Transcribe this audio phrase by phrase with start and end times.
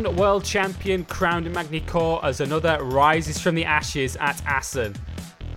[0.00, 4.96] One world champion crowned in Magny-Cours as another rises from the ashes at Assen.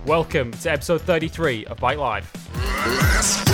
[0.04, 2.30] Welcome to episode 33 of Bike Live.
[2.54, 3.52] Let's go!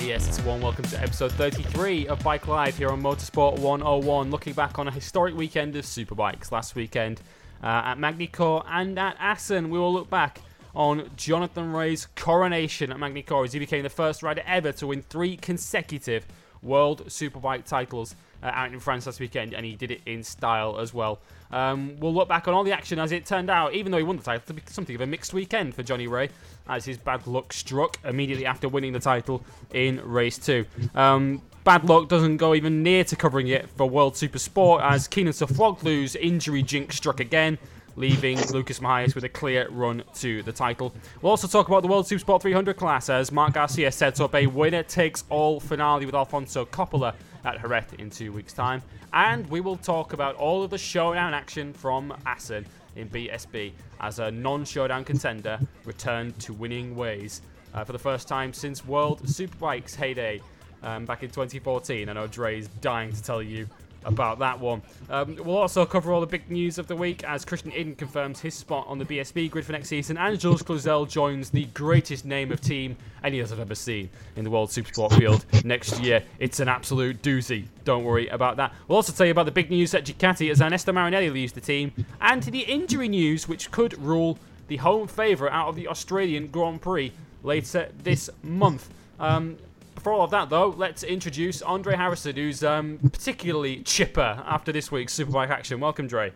[0.00, 4.30] Yes, it's warm welcome to episode 33 of Bike Live here on Motorsport 101.
[4.30, 7.20] Looking back on a historic weekend of superbikes last weekend
[7.64, 9.70] uh, at Magny-Cours and at Assen.
[9.70, 10.40] We will look back
[10.74, 15.02] on Jonathan Rea's coronation at Magny-Cours as he became the first rider ever to win
[15.02, 16.26] three consecutive
[16.62, 20.78] World Superbike titles uh, out in France last weekend, and he did it in style
[20.78, 21.20] as well.
[21.50, 24.04] Um, we'll look back on all the action as it turned out, even though he
[24.04, 26.28] won the title, to be something of a mixed weekend for Johnny Rea,
[26.68, 30.66] as his bad luck struck immediately after winning the title in race two.
[30.94, 35.08] Um, bad luck doesn't go even near to covering it for World Super Sport, as
[35.08, 37.58] Kenan Sofuoglu's injury jinx struck again
[37.98, 40.94] leaving Lucas Mahias with a clear run to the title.
[41.20, 44.46] We'll also talk about the World Supersport 300 class as Marc Garcia sets up a
[44.46, 48.82] winner takes all finale with Alfonso Coppola at Jerez in two weeks' time.
[49.12, 54.20] And we will talk about all of the showdown action from Assen in BSB as
[54.20, 57.42] a non showdown contender returned to winning ways
[57.74, 60.40] uh, for the first time since World Superbikes heyday
[60.82, 62.08] um, back in 2014.
[62.08, 63.66] I know is dying to tell you
[64.04, 64.82] about that one.
[65.10, 68.40] Um, we'll also cover all the big news of the week as Christian Iddon confirms
[68.40, 72.24] his spot on the BSB grid for next season, and Jules Cluzel joins the greatest
[72.24, 76.00] name of team any of us have ever seen in the World Supersport field next
[76.00, 76.22] year.
[76.38, 77.66] It's an absolute doozy.
[77.84, 78.72] Don't worry about that.
[78.86, 81.60] We'll also tell you about the big news at Ducati as Ernesto Marinelli leaves the
[81.60, 86.48] team, and the injury news which could rule the home favourite out of the Australian
[86.48, 87.12] Grand Prix
[87.42, 88.90] later this month.
[89.18, 89.58] Um,
[89.98, 94.92] before all of that, though, let's introduce Andre Harrison, who's um, particularly chipper after this
[94.92, 95.80] week's Superbike action.
[95.80, 96.32] Welcome, Dre.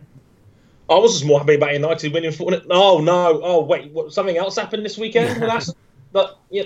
[0.89, 2.33] I was just more happy about United winning.
[2.33, 3.39] For, oh no!
[3.41, 5.41] Oh wait, what, something else happened this weekend.
[5.41, 5.73] That's
[6.11, 6.63] but yeah,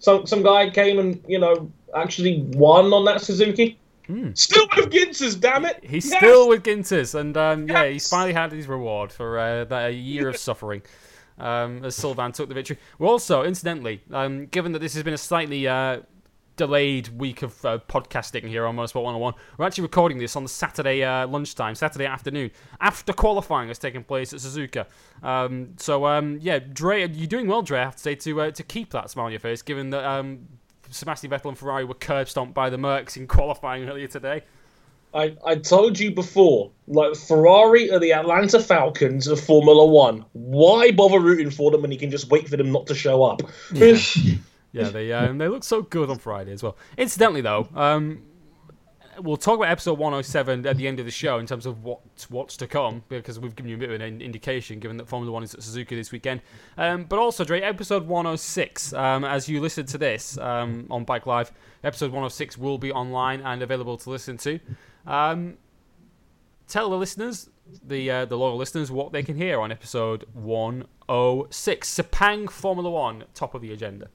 [0.00, 3.78] some some guy came and you know actually won on that Suzuki.
[4.08, 4.36] Mm.
[4.36, 5.78] Still with Ginters, damn it!
[5.84, 6.18] He's yes!
[6.18, 10.28] still with Ginters, and um, yeah, he's finally had his reward for uh, that year
[10.28, 10.82] of suffering.
[11.38, 12.78] Um, as Sylvain took the victory.
[12.98, 16.00] Well, also, incidentally, um, given that this has been a slightly uh,
[16.56, 19.34] delayed week of uh, podcasting here on Motorsport 101.
[19.58, 22.50] We're actually recording this on the Saturday uh, lunchtime, Saturday afternoon,
[22.80, 24.86] after qualifying has taken place at Suzuka.
[25.22, 28.50] Um, so, um, yeah, Dre, you're doing well, Dre, I have to say, to, uh,
[28.52, 30.46] to keep that smile on your face, given that um,
[30.90, 34.42] Sebastian Vettel and Ferrari were curb stomped by the Mercs in qualifying earlier today.
[35.12, 40.24] I, I told you before, like Ferrari are the Atlanta Falcons of Formula One.
[40.32, 43.22] Why bother rooting for them when you can just wait for them not to show
[43.22, 43.42] up?
[43.72, 43.96] Yeah.
[44.74, 46.76] Yeah, they um, they look so good on Friday as well.
[46.98, 48.22] Incidentally, though, um,
[49.20, 52.00] we'll talk about episode 107 at the end of the show in terms of what
[52.28, 55.32] what's to come because we've given you a bit of an indication given that Formula
[55.32, 56.40] One is at Suzuka this weekend.
[56.76, 61.26] Um, but also, Dre, episode 106, um, as you listen to this um, on Bike
[61.26, 61.52] Live,
[61.82, 64.58] episode 106 will be online and available to listen to.
[65.06, 65.58] Um,
[66.66, 67.48] tell the listeners,
[67.86, 71.94] the uh, the loyal listeners, what they can hear on episode 106.
[71.94, 74.08] Sepang Formula One, top of the agenda.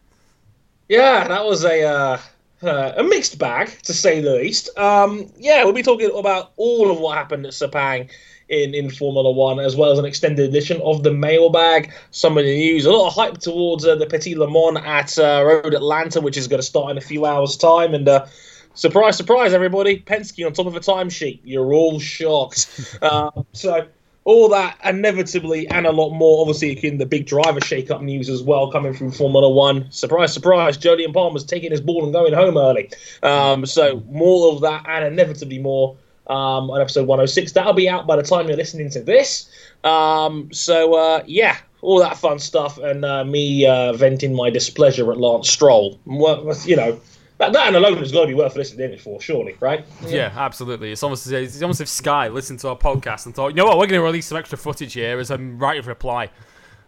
[0.90, 2.20] Yeah, that was a uh,
[2.64, 4.76] uh, a mixed bag to say the least.
[4.78, 8.10] Um, yeah, we'll be talking about all of what happened at Sepang
[8.50, 11.94] in, in Formula One, as well as an extended edition of the mailbag.
[12.10, 15.18] Some of the news, a lot of hype towards uh, the Petit Le Mans at
[15.20, 18.08] uh, Road Atlanta, which is going to start in a few hours' time, and.
[18.10, 18.26] Uh,
[18.74, 20.00] surprise, surprise, everybody!
[20.00, 21.42] Penske on top of a timesheet.
[21.44, 22.98] You're all shocked.
[23.02, 23.88] Uh, so
[24.30, 26.42] all that inevitably and a lot more.
[26.42, 29.92] Obviously, in the big driver shake-up news as well coming from Formula One.
[29.92, 30.78] Surprise, surprise!
[30.78, 32.92] Jolyon Palmer's taking his ball and going home early.
[33.24, 35.98] Um, so more of that and inevitably more
[36.28, 37.54] um, on episode 106.
[37.54, 39.50] That'll be out by the time you're listening to this.
[39.84, 45.12] Um, so uh, yeah, all that fun stuff and uh, me uh, venting my displeasure
[45.12, 46.00] at Lance Stroll.
[46.06, 47.02] You know
[47.40, 49.86] that, that alone has got to be worth listening to it for, surely, right?
[50.04, 50.92] Yeah, yeah absolutely.
[50.92, 53.78] It's almost it's almost if Sky listened to our podcast and thought, you know what,
[53.78, 56.30] we're going to release some extra footage here as a right of reply.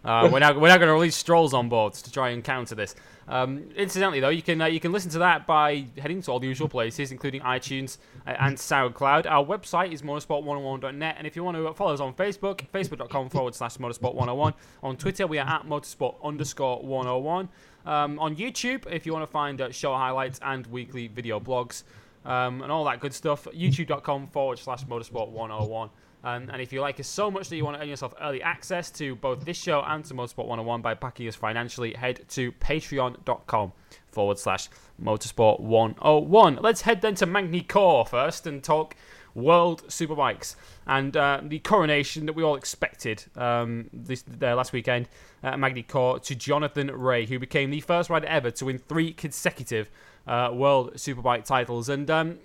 [0.04, 2.76] Uh, we're now we're now going to release Stroll's on boards to try and counter
[2.76, 2.96] this.
[3.28, 6.40] Um, incidentally, though, you can uh, you can listen to that by heading to all
[6.40, 9.26] the usual places, including iTunes uh, and SoundCloud.
[9.28, 13.56] Our website is motorsport101.net, and if you want to follow us on Facebook, facebook.com forward
[13.56, 14.54] slash motorsport101.
[14.84, 17.48] On Twitter, we are at motorsport underscore 101
[17.86, 21.84] um, on YouTube if you want to find uh, show highlights and weekly video blogs
[22.26, 23.48] um, and all that good stuff.
[23.54, 25.90] YouTube.com forward slash motorsport 101.
[26.24, 28.44] Um, and if you like us so much that you want to earn yourself early
[28.44, 32.52] access to both this show and to Motorsport 101 by backing us financially, head to
[32.54, 33.74] patreon.com
[34.12, 34.70] forward slash
[35.02, 36.60] motorsport 101.
[36.62, 38.96] Let's head then to Magny-Cours first and talk
[39.34, 40.56] World Superbikes
[40.86, 45.08] and uh, the coronation that we all expected um, this uh, last weekend
[45.44, 49.90] at Magny-Cours to Jonathan Rea, who became the first rider ever to win three consecutive
[50.28, 51.90] uh, World Superbike titles.
[51.90, 52.40] And um,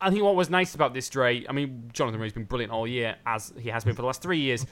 [0.00, 2.86] I think what was nice about this Dre, I mean, Jonathan Rea's been brilliant all
[2.86, 4.64] year, as he has been for the last three years,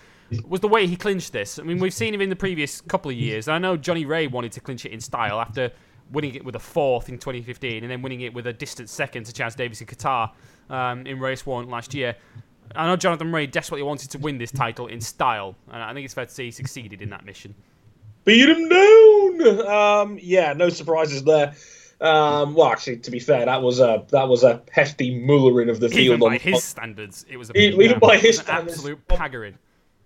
[0.47, 1.59] was the way he clinched this.
[1.59, 3.49] I mean, we've seen him in the previous couple of years.
[3.49, 5.73] I know Johnny Rea wanted to clinch it in style after
[6.11, 9.25] winning it with a fourth in 2015 and then winning it with a distant second
[9.25, 10.31] to Chaz Davies in Qatar
[10.71, 12.17] um, in race one last year.
[12.75, 16.05] I know Jonathan Rea desperately wanted to win this title in style, and I think
[16.05, 17.55] it's fair to say he succeeded in that mission.
[18.25, 19.67] Beat him down!
[19.67, 21.55] Um, yeah, no surprises there.
[22.01, 25.81] Um, well, actually, to be fair, that was a that was a hefty mullering of
[25.81, 26.01] the field.
[26.01, 29.57] Even by on, his standards, it was a even yeah, by his standards, absolute paggering.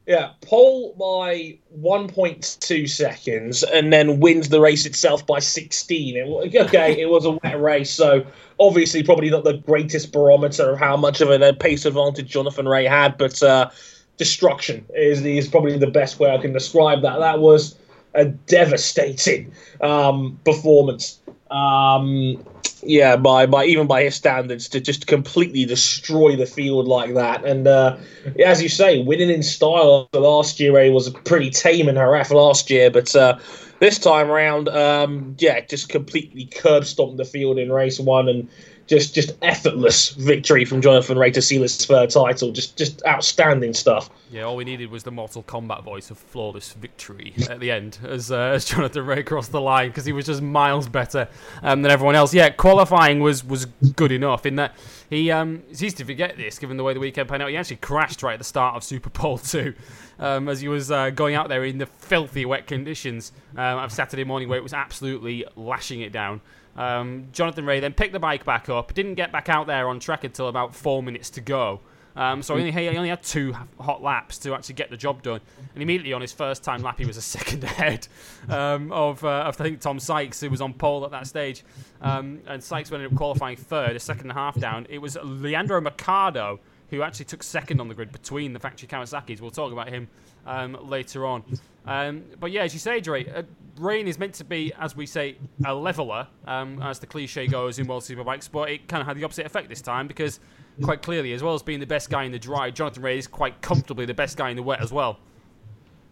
[0.06, 6.16] Yeah, pole by 1.2 seconds and then wins the race itself by 16.
[6.16, 8.26] It, okay, it was a wet race, so
[8.58, 12.86] obviously probably not the greatest barometer of how much of a pace advantage Jonathan Rea
[12.86, 13.70] had, but uh,
[14.16, 17.18] destruction is, is probably the best way I can describe that.
[17.18, 17.76] That was
[18.14, 21.20] a devastating um, performance.
[21.50, 22.44] Um,
[22.82, 27.44] yeah, by by even by his standards, to just completely destroy the field like that,
[27.44, 27.96] and uh,
[28.44, 30.08] as you say, winning in style.
[30.12, 33.38] Last year, he was pretty tame in Jerez last year, but uh,
[33.80, 38.48] this time around, um, yeah, just completely curb stomped the field in race one, and
[38.90, 42.50] just just effortless victory from Jonathan Rea to seal his third title.
[42.50, 44.10] Just just outstanding stuff.
[44.30, 47.98] Yeah, all we needed was the Mortal Kombat voice of flawless victory at the end
[48.04, 51.28] as, uh, as Jonathan Rea crossed the line because he was just miles better
[51.62, 52.34] um, than everyone else.
[52.34, 54.74] Yeah, qualifying was was good enough in that
[55.08, 57.50] he um, it's easy to forget this given the way the weekend played out.
[57.50, 59.74] He actually crashed right at the start of Super Pole two
[60.18, 63.92] um, as he was uh, going out there in the filthy wet conditions um, of
[63.92, 66.40] Saturday morning where it was absolutely lashing it down.
[66.76, 70.00] Um, Jonathan Rea then picked the bike back up, didn't get back out there on
[70.00, 71.80] track until about four minutes to go.
[72.16, 75.22] Um, so he only, he only had two hot laps to actually get the job
[75.22, 75.40] done.
[75.74, 78.08] And immediately on his first time lap, he was a second ahead
[78.48, 81.64] um, of, uh, of, I think, Tom Sykes, who was on pole at that stage.
[82.00, 84.86] Um, and Sykes ended up qualifying third, a second and a half down.
[84.90, 86.60] It was Leandro Mercado
[86.90, 89.40] who actually took second on the grid between the factory Kawasaki's.
[89.40, 90.08] We'll talk about him
[90.46, 91.44] um, later on.
[91.86, 93.42] Um, but yeah, as you say, Dre, uh,
[93.78, 97.78] Rain is meant to be, as we say, a leveler, um, as the cliche goes
[97.78, 100.40] in World Superbikes, but it kind of had the opposite effect this time because,
[100.82, 103.26] quite clearly, as well as being the best guy in the dry, Jonathan Rea is
[103.26, 105.18] quite comfortably the best guy in the wet as well.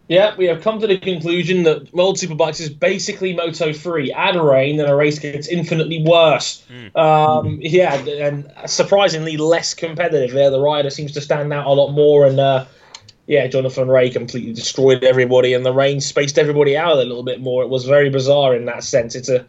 [0.09, 4.11] Yeah, we have come to the conclusion that World Superbikes is basically Moto 3.
[4.11, 6.65] Add rain, and a race gets infinitely worse.
[6.67, 6.97] Mm.
[6.97, 10.49] Um, yeah, and surprisingly less competitive there.
[10.49, 12.65] The rider seems to stand out a lot more, and uh,
[13.27, 17.39] yeah, Jonathan Rea completely destroyed everybody, and the rain spaced everybody out a little bit
[17.39, 17.61] more.
[17.61, 19.13] It was very bizarre in that sense.
[19.13, 19.41] It's a,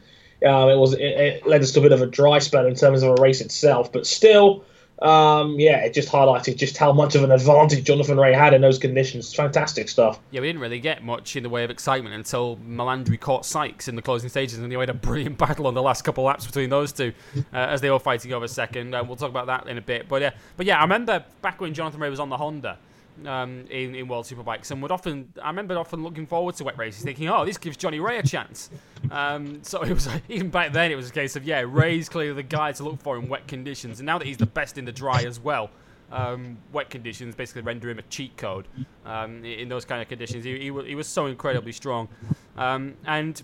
[0.46, 2.74] um, it was it, it, led us to a bit of a dry spell in
[2.74, 4.62] terms of a race itself, but still,
[5.02, 8.61] um, yeah, it just highlighted just how much of an advantage Jonathan Rea had in
[8.61, 9.32] those conditions.
[9.32, 10.20] fantastic stuff.
[10.31, 13.88] Yeah, we didn't really get much in the way of excitement until Melandri caught Sykes
[13.88, 16.47] in the closing stages, and they had a brilliant battle on the last couple laps
[16.47, 17.12] between those two
[17.52, 18.94] uh, as they were fighting over second.
[18.94, 20.08] Uh, we'll talk about that in a bit.
[20.08, 22.79] But, uh, but yeah, I remember back when Jonathan Rea was on the Honda
[23.26, 26.78] um, in, in World Superbikes, and would often I remember often looking forward to wet
[26.78, 28.70] races, thinking, "Oh, this gives Johnny Rea a chance."
[29.11, 32.34] Um, so it was even back then, it was a case of yeah, Rea's clearly
[32.34, 34.84] the guy to look for in wet conditions, and now that he's the best in
[34.84, 35.70] the dry as well.
[36.12, 38.67] Um, wet conditions basically render him a cheat code
[39.06, 40.43] um, in those kind of conditions.
[40.43, 42.08] He, he, he was so incredibly strong,
[42.56, 43.41] um, and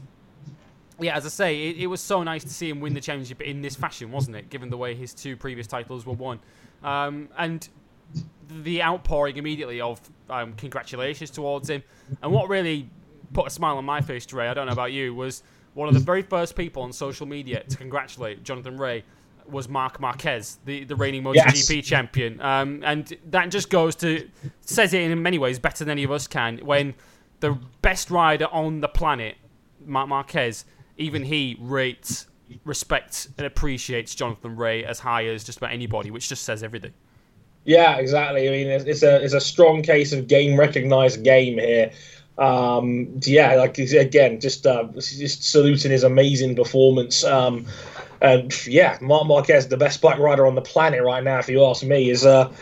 [0.99, 3.41] yeah, as I say, it, it, was so nice to see him win the championship
[3.41, 4.51] in this fashion, wasn't it?
[4.51, 6.41] Given the way his two previous titles were won,
[6.83, 7.69] um, and
[8.49, 10.01] the outpouring immediately of
[10.31, 11.83] um, congratulations towards him.
[12.23, 12.89] And what really
[13.33, 15.43] put a smile on my face, Ray, I don't know about you, was
[15.75, 19.03] one of the very first people on social media to congratulate Jonathan Rea
[19.49, 21.87] was Marc Marquez, the, the reigning MotoGP yes.
[21.87, 22.41] champion.
[22.41, 24.29] Um, and that just goes to,
[24.63, 26.95] says it in many ways better than any of us can, when
[27.41, 29.37] the best rider on the planet,
[29.85, 30.65] Marc Marquez,
[30.97, 32.27] even he rates,
[32.65, 36.95] respects, and appreciates Jonathan Rea as high as just about anybody, which just says everything.
[37.67, 38.49] Yeah, exactly.
[38.49, 41.91] I mean, it's, it's a it's a strong case of game recognized game here.
[42.39, 47.25] Um, yeah, like again, just uh, just saluting his amazing performance.
[47.25, 47.67] Um,
[48.21, 51.65] and yeah, Marc Marquez, the best bike rider on the planet right now, if you
[51.65, 52.53] ask me, is uh,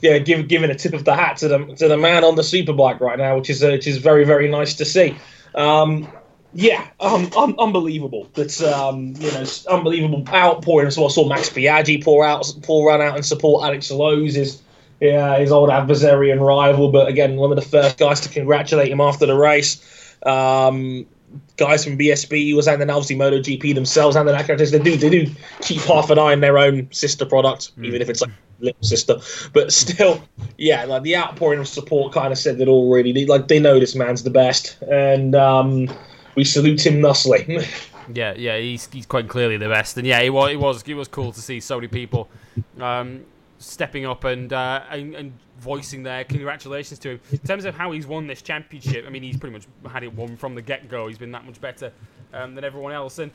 [0.00, 2.42] yeah, give, giving a tip of the hat to the to the man on the
[2.42, 5.14] superbike right now, which is uh, which is very very nice to see.
[5.54, 6.08] Um,
[6.54, 8.28] yeah, um, um, unbelievable.
[8.34, 10.90] That's um, you know, unbelievable outpouring.
[10.90, 14.62] So I saw Max Biaggi pour out, pour run out and support Alex Lowes, his
[15.00, 16.90] yeah, his old adversary and rival.
[16.92, 20.16] But again, one of the first guys to congratulate him after the race.
[20.24, 21.06] Um,
[21.56, 25.10] guys from BSB was and then obviously MotoGP themselves and the that they do they
[25.10, 25.30] do
[25.60, 27.86] keep half an eye on their own sister product, mm.
[27.86, 28.30] even if it's like
[28.60, 29.16] little sister.
[29.52, 30.22] But still,
[30.56, 33.26] yeah, like the outpouring of support kind of said that all really.
[33.26, 35.88] Like they know this man's the best, and um,
[36.36, 37.66] we salute him thusly.
[38.12, 40.94] Yeah, yeah, he's, he's quite clearly the best, and yeah, it was it was it
[40.94, 42.28] was cool to see so many people
[42.80, 43.24] um,
[43.58, 47.20] stepping up and, uh, and, and voicing their congratulations to him.
[47.32, 50.12] In terms of how he's won this championship, I mean, he's pretty much had it
[50.12, 51.08] won from the get go.
[51.08, 51.92] He's been that much better
[52.34, 53.30] um, than everyone else, and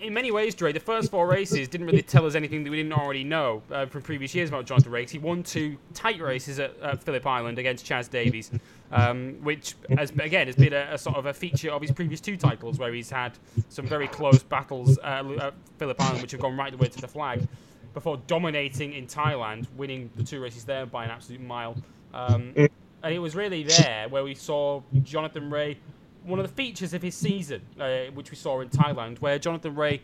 [0.00, 2.76] in many ways, Dre, the first four races didn't really tell us anything that we
[2.76, 5.10] didn't already know uh, from previous years about Jonathan Rakes.
[5.10, 8.52] He won two tight races at, at Phillip Island against Chaz Davies,
[8.92, 12.20] um, which has, again has been a, a, sort of a feature of his previous
[12.20, 13.32] two titles, where he's had
[13.68, 17.00] some very close battles uh, at Phillip Island, which have gone right the way to
[17.00, 17.46] the flag,
[17.94, 21.76] before dominating in Thailand, winning the two races there by an absolute mile.
[22.12, 25.76] Um, and it was really there where we saw Jonathan Rea,
[26.24, 29.74] one of the features of his season, uh, which we saw in Thailand, where Jonathan
[29.74, 30.00] Rea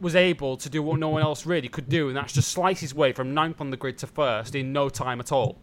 [0.00, 2.80] was able to do what no one else really could do, and that's just slice
[2.80, 5.58] his way from ninth on the grid to first in no time at all.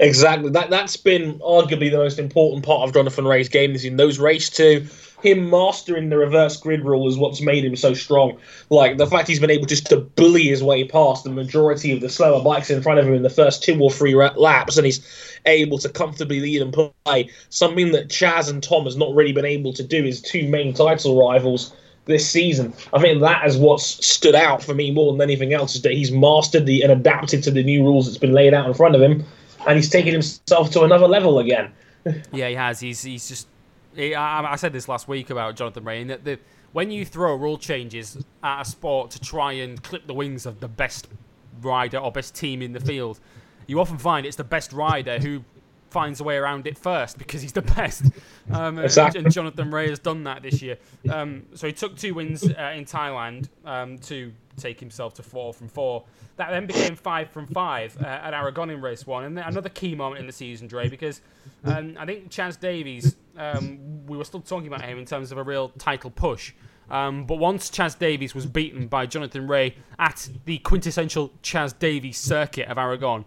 [0.00, 0.50] Exactly.
[0.50, 4.18] That that's been arguably the most important part of Jonathan Rea's game this in those
[4.18, 4.86] race two
[5.24, 8.36] him mastering the reverse grid rule is what's made him so strong.
[8.68, 12.00] Like the fact he's been able just to bully his way past the majority of
[12.00, 14.84] the slower bikes in front of him in the first two or three laps, and
[14.84, 15.04] he's
[15.46, 17.30] able to comfortably lead and play.
[17.48, 20.04] Something that Chaz and Tom has not really been able to do.
[20.04, 21.74] His two main title rivals
[22.04, 22.74] this season.
[22.92, 25.92] I think that is what's stood out for me more than anything else is that
[25.92, 28.94] he's mastered the and adapted to the new rules that's been laid out in front
[28.94, 29.24] of him,
[29.66, 31.72] and he's taken himself to another level again.
[32.32, 32.80] yeah, he has.
[32.80, 33.48] He's he's just
[33.96, 36.38] I, I said this last week about Jonathan Rea, that the,
[36.72, 40.60] when you throw rule changes at a sport to try and clip the wings of
[40.60, 41.08] the best
[41.60, 43.20] rider or best team in the field,
[43.66, 45.44] you often find it's the best rider who
[45.90, 48.06] finds a way around it first because he's the best.
[48.50, 49.22] Um, exactly.
[49.22, 50.76] and, Jonathan Rea has done that this year.
[51.08, 55.52] Um, so he took two wins uh, in Thailand um, to take himself to four
[55.52, 56.04] from four.
[56.36, 59.94] That then became five from five uh, at Aragon in race one, and another key
[59.94, 61.20] moment in the season, Dre, because
[61.64, 65.38] um, I think Chaz Davies, um, we were still talking about him in terms of
[65.38, 66.52] a real title push.
[66.90, 72.18] Um, but once Chaz Davies was beaten by Jonathan Rea at the quintessential Chaz Davies
[72.18, 73.24] circuit of Aragon,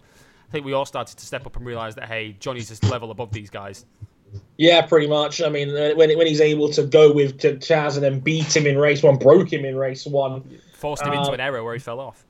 [0.48, 3.12] I think we all started to step up and realise that hey, Johnny's just level
[3.12, 3.86] above these guys.
[4.58, 5.42] Yeah, pretty much.
[5.42, 8.78] I mean, when when he's able to go with Chaz and then beat him in
[8.78, 10.44] race one, broke him in race one,
[10.78, 12.24] forced him uh, into an error where he fell off.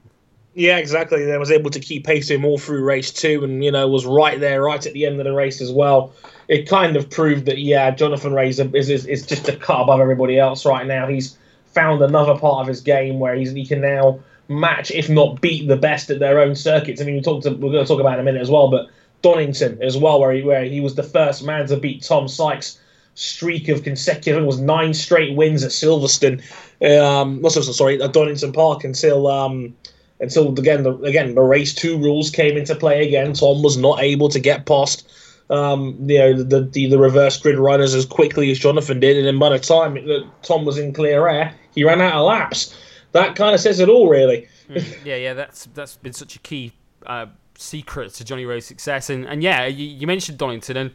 [0.53, 1.23] Yeah, exactly.
[1.23, 4.07] Then was able to keep pace him all through race two, and you know was
[4.07, 6.13] right there, right at the end of the race as well.
[6.47, 9.99] It kind of proved that yeah, Jonathan Rea is, is is just a cut above
[9.99, 11.07] everybody else right now.
[11.07, 11.37] He's
[11.67, 15.67] found another part of his game where he's he can now match, if not beat,
[15.67, 17.01] the best at their own circuits.
[17.01, 18.71] I mean, we talked to, we're going to talk about in a minute as well,
[18.71, 18.87] but
[19.21, 22.79] Donington as well, where he where he was the first man to beat Tom Sykes
[23.17, 24.45] streak of consecutive.
[24.45, 26.41] Was nine straight wins at Silverstone.
[26.81, 29.75] Um, also, sorry, at Donington Park until um,
[30.19, 33.33] until again the, again the race two rules came into play again.
[33.33, 35.09] Tom was not able to get past
[35.49, 39.25] um, you know the, the, the reverse grid runners as quickly as Jonathan did, and
[39.25, 42.75] then by the time that Tom was in clear air, he ran out of laps.
[43.13, 44.47] That kind of says it all, really.
[44.69, 46.73] Mm, yeah, yeah, that's that's been such a key
[47.05, 50.91] uh, secret to Johnny Rea's success, and and yeah, you, you mentioned Donington, and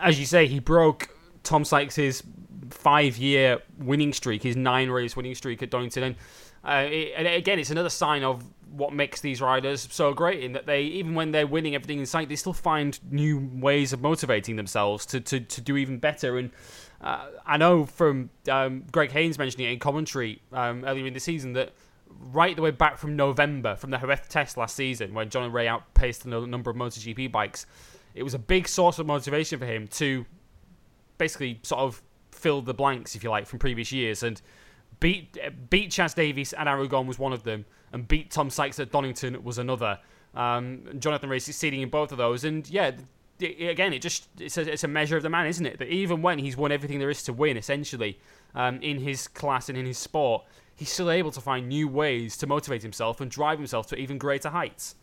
[0.00, 1.08] as you say, he broke
[1.46, 2.22] Tom Sykes's
[2.70, 6.16] five-year winning streak, his nine-race winning streak at Donington, and,
[6.64, 10.52] uh, it, and again, it's another sign of what makes these riders so great in
[10.52, 14.02] that they, even when they're winning everything in sight, they still find new ways of
[14.02, 16.36] motivating themselves to, to, to do even better.
[16.36, 16.50] And
[17.00, 21.20] uh, I know from um, Greg Haines mentioning it in commentary um, earlier in the
[21.20, 21.72] season that
[22.32, 25.68] right the way back from November, from the Jerez test last season, when Jonathan Rea
[25.68, 27.66] outpaced a number of MotoGP bikes,
[28.14, 30.26] it was a big source of motivation for him to
[31.18, 34.22] basically sort of fill the blanks, if you like, from previous years.
[34.22, 34.40] And
[35.00, 35.36] beat
[35.70, 39.42] beat Chaz Davies at Aragon was one of them, and beat Tom Sykes at Donington
[39.42, 39.98] was another.
[40.34, 42.92] Um, Jonathan Rea succeeding in both of those, and yeah,
[43.40, 45.78] again, it just it's a, it's a measure of the man, isn't it?
[45.78, 48.18] That even when he's won everything there is to win, essentially,
[48.54, 50.44] um, in his class and in his sport,
[50.74, 54.18] he's still able to find new ways to motivate himself and drive himself to even
[54.18, 54.94] greater heights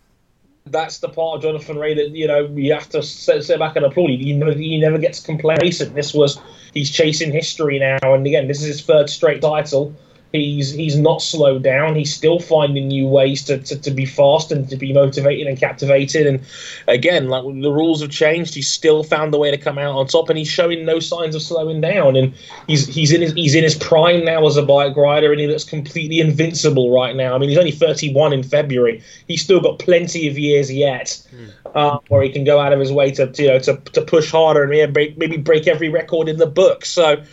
[0.66, 3.76] that's the part of Jonathan Rea that you know you have to sit, sit back
[3.76, 4.10] and applaud.
[4.10, 5.94] He never, he never gets complacent.
[5.94, 6.40] This was
[6.74, 9.94] he's chasing history now, and again, this is his third straight title.
[10.34, 11.94] He's he's not slowed down.
[11.94, 15.60] He's still finding new ways to, to, to be fast and to be motivated and
[15.60, 16.26] captivated.
[16.26, 16.40] And
[16.88, 20.08] again, like the rules have changed, he's still found the way to come out on
[20.08, 22.16] top, and he's showing no signs of slowing down.
[22.16, 22.34] And
[22.66, 25.46] he's he's in his he's in his prime now as a bike rider, and he
[25.46, 27.36] looks completely invincible right now.
[27.36, 29.04] I mean, he's only 31 in February.
[29.28, 31.52] He's still got plenty of years yet, mm.
[31.76, 34.32] uh, where he can go out of his way to you know to, to push
[34.32, 36.86] harder and maybe break, maybe break every record in the book.
[36.86, 37.24] So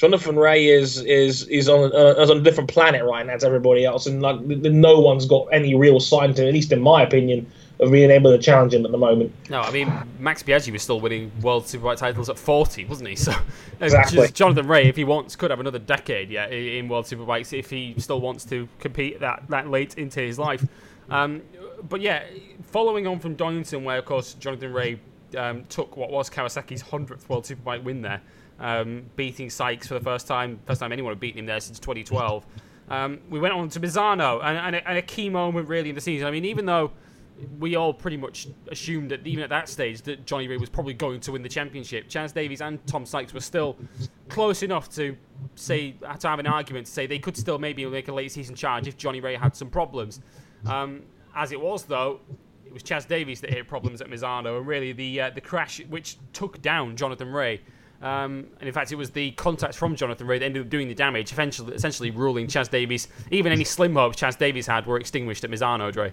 [0.00, 3.44] Jonathan Rea is is is on uh, is on a different planet right now to
[3.44, 7.02] everybody else, and like no one's got any real sign to, at least in my
[7.02, 7.46] opinion,
[7.80, 9.30] of being able to challenge him at the moment.
[9.50, 13.16] No, I mean Max Biaggi was still winning World Superbike titles at 40, wasn't he?
[13.20, 13.34] So
[13.78, 14.26] exactly.
[14.28, 17.94] Jonathan Rea, if he wants, could have another decade yeah in World Superbikes if he
[17.98, 20.66] still wants to compete that that late into his life.
[21.10, 21.42] Um,
[21.90, 22.24] but yeah,
[22.62, 24.98] following on from Donington, where of course Jonathan Rea
[25.36, 28.22] um, took what was Kawasaki's hundredth World Superbike win there
[28.60, 31.78] um, beating Sykes for the first time, first time anyone had beaten him there since
[31.80, 32.46] 2012.
[32.88, 35.94] Um, we went on to Misano, and, and, a, and, a, key moment really in
[35.94, 36.26] the season.
[36.26, 36.90] I mean, even though
[37.58, 40.92] we all pretty much assumed that even at that stage that Johnny Rea was probably
[40.92, 43.76] going to win the championship, Chaz Davies and Tom Sykes were still
[44.28, 45.16] close enough to
[45.54, 48.56] say to have an argument to say they could still maybe make a late season
[48.56, 50.20] charge if Johnny Rea had some problems.
[50.66, 51.02] Um,
[51.34, 52.20] as it was, though,
[52.66, 55.80] it was Chaz Davies that hit problems at Misano, and really the uh, the crash
[55.88, 57.60] which took down Jonathan Rea
[58.02, 60.88] um, and in fact, it was the contacts from Jonathan Rea that ended up doing
[60.88, 63.08] the damage, essentially, essentially ruling Chaz Davies.
[63.30, 66.12] Even any slim hopes Chaz Davies had were extinguished at Misano, Dre.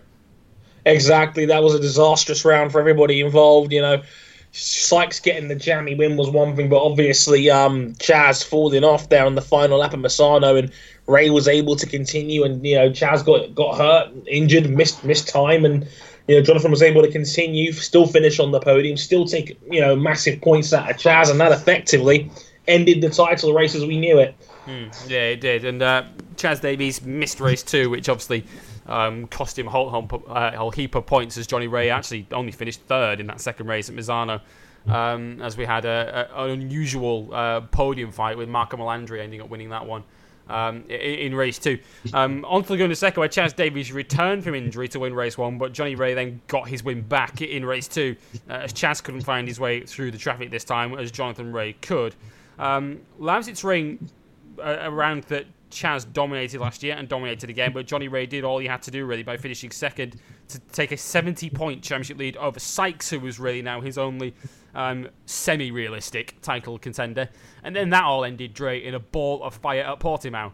[0.85, 1.45] Exactly.
[1.45, 3.71] That was a disastrous round for everybody involved.
[3.71, 4.03] You know,
[4.51, 9.25] Sykes getting the jammy win was one thing, but obviously um, Chaz falling off there
[9.25, 10.71] on the final lap of Misano, and
[11.05, 15.27] Rea was able to continue, and you know Chaz got got hurt, injured, missed missed
[15.29, 15.87] time, and
[16.27, 19.81] you know, Jonathan was able to continue, still finish on the podium, still take you
[19.81, 22.29] know massive points out of Chaz, and that effectively
[22.67, 24.35] ended the title race as we knew it.
[24.65, 25.63] Mm, yeah, it did.
[25.63, 26.03] And uh,
[26.35, 28.45] Chaz Davies missed race two, which obviously
[28.87, 31.37] um, cost him a whole, whole, uh, whole, heap of points.
[31.37, 34.41] As Johnny Rea actually only finished third in that second race at Misano.
[34.85, 39.41] Um, as we had a, a, an unusual uh, podium fight with Marco Melandri ending
[39.41, 40.03] up winning that one
[40.49, 41.79] um, in, race two.
[42.13, 45.57] Um, on to Laguna Seca, where Chaz Davies returned from injury to win race one,
[45.57, 48.15] but Johnny Rea then got his win back in race two,
[48.49, 51.73] uh, as Chaz couldn't find his way through the traffic this time, as Jonathan Rea
[51.73, 52.15] could.
[52.59, 54.09] Um, Lausitz Ring,
[54.59, 58.59] uh, around that Chaz dominated last year and dominated again, but Johnny Rea did all
[58.59, 60.15] he had to do really by finishing second
[60.49, 64.33] to take a 70 point championship lead over Sykes, who was really now his only
[64.77, 67.27] um, semi realistic title contender.
[67.63, 70.53] And then that all ended, Dre, in a ball of fire at Portimao.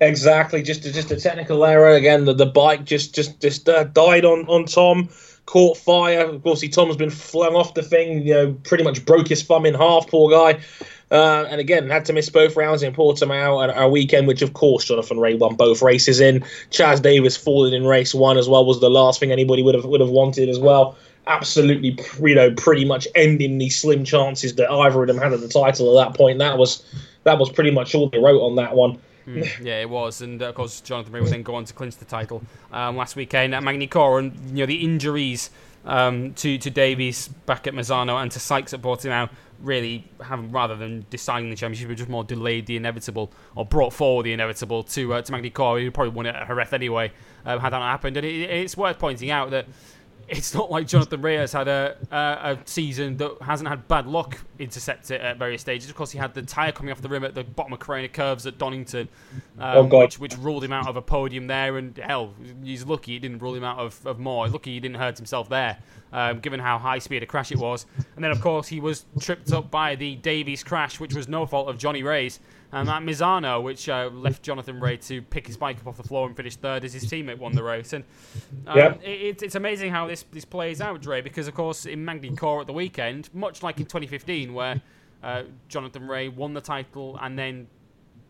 [0.00, 2.24] Exactly, just a, just a technical error again.
[2.24, 5.08] The, the bike just just just uh, died on on Tom,
[5.44, 6.20] caught fire.
[6.20, 8.22] Of course, he Tom's been flung off the thing.
[8.22, 10.06] You know, pretty much broke his thumb in half.
[10.06, 10.60] Poor guy.
[11.10, 14.52] Uh, and again, had to miss both rounds in Portimao and our weekend, which of
[14.52, 16.44] course Jonathan Rea won both races in.
[16.70, 19.86] Chaz Davies falling in race one as well was the last thing anybody would have
[19.86, 20.96] would have wanted as well
[21.28, 25.40] absolutely, you know, pretty much ending the slim chances that either of them had at
[25.40, 26.38] the title at that point.
[26.38, 26.84] That was
[27.24, 28.98] that was pretty much all they wrote on that one.
[29.26, 31.96] Mm, yeah, it was, and of course Jonathan Rea would then go on to clinch
[31.96, 35.50] the title um, last weekend at Magny-Cours, and you know the injuries
[35.84, 39.28] um, to to Davies back at Misano and to Sykes at Portimao
[39.60, 44.22] really have rather than deciding the championship, just more delayed the inevitable or brought forward
[44.22, 45.82] the inevitable to uh, to Magny-Cours.
[45.82, 47.12] He probably won it at Jerez anyway
[47.44, 49.66] um, had that not happened, and it, it's worth pointing out that
[50.28, 54.38] it's not like Jonathan Rea's had a, a, a season that hasn't had bad luck
[54.58, 55.88] intercept it at various stages.
[55.88, 58.12] Of course, he had the tyre coming off the rim at the bottom of Craner
[58.12, 59.08] Curves at Donington,
[59.58, 61.78] um, oh which, which ruled him out of a podium there.
[61.78, 64.48] And hell, he's lucky he didn't rule him out of, of more.
[64.48, 65.78] Lucky he didn't hurt himself there,
[66.12, 67.86] um, given how high speed a crash it was.
[68.14, 71.46] And then, of course, he was tripped up by the Davies crash, which was no
[71.46, 72.40] fault of Johnny Rea's
[72.72, 76.02] and that Misano, which uh, left Jonathan Rea to pick his bike up off the
[76.02, 77.94] floor and finish third as his teammate won the race.
[77.94, 78.04] And
[78.66, 79.00] um, yep.
[79.02, 82.66] it, it's amazing how this, this plays out, Dre, because of course in Magny-Cours at
[82.66, 84.82] the weekend, much like in 2015, where
[85.22, 87.68] uh, Jonathan Rea won the title and then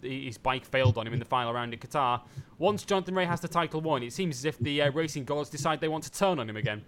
[0.03, 2.21] his bike failed on him in the final round in Qatar.
[2.59, 5.51] Once Jonathan Rea has the title won, it seems as if the uh, racing gods
[5.51, 6.85] decide they want to turn on him again.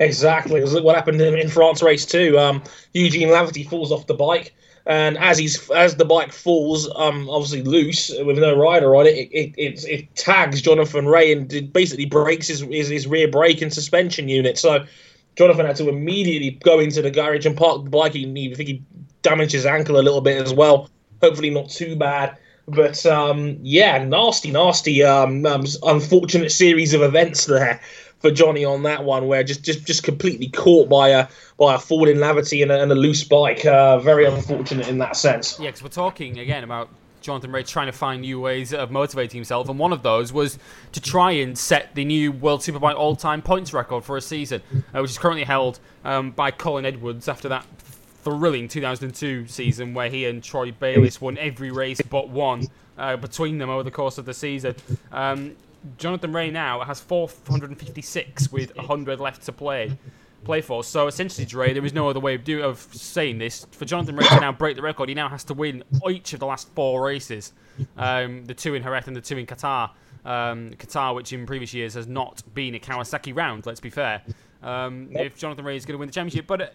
[0.00, 0.62] Exactly.
[0.62, 2.38] What happened in France race two?
[2.38, 4.54] Um, Eugene Laverty falls off the bike
[4.88, 9.10] and as he's as the bike falls, um, obviously loose with no rider on it,
[9.10, 13.60] it it, it, it tags Jonathan Rea and basically breaks his, his, his rear brake
[13.60, 14.56] and suspension unit.
[14.56, 14.86] So
[15.36, 18.14] Jonathan had to immediately go into the garage and park the bike.
[18.14, 18.82] He, I think he
[19.20, 20.88] damaged his ankle a little bit as well.
[21.22, 22.38] Hopefully not too bad.
[22.66, 27.80] But um, yeah, nasty, nasty, um, um, unfortunate series of events there
[28.20, 31.78] for Johnny on that one, where just just just completely caught by a by a
[31.78, 33.64] falling Laverty and a, and a loose bike.
[33.64, 35.58] Uh, very unfortunate in that sense.
[35.58, 36.88] Yeah, because we're talking again about
[37.20, 40.58] Jonathan Rea trying to find new ways of motivating himself, and one of those was
[40.92, 44.62] to try and set the new World Superbike all-time points record for a season,
[44.94, 47.66] uh, which is currently held um, by Colin Edwards after that
[48.24, 52.66] thrilling 2002 season where he and Troy Bayliss won every race but one
[52.98, 54.74] uh, between them over the course of the season.
[55.12, 55.56] Um,
[55.96, 59.96] Jonathan Rea now has 456 with 100 left to play.
[60.44, 60.84] play for.
[60.84, 63.66] So essentially, Dre, there is no other way of, do, of saying this.
[63.72, 66.40] For Jonathan Rea to now break the record, he now has to win each of
[66.40, 67.52] the last four races
[67.96, 69.90] um, the two in Jerez and the two in Qatar.
[70.24, 74.22] Um, Qatar, which in previous years has not been a Kawasaki round, let's be fair.
[74.62, 76.46] Um, if Jonathan Rea is going to win the championship.
[76.46, 76.66] But uh,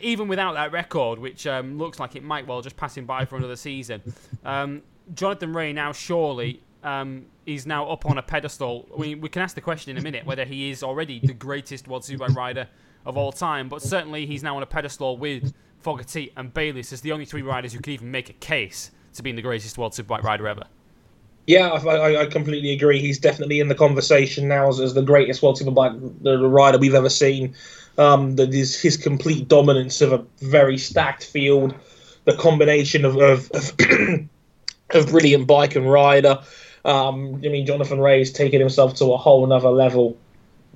[0.00, 3.24] even without that record, which um, looks like it might well just pass him by
[3.24, 4.02] for another season,
[4.44, 4.82] um,
[5.14, 8.88] Jonathan Rea now surely um, is now up on a pedestal.
[8.96, 11.88] We, we can ask the question in a minute whether he is already the greatest
[11.88, 12.68] World Superbike rider
[13.04, 17.00] of all time, but certainly he's now on a pedestal with Fogarty and Bayliss as
[17.00, 19.92] the only three riders who could even make a case to being the greatest World
[19.92, 20.64] Superbike rider ever.
[21.46, 23.00] Yeah, I, I, completely agree.
[23.00, 26.94] He's definitely in the conversation now as, as the greatest World Superbike the, rider we've
[26.94, 27.54] ever seen.
[27.96, 31.74] Um, the, his, his complete dominance of a very stacked field,
[32.26, 33.72] the combination of of, of,
[34.90, 36.38] of brilliant bike and rider.
[36.84, 40.18] Um, I mean, Jonathan Rea's taken himself to a whole another level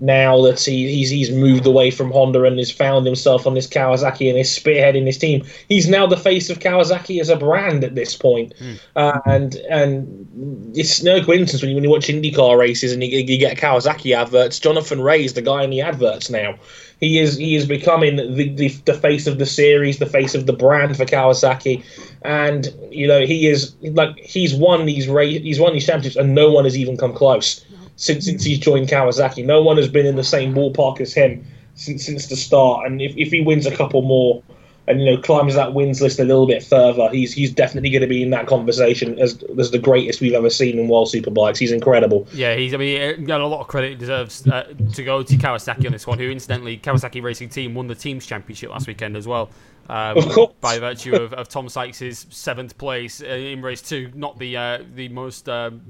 [0.01, 3.69] now that he, he's he's moved away from Honda and has found himself on this
[3.69, 5.45] Kawasaki and is spearheading his team.
[5.69, 8.81] He's now the face of Kawasaki as a brand at this point, mm.
[8.97, 13.19] uh, and and it's no coincidence when you when you watch IndyCar races and you,
[13.19, 14.59] you get Kawasaki adverts.
[14.59, 16.57] Jonathan Rea's the guy in the adverts now.
[17.03, 20.47] He is he is becoming the, the, the face of the series, the face of
[20.47, 21.83] the brand for Kawasaki,
[22.23, 26.33] and you know he is like he's won these race, he's won these championships, and
[26.33, 27.65] no one has even come close
[27.97, 29.45] since since he's joined Kawasaki.
[29.45, 32.87] No one has been in the same ballpark as him since since the start.
[32.87, 34.41] And if, if he wins a couple more
[34.89, 38.03] and you know climbs that wins list a little bit further, he's he's definitely going
[38.03, 41.59] to be in that conversation as as the greatest we've ever seen in World Superbikes.
[41.59, 42.27] He's incredible.
[42.33, 42.75] Yeah, he's.
[42.75, 45.93] I mean, got a lot of credit he deserves uh, to go to Kawasaki on
[45.93, 46.19] this one.
[46.19, 49.51] Who incidentally, Kawasaki Racing Team won the teams championship last weekend as well.
[49.89, 50.53] Um, of course.
[50.61, 54.79] By virtue of, of Tom Sykes' seventh place uh, in race two, not the uh,
[54.95, 55.83] the most um,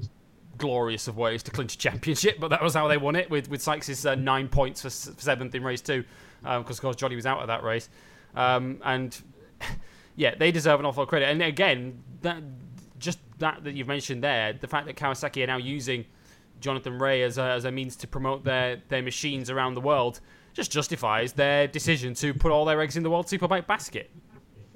[0.57, 3.49] glorious of ways to clinch a championship, but that was how they won it with
[3.49, 6.03] with Sykes' uh, nine points for, for, seventh in race two,
[6.41, 7.89] because um, of course Johnny was out of that race,
[8.35, 9.21] um, and
[10.15, 11.29] yeah, they deserve an awful lot credit.
[11.29, 12.41] And again, that
[12.99, 16.05] just that that you've mentioned there, the fact that Kawasaki are now using
[16.59, 20.19] Jonathan Rea as a, as a means to promote their their machines around the world,
[20.53, 24.09] just justifies their decision to put all their eggs in the World Superbike basket.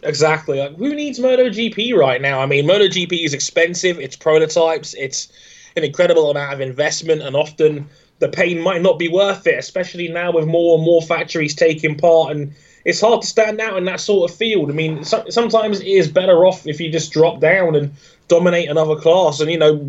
[0.03, 0.59] Exactly.
[0.59, 2.39] Like, who needs MotoGP right now?
[2.39, 3.99] I mean, MotoGP is expensive.
[3.99, 4.93] It's prototypes.
[4.93, 5.29] It's
[5.75, 7.87] an incredible amount of investment, and often
[8.19, 11.97] the pain might not be worth it, especially now with more and more factories taking
[11.97, 12.35] part.
[12.35, 12.53] And
[12.87, 14.71] it's hard to stand out in that sort of field.
[14.71, 17.91] I mean, so, sometimes it is better off if you just drop down and
[18.29, 19.41] dominate another class.
[19.41, 19.85] And, you know,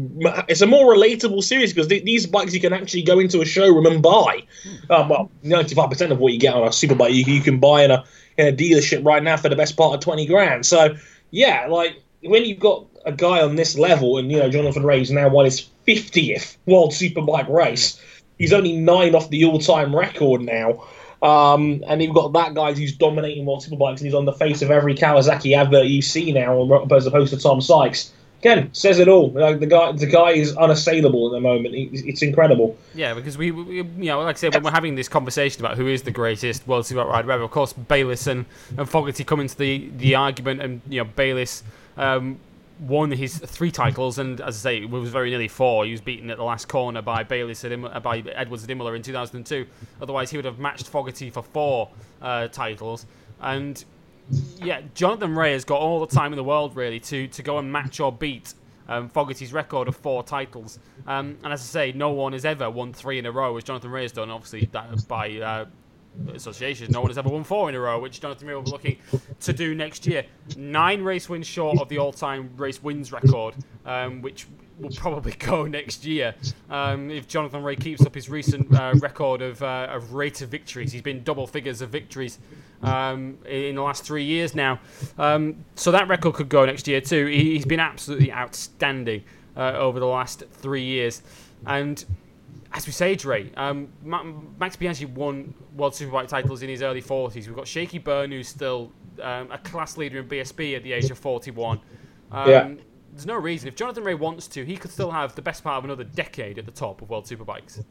[0.48, 3.44] it's a more relatable series because th- these bikes you can actually go into a
[3.44, 4.42] showroom and buy.
[4.90, 7.92] Um, well, 95% of what you get on a superbike you, you can buy in
[7.92, 8.04] a,
[8.37, 10.66] in a dealership right now for the best part of 20 grand.
[10.66, 10.96] So,
[11.30, 15.11] yeah, like when you've got a guy on this level, and you know Jonathan Rea's
[15.11, 18.00] now won his fiftieth World Superbike race.
[18.38, 20.84] He's only nine off the all-time record now.
[21.22, 24.62] Um, and you've got that guy who's dominating multiple bikes, and he's on the face
[24.62, 28.12] of every Kawasaki advert you see now, as opposed to Tom Sykes.
[28.40, 29.33] Again, says it all.
[29.33, 31.74] Like the guy, the guy is unassailable at the moment.
[31.74, 32.78] It's incredible.
[32.94, 35.76] Yeah, because we, we you know, like I said, when we're having this conversation about
[35.76, 39.40] who is the greatest World Superbike rider ever, of course, Bayliss and, and Fogarty come
[39.40, 41.64] into the, the argument, and you know, Bayliss
[41.96, 42.38] um,
[42.80, 45.84] won his three titles, and as I say, it was very nearly four.
[45.84, 49.66] He was beaten at the last corner by Bayliss at by Edwards Imola in 2002.
[50.00, 51.88] Otherwise, he would have matched Fogarty for four
[52.22, 53.06] uh, titles.
[53.40, 53.84] And
[54.62, 57.58] yeah, Jonathan Rea has got all the time in the world really to to go
[57.58, 58.54] and match or beat
[58.88, 60.78] um, Fogarty's record of four titles.
[61.06, 63.64] Um, and as I say, no one has ever won three in a row, as
[63.64, 64.30] Jonathan Rea has done.
[64.30, 65.66] Obviously, that by uh,
[66.34, 66.90] association.
[66.90, 68.98] No one has ever won four in a row, which Jonathan Rea will be looking
[69.40, 70.24] to do next year.
[70.56, 73.54] Nine race wins short of the all-time race wins record,
[73.86, 74.46] um, which
[74.78, 76.34] will probably go next year
[76.70, 80.48] um, if Jonathan Rea keeps up his recent uh, record of, uh, of rate of
[80.48, 80.92] victories.
[80.92, 82.38] He's been double figures of victories
[82.82, 84.78] um, in the last three years now,
[85.18, 87.26] um, so that record could go next year too.
[87.26, 89.24] He, has been absolutely outstanding
[89.56, 91.22] uh, over the last three years,
[91.66, 92.04] and
[92.72, 97.46] as we say, Dre, um, Max Biaggi won World Superbike titles in his early 40s.
[97.46, 101.11] We've got Shakey Byrne, who's still um, a class leader in BSB at the age
[101.11, 101.81] of 41.
[102.31, 102.74] Um, yeah.
[103.12, 103.68] There's no reason.
[103.68, 106.59] If Jonathan Rea wants to, he could still have the best part of another decade
[106.59, 107.83] at the top of World Superbikes.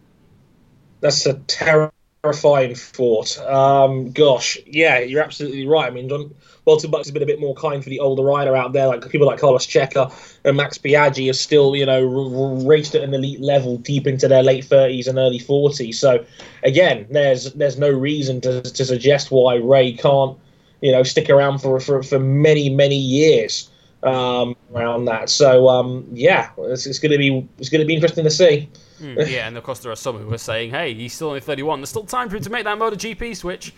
[1.02, 3.38] That's a terrifying thought.
[3.40, 5.88] Um, gosh, yeah, you're absolutely right.
[5.88, 6.34] I mean, John
[6.68, 9.10] Walter Bucks has been a bit more kind for the older rider out there, like
[9.10, 10.12] people like Carlos Checa
[10.44, 14.28] and Max Biaggi are still, you know, r- raced at an elite level deep into
[14.28, 15.96] their late 30s and early 40s.
[15.96, 16.26] So,
[16.64, 20.38] again, there's there's no reason to, to suggest why Rea can't,
[20.82, 23.70] you know, stick around for for, for many many years
[24.04, 25.30] um, around that.
[25.30, 28.70] So, um, yeah, it's, it's going to be it's going to be interesting to see.
[29.00, 31.40] Mm, yeah, and of course there are some who are saying, "Hey, he's still only
[31.40, 31.80] 31.
[31.80, 33.74] There's still time for him to make that MotoGP switch."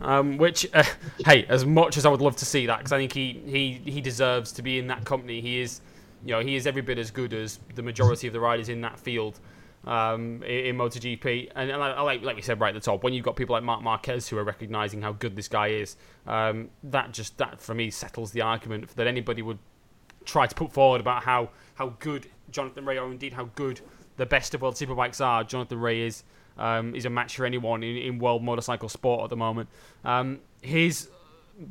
[0.00, 0.84] Um, which, uh,
[1.24, 3.90] hey, as much as I would love to see that, because I think he, he
[3.90, 5.40] he deserves to be in that company.
[5.40, 5.80] He is,
[6.24, 8.80] you know, he is every bit as good as the majority of the riders in
[8.82, 9.40] that field
[9.86, 11.50] um, in, in MotoGP.
[11.54, 13.64] And, and like like we said right at the top, when you've got people like
[13.64, 17.74] Marc Marquez who are recognizing how good this guy is, um, that just that for
[17.74, 19.58] me settles the argument that anybody would
[20.24, 23.80] try to put forward about how how good Jonathan Rea or indeed how good
[24.16, 25.44] the best of world superbikes are.
[25.44, 26.24] Jonathan Rea is
[26.58, 29.68] um, is a match for anyone in, in world motorcycle sport at the moment.
[30.04, 31.08] Um, his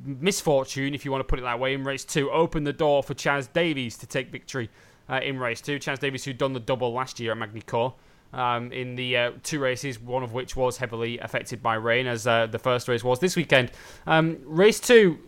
[0.03, 3.03] misfortune, if you want to put it that way, in race two opened the door
[3.03, 4.69] for Chaz Davies to take victory
[5.09, 5.79] uh, in race two.
[5.79, 7.93] Chaz Davies, who'd done the double last year at Magny-Cours.
[8.33, 12.27] Um, in the uh, two races, one of which was heavily affected by rain, as
[12.27, 13.71] uh, the first race was this weekend.
[14.05, 15.19] Um, race two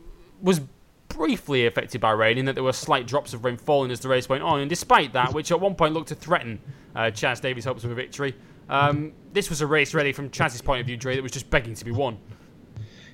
[0.41, 0.60] was
[1.08, 4.10] briefly affected by rain in that there were slight drops of rain falling as the
[4.10, 6.60] race went on, and despite that, which at one point looked to threaten
[6.93, 8.36] uh, Chaz Davies' hopes of a victory,
[8.69, 11.49] um, this was a race really, from Chaz's point of view, Dre, that was just
[11.49, 12.17] begging to be won.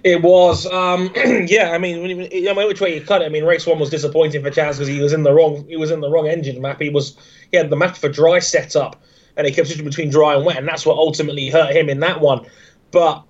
[0.04, 1.12] It was, um,
[1.48, 1.72] yeah.
[1.72, 3.26] I mean, I mean, which way you cut it.
[3.26, 5.65] I mean, race one was disappointing for Chaz because he was in the wrong.
[5.68, 6.80] He was in the wrong engine map.
[6.80, 7.18] He was
[7.50, 9.02] he had the map for dry set up,
[9.36, 12.02] and he kept switching between dry and wet, and that's what ultimately hurt him in
[12.02, 12.46] that one.
[12.91, 13.24] But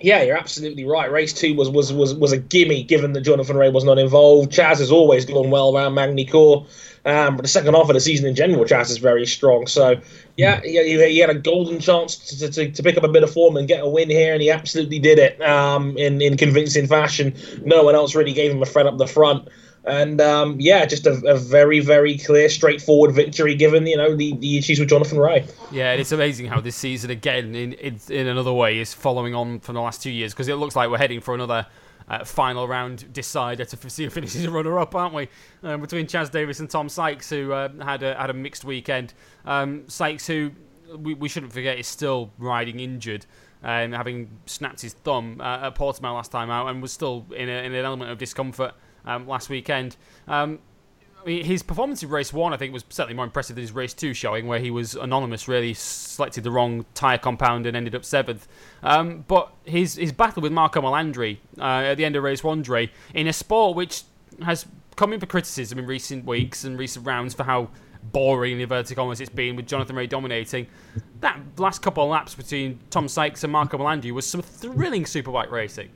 [0.00, 1.10] yeah, you're absolutely right.
[1.10, 4.50] Race two was was was, was a gimme, given that Jonathan Rea was not involved.
[4.52, 6.66] Chaz has always gone well around Magny-Cours.
[7.04, 9.66] Um, but the second half of the season in general, Chaz is very strong.
[9.66, 9.98] So,
[10.36, 13.32] yeah, he, he had a golden chance to, to, to, pick up a bit of
[13.32, 16.86] form and get a win here, and he absolutely did it um, in, in convincing
[16.86, 17.34] fashion.
[17.64, 19.48] No one else really gave him a threat up the front.
[19.84, 24.34] And um, yeah, just a, a, very, very clear, straightforward victory given you know the,
[24.36, 25.46] the issues with Jonathan Rea.
[25.72, 29.34] Yeah, and it's amazing how this season again, in in, in another way, is following
[29.34, 31.66] on from the last two years because it looks like we're heading for another
[32.08, 35.28] uh, final round decider to see who finishes a runner up, aren't we?
[35.62, 39.14] Um, between Chaz Davies and Tom Sykes, who uh, had a had a mixed weekend.
[39.46, 40.50] Um, Sykes, who
[40.94, 43.24] we, we shouldn't forget, is still riding injured.
[43.62, 47.48] And having snapped his thumb uh, at Portimao last time out, and was still in,
[47.48, 49.96] a, in an element of discomfort um, last weekend.
[50.28, 50.60] Um,
[51.26, 54.14] his performance in race one, I think, was certainly more impressive than his race two
[54.14, 58.48] showing, where he was anonymous, really selected the wrong tyre compound and ended up seventh.
[58.82, 62.62] Um, but his his battle with Marco Melandri uh, at the end of race one,
[62.62, 64.04] Dre, in a sport which
[64.42, 67.70] has come in for criticism in recent weeks and recent rounds for how
[68.02, 70.66] boring in inverted commas it's been with Jonathan Rea dominating.
[71.20, 75.50] That last couple of laps between Tom Sykes and Marco Melandri was some thrilling superbike
[75.50, 75.90] racing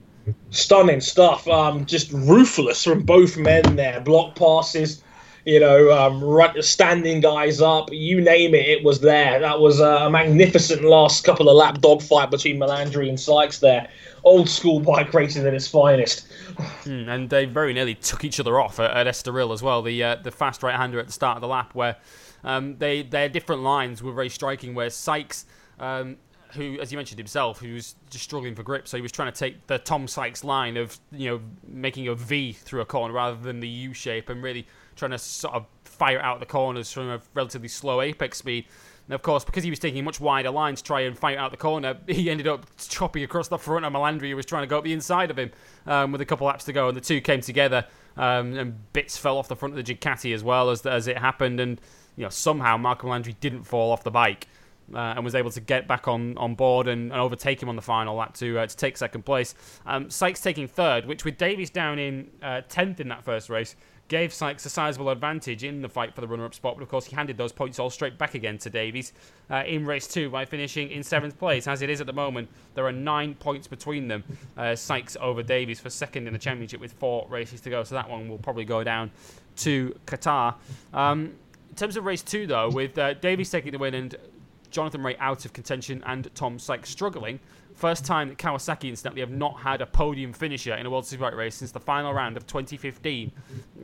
[0.51, 1.47] stunning stuff.
[1.49, 4.01] Um, just ruthless from both men there.
[4.01, 5.03] Block passes,
[5.45, 9.39] you know, um, standing guys up, you name it, it was there.
[9.41, 13.89] That was a magnificent last couple of lap dogfight between Melandri and Sykes there.
[14.23, 16.27] Old school bike racing at its finest.
[16.85, 19.83] Mm, and they very nearly took each other off at, at Estoril as well.
[19.83, 21.97] The uh, the fast right hander at the start of the lap, where
[22.43, 24.75] um, they their different lines were very striking.
[24.75, 25.45] Where Sykes
[25.79, 26.17] um,
[26.55, 28.89] who, as you mentioned himself, who was just struggling for grip.
[28.89, 32.15] So he was trying to take the Tom Sykes line of you know making a
[32.15, 35.67] V through a corner rather than the U shape, and really trying to sort of
[35.85, 38.67] fire out the corners from a relatively slow apex speed.
[39.07, 41.37] And of course, because he was taking a much wider line to try and fight
[41.37, 44.63] out the corner, he ended up chopping across the front of Melandri, who was trying
[44.63, 45.51] to go up the inside of him
[45.87, 47.87] um, with a couple laps to go, and the two came together.
[48.17, 51.19] Um, and bits fell off the front of the Ducati as well as as it
[51.19, 51.81] happened, and
[52.17, 54.47] you know somehow Marco Melandri didn't fall off the bike
[54.93, 57.77] uh, and was able to get back on, on board and, and overtake him on
[57.77, 59.55] the final lap to uh, to take second place.
[59.87, 63.77] Um, Sykes taking third, which with Davies down in uh, tenth in that first race,
[64.09, 66.77] gave Sykes a sizable advantage in the fight for the runner-up spot.
[66.77, 69.15] But of course, he handed those points all straight back again to Davies
[69.51, 71.67] uh, in race two by finishing in seventh place.
[71.67, 74.23] As it is at the moment, there are nine points between them.
[74.59, 77.83] Uh, Sykes over Davies for second in the championship with four races to go.
[77.83, 79.11] So that one will probably go down
[79.57, 80.57] to Qatar.
[80.93, 81.33] Um,
[81.71, 84.15] in terms of race two, though, with uh, Davies taking the win and
[84.75, 87.39] Jonathan Rea out of contention and Tom Sykes struggling.
[87.75, 91.37] First time that Kawasaki, incidentally, have not had a podium finisher in a World Superbike
[91.37, 93.33] race since the final round of 2015.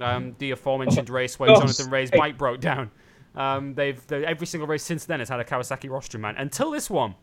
[0.00, 2.90] Um, the aforementioned race where Jonathan Rea's bike broke down.
[3.34, 6.90] Um, they've every single race since then has had a Kawasaki rostrum man until this
[6.90, 7.14] one,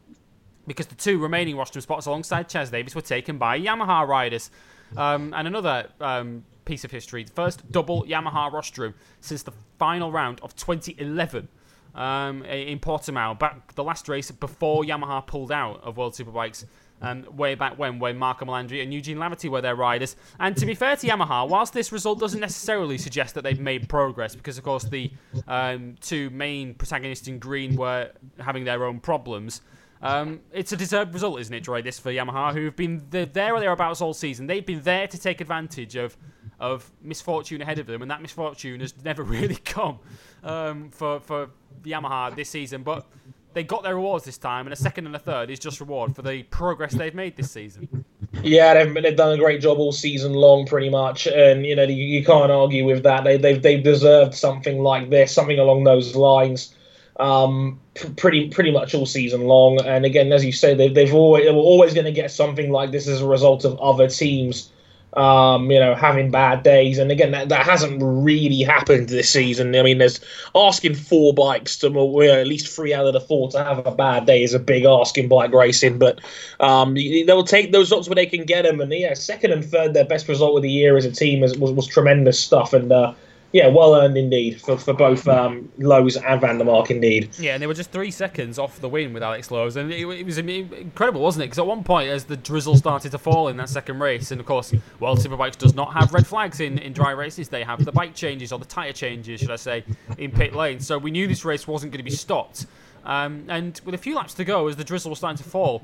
[0.65, 4.49] because the two remaining rostrum spots alongside Chaz Davies were taken by Yamaha riders.
[4.95, 10.39] Um, and another um, piece of history: first double Yamaha rostrum since the final round
[10.41, 11.49] of 2011
[11.97, 16.65] um, in Portimao, back the last race before Yamaha pulled out of World Superbikes.
[16.99, 20.15] Um, way back when, when Marco Melandri and Eugene Laverty were their riders.
[20.39, 23.87] And to be fair to Yamaha, whilst this result doesn't necessarily suggest that they've made
[23.87, 25.11] progress, because of course the
[25.47, 29.61] um, two main protagonists in green were having their own problems.
[30.01, 31.83] Um, it's a deserved result, isn't it, Troy?
[31.83, 34.47] This for Yamaha, who've been there or thereabouts all season.
[34.47, 36.17] They've been there to take advantage of
[36.59, 39.99] of misfortune ahead of them, and that misfortune has never really come
[40.43, 41.49] um, for for
[41.83, 42.83] Yamaha this season.
[42.83, 43.05] But
[43.53, 46.15] they got their rewards this time, and a second and a third is just reward
[46.15, 48.05] for the progress they've made this season.
[48.43, 51.83] Yeah, they've, they've done a great job all season long, pretty much, and you know
[51.83, 53.23] you, you can't argue with that.
[53.23, 56.73] They they've they've deserved something like this, something along those lines.
[57.19, 57.79] Um,
[58.15, 61.51] pretty pretty much all season long, and again, as you say, they, they've always they
[61.51, 64.71] were always going to get something like this as a result of other teams
[65.13, 66.97] um, you know, having bad days.
[66.97, 69.75] And again, that, that hasn't really happened this season.
[69.75, 70.19] I mean, there's
[70.53, 73.91] asking four bikes to, well, at least three out of the four to have a
[73.91, 75.97] bad day is a big ask in bike racing.
[75.97, 76.19] But
[76.59, 78.81] um, they'll take those results where they can get them.
[78.81, 81.57] And yeah, second and third, their best result of the year as a team was,
[81.57, 82.73] was, was tremendous stuff.
[82.73, 83.13] And uh,
[83.53, 87.29] yeah, well earned indeed for, for both um, Lowes and Van der Mark indeed.
[87.39, 90.05] Yeah, and they were just three seconds off the win with Alex Lowes, and it,
[90.05, 91.47] it was incredible, wasn't it?
[91.47, 94.41] Because at one point, as the drizzle started to fall in that second race, and
[94.41, 97.83] of course, World Superbikes does not have red flags in, in dry races, they have
[97.85, 99.83] the bike changes or the tyre changes, should I say,
[100.17, 100.79] in pit lane.
[100.79, 102.65] So we knew this race wasn't going to be stopped.
[103.05, 105.81] Um, and with a few laps to go, as the drizzle was starting to fall,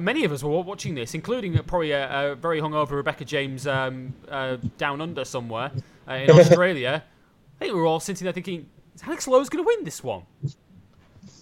[0.00, 4.14] many of us were watching this, including probably a, a very hungover Rebecca James um,
[4.28, 5.70] uh, down under somewhere
[6.08, 7.02] uh, in Australia.
[7.56, 10.02] I think we were all sitting there thinking, is Alex Lowes going to win this
[10.02, 10.22] one?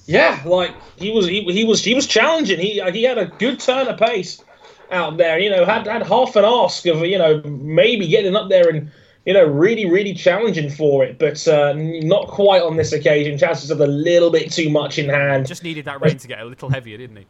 [0.07, 2.59] Yeah, like he was, he, he was, he was challenging.
[2.59, 4.43] He he had a good turn of pace
[4.91, 5.39] out there.
[5.39, 8.91] You know, had had half an ask of you know maybe getting up there and
[9.25, 13.39] you know really really challenging for it, but uh, not quite on this occasion.
[13.39, 15.47] Chances of a little bit too much in hand.
[15.47, 17.27] Just needed that rain to get a little heavier, didn't he?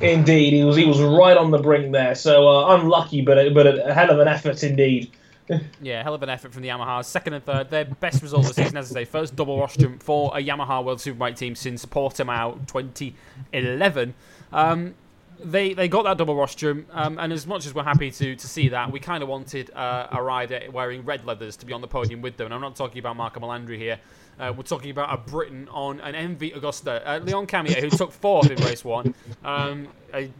[0.00, 2.14] Indeed, he was he was right on the brink there.
[2.14, 5.10] So uh, unlucky, but a, but a hell of an effort indeed.
[5.80, 7.06] yeah, hell of an effort from the Yamahas.
[7.06, 9.04] Second and third, their best result of the season, as I say.
[9.04, 14.14] First double rostrum for a Yamaha World Superbike team since Portimao 2011.
[14.52, 14.94] Um,
[15.42, 18.48] they they got that double rostrum, um, and as much as we're happy to to
[18.48, 21.80] see that, we kind of wanted uh, a rider wearing red leathers to be on
[21.80, 22.46] the podium with them.
[22.46, 23.98] And I'm not talking about Marco Melandri here.
[24.38, 27.02] Uh, we're talking about a Briton on an MV Agusta.
[27.04, 29.14] Uh, Leon Camier, who took fourth in race one.
[29.44, 29.88] Um,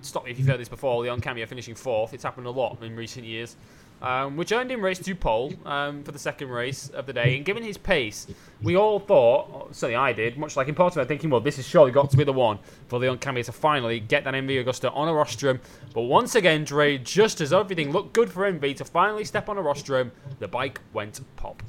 [0.03, 1.03] stop me if you've heard this before.
[1.03, 2.15] Leon Camier finishing fourth.
[2.15, 3.57] It's happened a lot in recent years
[4.03, 7.37] um, which earned him race two pole um, for the second race of the day.
[7.37, 8.27] And given his pace,
[8.63, 11.91] we all thought, certainly I did, much like in Portimao, thinking, well, this has surely
[11.91, 12.59] got to be the one
[12.89, 15.61] for Leon Camier to finally get that MV Agusta on a rostrum.
[15.95, 19.59] But once again, Dre, just as everything looked good for MV to finally step on
[19.59, 21.63] a rostrum, the bike went pop.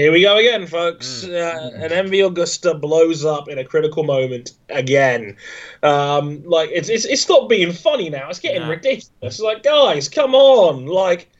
[0.00, 1.26] Here we go again, folks.
[1.26, 1.34] Mm.
[1.34, 5.36] Uh, an MV Agusta blows up in a critical moment again.
[5.82, 8.30] Um, like it's, it's it's not being funny now.
[8.30, 8.68] It's getting yeah.
[8.70, 9.40] ridiculous.
[9.40, 10.86] Like guys, come on!
[10.86, 11.30] Like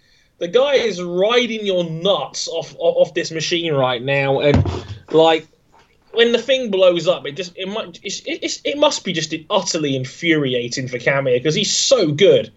[0.40, 4.62] the guy is riding your nuts off off this machine right now, and
[5.11, 5.49] like
[6.12, 9.35] when the thing blows up, it just it might it's, it's, it must be just
[9.49, 12.53] utterly infuriating for Camier because he's so good,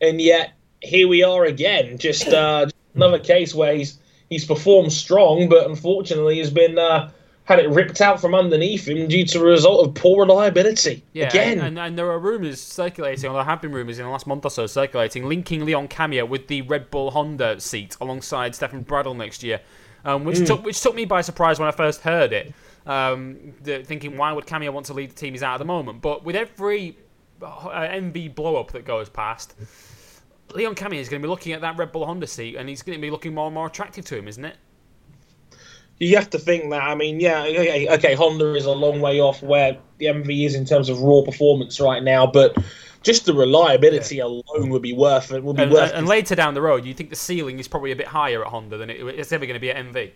[0.00, 3.98] and yet here we are again, just uh, another case where he's
[4.32, 7.10] he's performed strong, but unfortunately has been uh,
[7.44, 11.02] had it ripped out from underneath him due to a result of poor reliability.
[11.12, 11.58] Yeah, Again.
[11.58, 14.44] And, and there are rumours circulating, or there have been rumours in the last month
[14.44, 19.16] or so circulating, linking Leon Camier with the Red Bull Honda seat alongside Stefan Bradl
[19.16, 19.60] next year,
[20.04, 20.46] um, which mm.
[20.46, 22.54] took which took me by surprise when I first heard it.
[22.86, 25.64] Um, the, thinking, why would Camier want to lead the team he's out at the
[25.64, 26.00] moment?
[26.00, 26.96] But with every
[27.40, 29.54] uh, MV blow up that goes past
[30.54, 32.82] Leon Camier is going to be looking at that Red Bull Honda seat, and he's
[32.82, 34.56] going to be looking more and more attractive to him, isn't it?
[35.98, 36.82] You have to think that.
[36.82, 40.54] I mean, yeah, okay, okay, Honda is a long way off where the MV is
[40.54, 42.56] in terms of raw performance right now, but
[43.02, 44.24] just the reliability yeah.
[44.24, 45.42] alone would be worth it.
[45.42, 47.92] Would be and, worth and later down the road, you think the ceiling is probably
[47.92, 50.10] a bit higher at Honda than it, it's ever going to be at MV.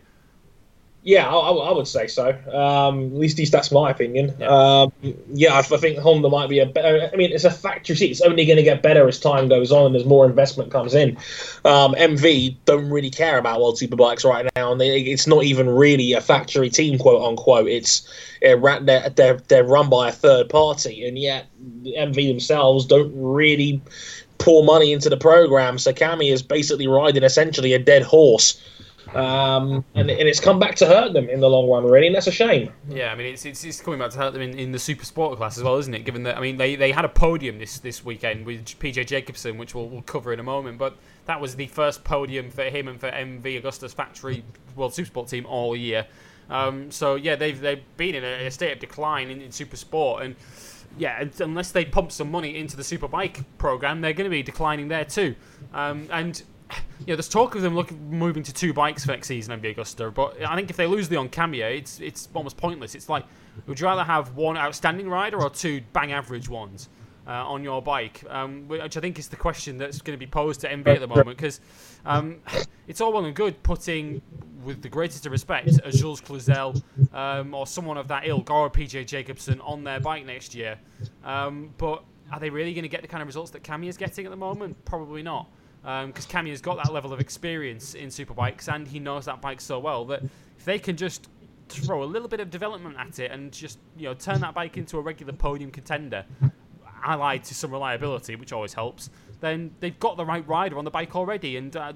[1.07, 2.31] Yeah, I, I, would say so.
[2.53, 4.35] Um, at least, at least that's my opinion.
[4.41, 4.93] Yeah, um,
[5.33, 7.09] yeah I, I, think Honda might be a better.
[7.13, 8.11] I mean, it's a factory seat.
[8.11, 10.97] It's only going to get better as time goes on and as more investment comes
[10.97, 11.17] in.
[11.65, 15.69] Um, MV don't really care about World Superbikes right now, and they, it's not even
[15.69, 17.69] really a factory team, quote unquote.
[17.69, 18.59] It's they're,
[19.11, 21.47] they're, they're run by a third party, and yet
[21.85, 23.81] MV themselves don't really
[24.39, 25.79] pour money into the program.
[25.79, 28.61] So Camier is basically riding essentially a dead horse
[29.15, 32.17] um, and, and it's come back to hurt them in the long run, really, and
[32.17, 32.73] that's a shame.
[32.89, 35.05] Yeah, I mean, it's, it's, it's coming back to hurt them in, in the super
[35.05, 36.05] sport class as well, isn't it?
[36.05, 39.59] Given that, I mean, they, they had a podium this, this weekend with PJ Jacobsen,
[39.59, 42.89] which we'll, we'll cover in a moment, but that was the first podium for him
[42.89, 44.45] and for MV Agusta's factory
[44.75, 46.07] World Super Sport team all year.
[46.49, 49.77] Um, so yeah, they've they've been in a, a state of decline in, in super
[49.77, 50.37] sport, and
[50.99, 54.89] yeah, unless they pump some money into the superbike program, they're going to be declining
[54.89, 55.35] there too.
[55.75, 56.43] Um, and
[57.01, 59.77] you know, there's talk of them looking moving to two bikes for next season, MV
[59.77, 60.13] Agusta.
[60.13, 62.95] But I think if they lose Leon Camier, it's it's almost pointless.
[62.95, 63.25] It's like,
[63.67, 66.89] would you rather have one outstanding rider or two bang average ones?
[67.27, 70.31] uh, on your bike, um, which I think is the question that's going to be
[70.31, 71.61] posed to MV at the moment because
[72.05, 72.39] um,
[72.89, 74.23] it's all well and good putting,
[74.63, 78.67] with the greatest of respect, a Jules Cluzel um, or someone of that ilk or
[78.67, 80.79] a PJ Jacobsen on their bike next year.
[81.25, 83.97] Um, but are they really going to get the kind of results that Camier is
[83.97, 84.85] getting at the moment?
[84.85, 85.49] Probably not.
[85.87, 89.41] Because um, Camier has got that level of experience in superbikes and he knows that
[89.41, 90.21] bike so well that
[90.59, 91.29] if they can just
[91.69, 94.77] throw a little bit of development at it and just you know turn that bike
[94.77, 96.25] into a regular podium contender,
[97.05, 99.11] allied to some reliability, which always helps,
[99.41, 101.57] then they've got the right rider on the bike already.
[101.57, 101.93] And uh,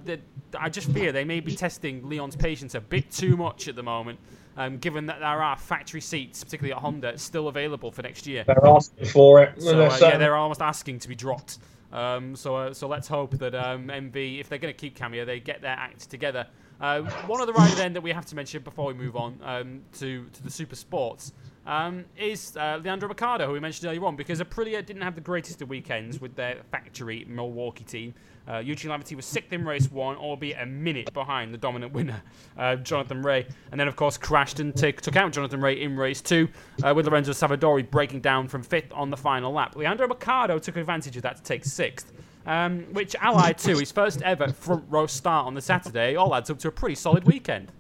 [0.57, 3.83] I just fear they may be testing Leon's patience a bit too much at the
[3.83, 4.21] moment,
[4.57, 8.45] um, given that there are factory seats, particularly at Honda, still available for next year.
[8.47, 9.61] They're asking for it.
[9.61, 11.59] So, uh, yeah, they're almost asking to be dropped.
[11.93, 15.27] Um, so, uh, so let's hope that um, MV, if they're going to keep Camier,
[15.27, 16.47] they get their act together.
[16.81, 19.83] Uh, one other rider then that we have to mention before we move on um,
[19.93, 21.33] to to the super sports
[21.67, 25.21] um, is uh, Leandro Mercado, who we mentioned earlier on, because Aprilia didn't have the
[25.21, 28.15] greatest of weekends with their factory Milwaukee team.
[28.49, 32.23] Uh, Eugene Laverty was sixth in race one, albeit a minute behind the dominant winner,
[32.59, 33.47] uh, Jonathan Rea.
[33.71, 36.49] and then of course crashed and t- took out Jonathan Rea in race two,
[36.83, 39.77] uh, with Lorenzo Savadori breaking down from fifth on the final lap.
[39.77, 42.13] Leandro Mercado took advantage of that to take sixth.
[42.47, 46.49] Um, which allied to his first ever front row start on the Saturday, all adds
[46.49, 47.71] up to a pretty solid weekend.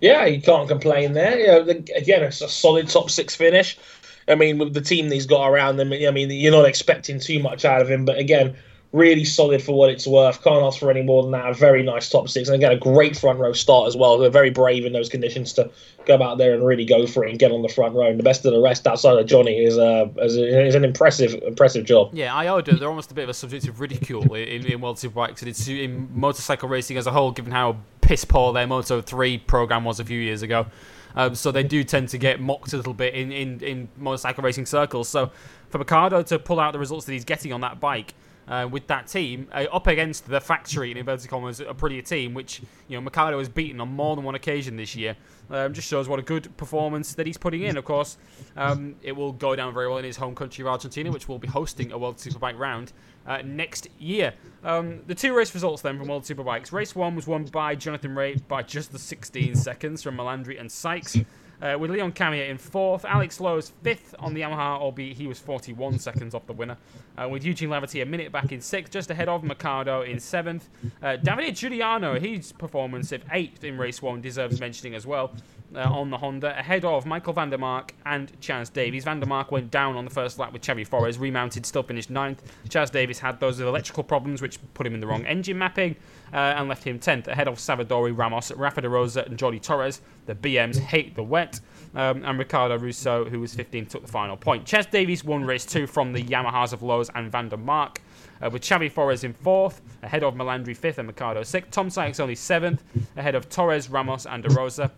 [0.00, 1.38] Yeah, you can't complain there.
[1.38, 1.60] You know,
[1.94, 3.78] again, it's a solid top six finish.
[4.26, 7.40] I mean, with the team he's got around him, I mean, you're not expecting too
[7.40, 8.04] much out of him.
[8.04, 8.56] But again,
[8.92, 10.42] really solid for what it's worth.
[10.42, 11.46] Can't ask for any more than that.
[11.46, 14.16] A very nice top six, and again, a great front row start as well.
[14.16, 15.70] They're very brave in those conditions to
[16.06, 18.06] go out there and really go for it and get on the front row.
[18.06, 21.34] And the best of the rest outside of Johnny is, uh, is, is an impressive,
[21.42, 22.10] impressive job.
[22.14, 24.96] Yeah, I owe they're almost a bit of a subject of ridicule in, in World
[24.96, 29.02] Superbikes and it's in motorcycle racing as a whole, given how piss poor their Moto
[29.02, 30.66] 3 program was a few years ago.
[31.14, 34.42] Um, so they do tend to get mocked a little bit in, in, in motorcycle
[34.42, 35.08] racing circles.
[35.08, 35.30] So
[35.68, 38.14] for Mercado to pull out the results that he's getting on that bike
[38.48, 42.60] uh, with that team uh, up against the factory in inverted commas Aprilia team, which
[42.88, 45.16] you know Mercado has beaten on more than one occasion this year.
[45.50, 47.76] Um, just shows what a good performance that he's putting in.
[47.76, 48.18] Of course,
[48.56, 51.38] um, it will go down very well in his home country of Argentina, which will
[51.38, 52.92] be hosting a World Superbike round
[53.26, 54.34] uh, next year.
[54.62, 56.72] Um, the two race results then from World Superbikes.
[56.72, 60.70] Race one was won by Jonathan Rea by just the 16 seconds from Melandri and
[60.70, 61.16] Sykes.
[61.60, 65.40] Uh, with Leon Camier in fourth, Alex Lowes fifth on the Yamaha, albeit he was
[65.40, 66.76] 41 seconds off the winner.
[67.16, 70.68] Uh, with Eugene Laverty a minute back in sixth, just ahead of Mercado in seventh.
[71.02, 75.32] Uh, Davide Giugliano, his performance of eighth in race one deserves mentioning as well
[75.74, 79.04] uh, on the Honda, ahead of Michael Vandermark and Chaz Davies.
[79.04, 82.42] Vandermark went down on the first lap with Xavi Forés, remounted, still finished ninth.
[82.68, 85.96] Chaz Davies had those electrical problems which put him in the wrong engine mapping
[86.32, 90.00] uh, and left him 10th, ahead of Savadori, Ramos, Rafa de Rosa, and Jordi Torres.
[90.26, 91.60] The BMs hate the wet.
[91.94, 94.66] Um, and Riccardo Russo, who was 15th, took the final point.
[94.66, 97.98] Chaz Davies won race two from the Yamahas of Lowes and Vandermark.
[98.40, 101.72] Uh, with Xavi Forés in fourth, ahead of Melandri fifth and Mercado sixth.
[101.72, 102.84] Tom Sykes only seventh,
[103.16, 104.92] ahead of Torres, Ramos, and De Rosa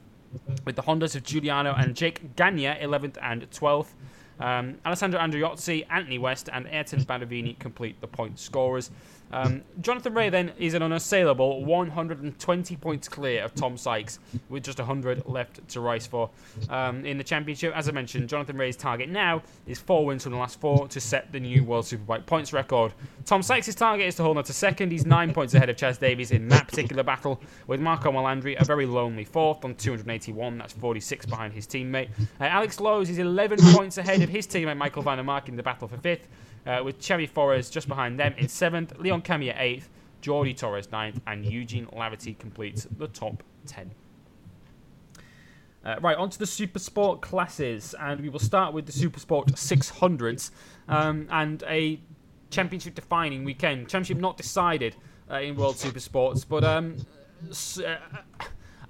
[0.64, 3.88] with the Hondas of Giugliano and Jake Gagne 11th and 12th.
[4.38, 8.90] Um, Alessandro Andreozzi, Anthony West, and Ayrton Badovini complete the point scorers.
[9.32, 14.18] Um, Jonathan Rea then is an unassailable 120 points clear of Tom Sykes
[14.48, 16.30] with just 100 left to race for.
[16.68, 20.32] Um, in the championship, as I mentioned, Jonathan Rea's target now is four wins from
[20.32, 22.92] the last four to set the new World Superbike points record.
[23.24, 24.90] Tom Sykes' target is to hold on to second.
[24.92, 28.64] He's nine points ahead of Chaz Davies in that particular battle, with Marco Melandri a
[28.64, 30.58] very lonely fourth on 281.
[30.58, 32.08] That's 46 behind his teammate.
[32.40, 35.56] Uh, Alex Lowes is 11 points ahead of his teammate Michael van der Mark in
[35.56, 36.26] the battle for fifth
[36.66, 39.88] uh, with Xavi Forés just behind them in seventh, Leon Camier eighth,
[40.22, 43.92] Jordi Torres ninth, and Eugene Laverty completes the top ten.
[45.82, 49.18] Uh, right, on to the Super Sport classes, and we will start with the Super
[49.18, 50.50] Sport 600s
[50.88, 51.98] um, and a
[52.50, 53.88] championship defining weekend.
[53.88, 54.94] Championship not decided
[55.30, 56.96] uh, in World Super Sports, but um,
[57.78, 57.96] uh,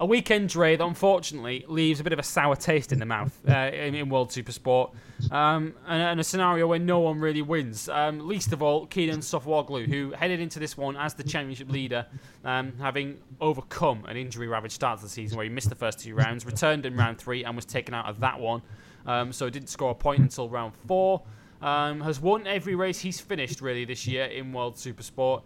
[0.01, 3.69] a weekend trade, unfortunately, leaves a bit of a sour taste in the mouth uh,
[3.71, 4.91] in, in, World Supersport,
[5.29, 7.87] um, and, and, a scenario where no one really wins.
[7.87, 12.07] Um, least of all, Kenan Sofuoglu, who headed into this one as the championship leader,
[12.43, 16.15] um, having overcome an injury-ravaged start to the season where he missed the first two
[16.15, 18.63] rounds, returned in round three, and was taken out of that one.
[19.05, 21.21] Um, so didn't score a point until round four.
[21.61, 25.43] Um, has won every race he's finished really this year in World Supersport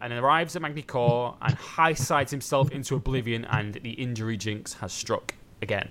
[0.00, 4.92] and arrives at Magny-Cours and high sides himself into oblivion, and the injury jinx has
[4.92, 5.90] struck again.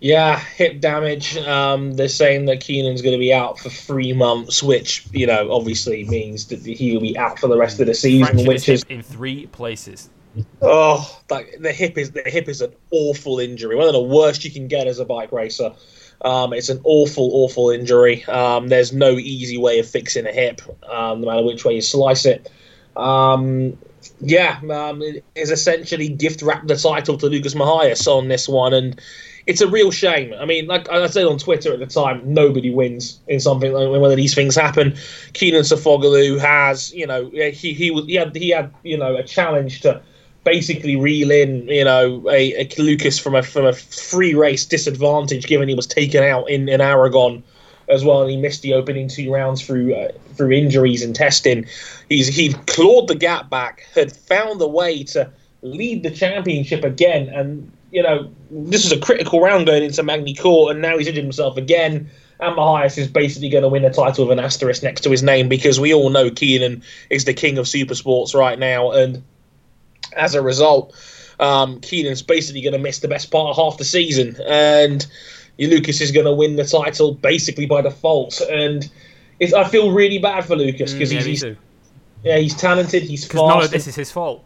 [0.00, 1.36] Yeah, hip damage.
[1.38, 5.50] Um, they're saying that Keenan's going to be out for three months, which you know
[5.50, 8.82] obviously means that he'll be out for the rest of the season, Fractured which is
[8.90, 10.10] in three places.
[10.60, 14.50] Oh, the hip is the hip is an awful injury, one of the worst you
[14.50, 15.72] can get as a bike racer.
[16.20, 18.24] Um, it's an awful, awful injury.
[18.24, 21.82] Um, there's no easy way of fixing a hip, um, no matter which way you
[21.82, 22.50] slice it.
[22.96, 23.76] Um,
[24.20, 25.02] yeah, um,
[25.34, 29.00] is essentially gift wrap the title to Lucas Mahias on this one, and
[29.46, 30.34] it's a real shame.
[30.34, 34.00] I mean, like I said on Twitter at the time, nobody wins in something like
[34.00, 34.96] when these things happen.
[35.34, 39.22] Keenan Sofuoglu has, you know, he he was he had he had you know a
[39.22, 40.00] challenge to
[40.44, 45.46] basically reel in, you know, a, a Lucas from a from a free race disadvantage,
[45.46, 47.42] given he was taken out in in Aragon
[47.88, 51.66] as well, and he missed the opening two rounds through uh, through injuries and testing.
[52.08, 55.30] He's he clawed the gap back, had found a way to
[55.62, 60.72] lead the championship again, and you know this is a critical round going into Magny-Cours,
[60.72, 62.10] and now he's injured himself again.
[62.38, 65.22] And Mahias is basically going to win the title with an asterisk next to his
[65.22, 69.22] name because we all know Keenan is the king of super sports right now, and
[70.14, 70.94] as a result,
[71.40, 75.06] um, Keenan's basically going to miss the best part of half the season, and
[75.58, 78.40] Lucas is going to win the title basically by default.
[78.50, 78.90] And
[79.40, 81.56] I feel really bad for Lucas because Mm, yeah, he's, he's
[82.24, 83.72] yeah he's talented, he's Because none of fast.
[83.72, 84.42] this is his fault.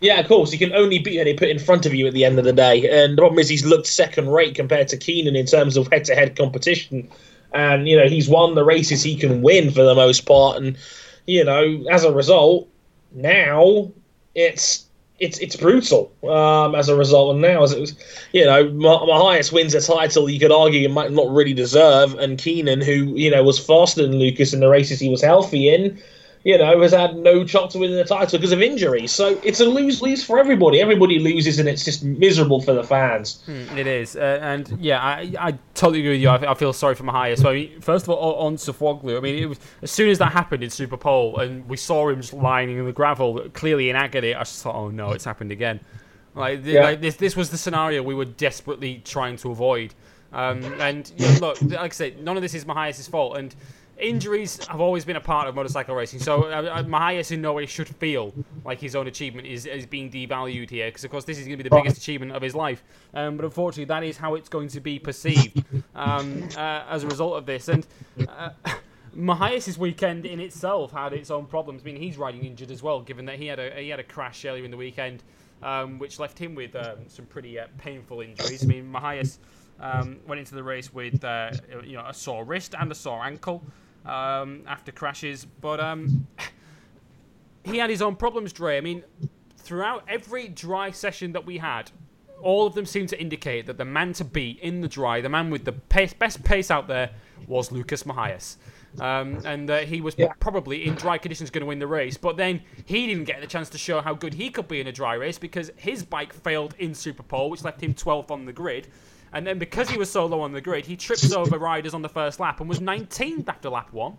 [0.00, 0.50] Yeah, of course.
[0.50, 2.52] He can only beat any put in front of you at the end of the
[2.52, 2.88] day.
[2.90, 6.04] And the problem is he's looked second rate compared to Keenan in terms of head
[6.06, 7.08] to head competition.
[7.52, 10.58] And, you know, he's won the races he can win for the most part.
[10.58, 10.76] And,
[11.26, 12.68] you know, as a result,
[13.12, 13.92] now
[14.34, 14.83] it's
[15.20, 17.32] it's it's brutal um, as a result.
[17.32, 17.94] And now, as it was,
[18.32, 22.14] you know, Ma- Mahias wins a title you could argue he might not really deserve.
[22.18, 25.72] And Keenan, who, you know, was faster than Lucas in the races he was healthy
[25.72, 26.02] in,
[26.44, 29.06] you know, has had no chance to win the title because of injury.
[29.06, 30.80] So it's a lose lose for everybody.
[30.80, 33.42] Everybody loses, and it's just miserable for the fans.
[33.48, 36.28] Mm, It is, uh, and yeah, I, I totally agree with you.
[36.28, 37.38] I, I feel sorry for Mahias.
[37.40, 40.18] So, I mean, first of all, on Sofuoglu, I mean, it was as soon as
[40.18, 43.88] that happened in Super Pole, and we saw him just lying in the gravel, clearly
[43.88, 44.34] in agony.
[44.34, 45.80] I just thought, oh no, it's happened again.
[46.34, 46.82] Like, Yeah.
[46.82, 49.94] like this, this was the scenario we were desperately trying to avoid.
[50.32, 53.54] Um, and look, like I said, none of this is Mahias' fault, and.
[53.98, 57.52] Injuries have always been a part of motorcycle racing, so uh, uh, Mahias in no
[57.52, 58.34] way should feel
[58.64, 61.58] like his own achievement is, is being devalued here, because of course this is going
[61.58, 62.82] to be the biggest achievement of his life.
[63.14, 65.64] Um, but unfortunately, that is how it's going to be perceived
[65.94, 67.68] um, uh, as a result of this.
[67.68, 67.86] And
[68.28, 68.50] uh,
[69.16, 71.82] Mahias' weekend in itself had its own problems.
[71.82, 74.04] I mean, he's riding injured as well, given that he had a he had a
[74.04, 75.22] crash earlier in the weekend,
[75.62, 78.64] um, which left him with um, some pretty uh, painful injuries.
[78.64, 79.38] I mean, Mahias
[79.78, 81.52] um, went into the race with uh,
[81.84, 83.62] you know a sore wrist and a sore ankle
[84.04, 86.26] um, after crashes, but um,
[87.64, 88.76] he had his own problems, Dre.
[88.76, 89.02] I mean,
[89.56, 91.90] throughout every dry session that we had,
[92.42, 95.28] all of them seemed to indicate that the man to beat in the dry, the
[95.28, 97.10] man with the pace, best pace out there,
[97.46, 98.56] was Lucas Mahias.
[99.00, 100.32] Um, and uh, he was Yeah.
[100.38, 103.46] probably in dry conditions going to win the race, but then he didn't get the
[103.46, 106.32] chance to show how good he could be in a dry race because his bike
[106.32, 108.86] failed in Super Pole, which left him 12th on the grid.
[109.34, 112.02] And then because he was so low on the grid, he trips over riders on
[112.02, 114.16] the first lap and was 19th after lap one.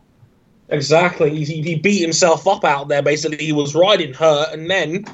[0.70, 1.44] Exactly.
[1.44, 3.02] He, he beat himself up out there.
[3.02, 5.06] Basically, he was riding hurt, and then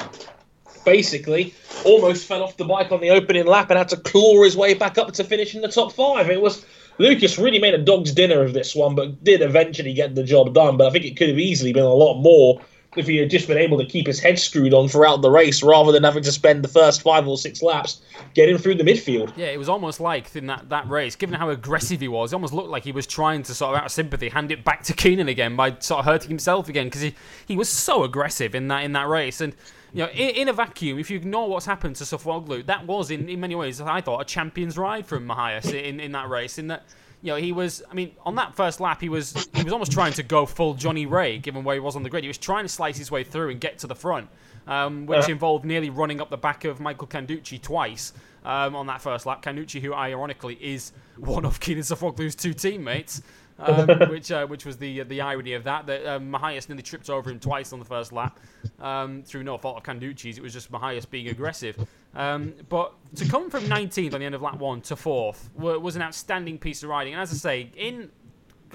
[0.83, 1.53] basically
[1.85, 4.73] almost fell off the bike on the opening lap and had to claw his way
[4.73, 6.29] back up to finish in the top five.
[6.29, 6.65] It was
[6.97, 10.53] Lucas really made a dog's dinner of this one, but did eventually get the job
[10.53, 10.77] done.
[10.77, 12.61] But I think it could have easily been a lot more
[12.97, 15.63] if he had just been able to keep his head screwed on throughout the race
[15.63, 18.01] rather than having to spend the first five or six laps
[18.33, 19.31] getting through the midfield.
[19.37, 22.35] Yeah, it was almost like in that, that race, given how aggressive he was, it
[22.35, 24.83] almost looked like he was trying to sort of, out of sympathy, hand it back
[24.83, 27.15] to Keenan again by sort of hurting himself again because he,
[27.45, 29.39] he was so aggressive in that in that race.
[29.39, 29.55] And
[29.93, 33.11] you know, in, in a vacuum, if you ignore what's happened to Sofuoglu, that was
[33.11, 36.57] in, in many ways, I thought, a champion's ride from Mahias in, in that race.
[36.57, 36.83] In that,
[37.21, 37.83] you know, he was.
[37.89, 40.73] I mean, on that first lap, he was he was almost trying to go full
[40.73, 42.23] Johnny Rea, given where he was on the grid.
[42.23, 44.27] He was trying to slice his way through and get to the front,
[44.67, 45.33] um, which Yeah.
[45.33, 48.13] involved nearly running up the back of Michael Canducci twice
[48.43, 49.43] um, on that first lap.
[49.43, 53.21] Canducci, who ironically is one of Keenan Sofuoglu's two teammates,
[53.61, 55.85] um, which uh, which was the the irony of that.
[55.85, 58.39] That um, Mahias nearly tripped over him twice on the first lap
[58.79, 60.37] um, through no fault of Canducci's.
[60.37, 61.77] It was just Mahias being aggressive.
[62.13, 65.95] Um, but to come from 19th on the end of lap one to fourth was
[65.95, 67.13] an outstanding piece of riding.
[67.13, 68.11] And as I say, in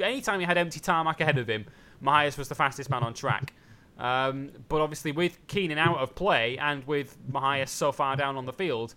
[0.00, 1.66] any time he had empty tarmac ahead of him,
[2.02, 3.52] Mahias was the fastest man on track.
[3.98, 8.44] Um, but obviously, with Keenan out of play and with Mahias so far down on
[8.44, 8.94] the field,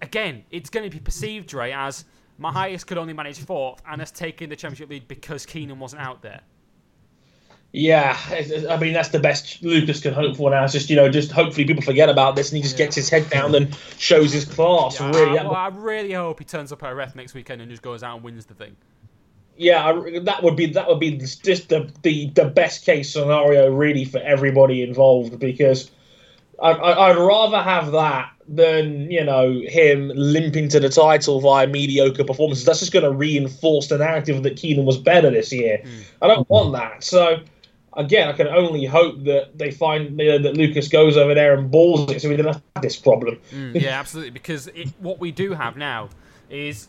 [0.00, 2.04] again, it's going to be perceived, Dre, as
[2.40, 6.22] Mahias could only manage fourth and has taken the championship lead because Keenan wasn't out
[6.22, 6.40] there.
[7.72, 8.16] Yeah,
[8.70, 10.64] I mean that's the best Lucas can hope for now.
[10.64, 13.10] It's just you know, just hopefully people forget about this and he just gets his
[13.10, 14.98] head down and shows his class.
[14.98, 17.60] Yeah, really, I, well, I really hope he turns up at a ref next weekend
[17.60, 18.74] and just goes out and wins the thing.
[19.58, 23.70] yeah, I, that would be that would be just the, the the best case scenario
[23.70, 25.90] really for everybody involved because
[26.62, 31.66] I, I, I'd rather have that than you know him limping to the title via
[31.66, 32.64] mediocre performances.
[32.64, 35.82] That's just going to reinforce the narrative that Keenan was better this year.
[35.84, 36.02] Mm.
[36.22, 37.04] I don't want that.
[37.04, 37.40] So
[37.98, 41.54] again, I can only hope that they find you know, that Lucas goes over there
[41.58, 43.38] and balls it, so we don't have this problem.
[43.50, 44.30] Mm, yeah, absolutely.
[44.30, 46.08] Because it, what we do have now
[46.48, 46.88] is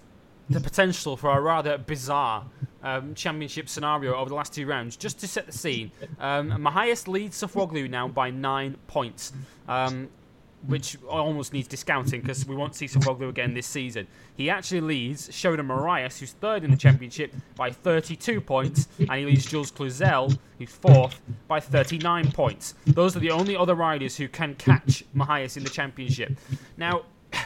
[0.50, 2.46] the potential for a rather bizarre
[2.82, 4.96] um, championship scenario over the last two rounds.
[4.96, 9.34] Just to set the scene, um, Mahias leads Sofuoglu now by nine points.
[9.68, 10.10] Um,
[10.68, 14.08] which almost needs discounting because we won't see Sofuoglu again this season.
[14.36, 19.26] He actually leads Sheridan Morais, who's third in the championship, by 32 points, and he
[19.26, 22.76] leads Jules Cluzel, who's fourth, by 39 points.
[22.86, 26.38] Those are the only other riders who can catch Mahias in the championship.
[26.78, 27.04] Now,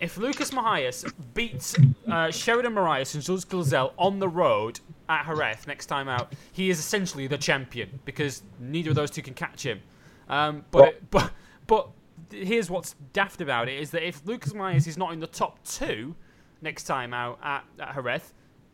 [0.00, 1.74] if Lucas Mahias beats
[2.08, 6.70] uh, Sheridan Morais and Jules Cluzel on the road at Jerez next time out, he
[6.70, 9.80] is essentially the champion because neither of those two can catch him.
[10.28, 11.32] Um, but, but
[11.70, 11.88] but
[12.30, 15.62] here's what's daft about it is that if Lucas Mahias is not in the top
[15.64, 16.14] two
[16.62, 17.94] next time out at, at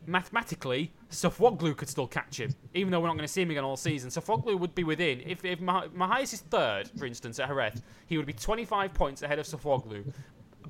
[0.07, 3.65] mathematically, Sofuoglu could still catch him, even though we're not going to see him again
[3.65, 4.11] all season.
[4.11, 5.23] Sofuoglu would be within.
[5.27, 9.39] If, if Mahias is third, for instance, at Jerez, he would be 25 points ahead
[9.39, 10.13] of Sofuoglu.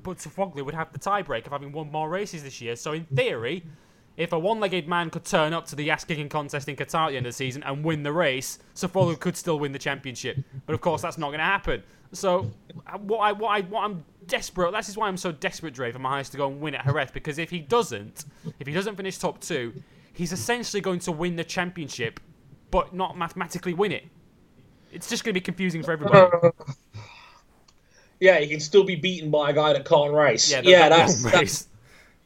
[0.03, 2.75] But Sofuoglu would have the tiebreak of having won more races this year.
[2.75, 3.63] So, in theory,
[4.15, 7.17] if a one-legged man could turn up to the ass-kicking contest in Qatar at the
[7.17, 10.37] end of the season and win the race, Sofuoglu could still win the championship.
[10.65, 11.83] But of course, that's not going to happen.
[12.13, 12.51] So,
[12.85, 14.71] uh, what I what I what I'm desperate.
[14.71, 17.11] That is why I'm so desperate, Dre, for Mahias to go and win at Jerez.
[17.11, 18.25] Because if he doesn't,
[18.59, 19.73] if he doesn't finish top two,
[20.13, 22.19] he's essentially going to win the championship,
[22.71, 24.05] but not mathematically win it.
[24.91, 26.29] It's just going to be confusing for everybody.
[28.19, 30.49] yeah, he can still be beaten by a guy that can't race.
[30.49, 31.67] Yeah, yeah that's, that's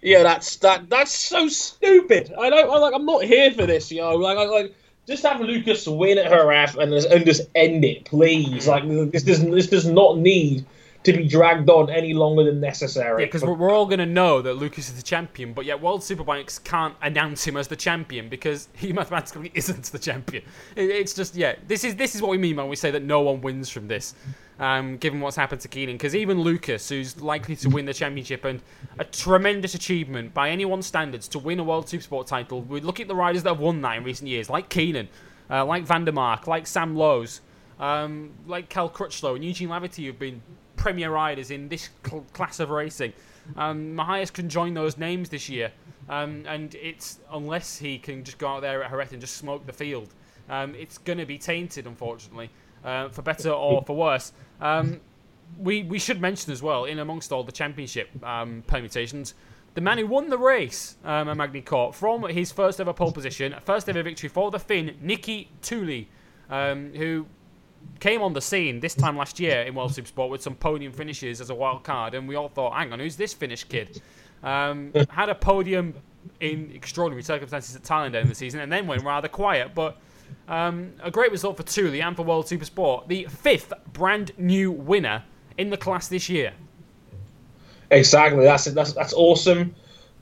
[0.02, 0.90] yeah, that's that.
[0.90, 2.34] That's so stupid.
[2.38, 2.70] I don't.
[2.70, 2.94] I like.
[2.94, 3.92] I'm not here for this.
[3.92, 4.76] You know, like, I, like
[5.12, 8.68] just have Lucas win at Jerez and just, and just end it, please.
[8.68, 10.66] Like this does this does not need
[11.04, 13.24] to be dragged on any longer than necessary.
[13.24, 15.82] Yeah, because we're, we're all going to know that Lucas is the champion, but yet
[15.82, 20.44] World Superbikes can't announce him as the champion because he mathematically isn't the champion.
[20.76, 23.04] It, it's just yeah, this is this is what we mean when we say that
[23.04, 24.16] no one wins from this
[24.62, 25.96] um, given what's happened to Keenan.
[25.96, 28.62] Because even Lucas, who's likely to win the championship and
[29.00, 33.08] a tremendous achievement by anyone's standards to win a World Supersport title, we look at
[33.08, 35.10] the riders that have won that in recent years, like Keenan,
[35.50, 37.42] uh, like Vandermark, like Sam Lowes,
[37.80, 40.44] um, like Cal Crutchlow and Eugene Laverty, who've been
[40.82, 43.14] premier riders in this cl- class of racing.
[43.56, 45.72] Um, Mahias can join those names this year,
[46.10, 49.66] um, and it's unless he can just go out there at Jerez and just smoke
[49.66, 50.10] the field,
[50.50, 52.50] um, it's going to be tainted, unfortunately
[52.84, 54.34] uh, for better or for worse.
[54.60, 55.00] Um,
[55.58, 59.34] we we should mention as well, in amongst all the championship um, permutations,
[59.74, 63.56] the man who won the race um, at Magny-Cours from his first ever pole position,
[63.66, 66.08] first ever victory for the Finn, Niki Tuuli,
[66.50, 67.26] um, who
[68.00, 71.40] came on the scene this time last year in World Supersport with some podium finishes
[71.40, 74.02] as a wild card, and we all thought, hang on, who's this Finnish kid?
[74.44, 75.94] Um, had a podium
[76.40, 79.98] in extraordinary circumstances at Thailand in the season, and then went rather quiet, but
[80.48, 83.08] um, a great result for Tuuli and for World Supersport.
[83.08, 85.24] The fifth brand new winner
[85.58, 86.54] in the class this year.
[87.92, 88.44] Exactly.
[88.44, 89.76] That's that's that's awesome.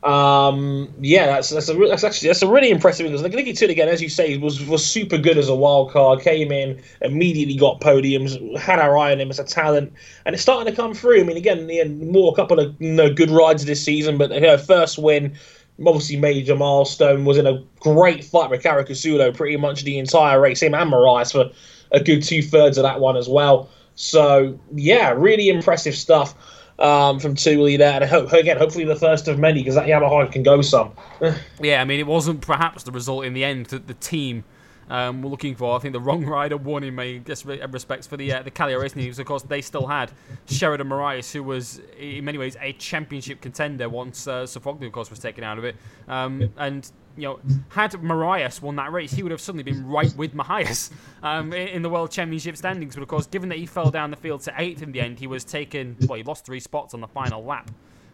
[0.04, 3.72] Um, yeah, that's that's, a, that's actually that's a really impressive because like Niki Tuuli
[3.72, 6.22] again, as you say, was was super good as a wild card.
[6.22, 9.92] Came in immediately, got podiums, had our eye on him as a talent,
[10.26, 11.20] and it's starting to come through.
[11.20, 14.32] I mean, again, yeah, more a couple of you know, good rides this season, but
[14.32, 15.36] her first win
[15.86, 20.62] obviously major milestone, was in a great fight with Caricasulo pretty much the entire race,
[20.62, 21.52] him and Morais for
[21.92, 23.70] a good two thirds of that one as well.
[23.96, 26.36] So, yeah, really impressive stuff
[26.80, 27.94] um, from Tuuli there.
[27.94, 30.92] And I hope, again, hopefully the first of many because that Yamaha can go some.
[31.62, 34.44] yeah, I mean, it wasn't perhaps the result in the end that the team
[34.90, 35.76] um, we're looking for.
[35.76, 37.22] I think the wrong rider won in many
[37.72, 39.20] respects for the uh, the Kallio Racing News.
[39.20, 40.12] Of course, they still had
[40.48, 45.20] Sheridan Morais, who was in many ways a championship contender once uh, of course, was
[45.20, 45.76] taken out of it.
[46.08, 50.14] Um, and you know, had Morais won that race, he would have suddenly been right
[50.16, 52.96] with Mahias um, in the World Championship standings.
[52.96, 55.20] But of course, given that he fell down the field to eighth in the end,
[55.20, 55.98] he was taken.
[56.08, 57.70] Well, he lost three spots on the final lap.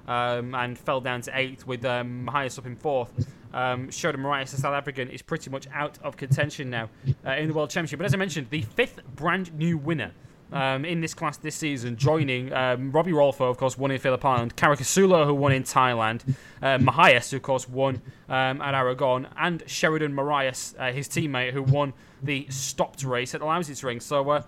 [0.07, 3.11] Um, and fell down to eighth with um, Mahias up in fourth
[3.55, 6.89] um, Sheridan Morais, the South African, is pretty much out of contention now
[7.25, 7.97] uh, in the World Championship.
[7.97, 10.11] But as I mentioned, the fifth brand new winner
[10.51, 14.23] um, in this class this season, joining um, Robbie Rolfo, of course, won in Phillip
[14.23, 19.27] Island, Caricasulo, who won in Thailand, uh, Mahias, who, of course, won um, at Aragon,
[19.37, 23.99] and Sheridan Morais, uh, his teammate, who won the stopped race at the Lausitz Ring.
[23.99, 24.43] So, uh,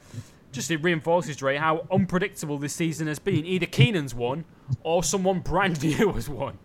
[0.51, 3.45] just it reinforces, Dre, how unpredictable this season has been.
[3.45, 4.45] Either Keenan's won
[4.81, 6.57] or someone brand new has won.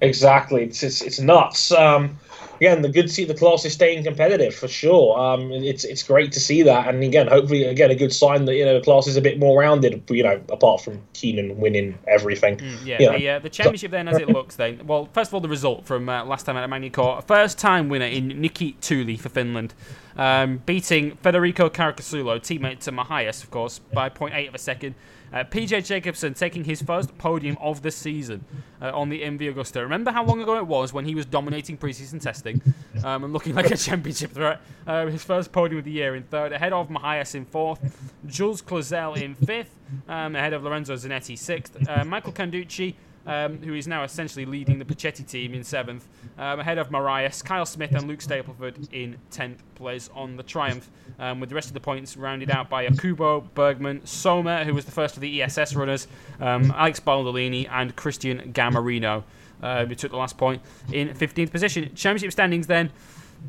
[0.00, 1.72] Exactly, it's it's, it's nuts.
[1.72, 2.18] Um,
[2.56, 5.18] again, the good see the class is staying competitive for sure.
[5.18, 8.54] Um, it's it's great to see that, and again, hopefully, again, a good sign that
[8.54, 10.02] you know the class is a bit more rounded.
[10.08, 12.56] You know, apart from Keenan winning everything.
[12.58, 13.18] Mm, yeah, you know.
[13.18, 14.86] the, uh, the championship then, as it looks, then.
[14.86, 18.06] Well, first of all, the result from uh, last time at Magny-Cours, first time winner
[18.06, 19.74] in Niki Tuuli for Finland,
[20.16, 24.94] um, beating Federico Caricasulo, teammate to Mahias, of course, by 0.8 of a second.
[25.34, 28.44] Uh, PJ Jacobsen taking his first podium of the season
[28.80, 29.80] uh, on the MV Agusta.
[29.82, 32.62] Remember how long ago it was when he was dominating preseason testing
[33.02, 34.60] um, and looking like a championship threat?
[34.86, 37.80] Uh, his first podium of the year in third, ahead of Mahias in fourth,
[38.28, 39.76] Jules Cluzel in fifth,
[40.08, 42.94] um, ahead of Lorenzo Zanetti sixth, uh, Michael Canducci
[43.26, 46.08] um, who is now essentially leading the Puccetti team in seventh,
[46.38, 50.90] um, ahead of Morais, Kyle Smith, and Luke Stapleford in tenth place on the Triumph,
[51.18, 54.84] um, with the rest of the points rounded out by Okubo, Bergman, Sommer, who was
[54.84, 56.06] the first of the ESS runners,
[56.40, 59.24] um, Alex Baldolini, and Christian Gamarino,
[59.62, 60.62] uh, who took the last point
[60.92, 61.94] in 15th position.
[61.94, 62.90] Championship standings then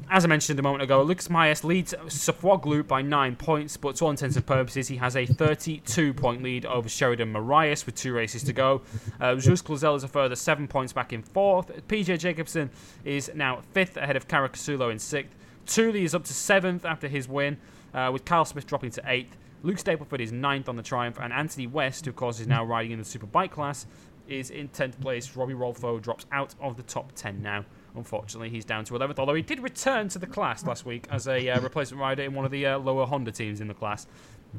[0.10, 4.06] as I mentioned a moment ago, Lucas Mahias leads Sofuoglu by nine points, but to
[4.06, 8.14] all intents and purposes, he has a 32 point lead over Sheridan Morais with two
[8.14, 8.82] races to go.
[9.20, 11.72] Uh, Jules Cluzel is a further seven points back in fourth.
[11.88, 12.70] PJ Jacobsen
[13.04, 15.36] is now fifth ahead of Caricasulo in sixth.
[15.66, 17.58] Tuuli is up to seventh after his win,
[17.94, 19.36] uh, with Kyle Smith dropping to eighth.
[19.64, 22.64] Luke Stapleford is ninth on the Triumph, and Anthony West, who of course is now
[22.64, 23.88] riding in the Superbike class,
[24.28, 25.36] is in 10th place.
[25.36, 27.66] Robbie Rolfo drops out of the top 10 now.
[27.96, 31.28] Unfortunately, he's down to 11th, although he did return to the class last week as
[31.28, 34.08] a uh, replacement rider in one of the uh, lower Honda teams in the class.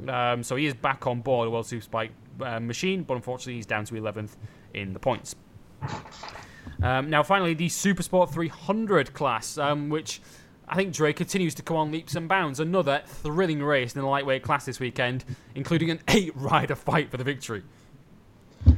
[0.09, 2.11] Um, so he is back on board a World Superbike
[2.41, 4.37] uh, machine, but unfortunately, he's down to 11th
[4.75, 5.35] in the points.
[6.83, 10.21] Um, now, finally, the Supersport 300 class, um, which
[10.69, 12.61] I think Dre continues to come on leaps and bounds.
[12.61, 15.25] Another thrilling race in the lightweight class this weekend,
[15.55, 17.63] including an eight rider fight for the victory.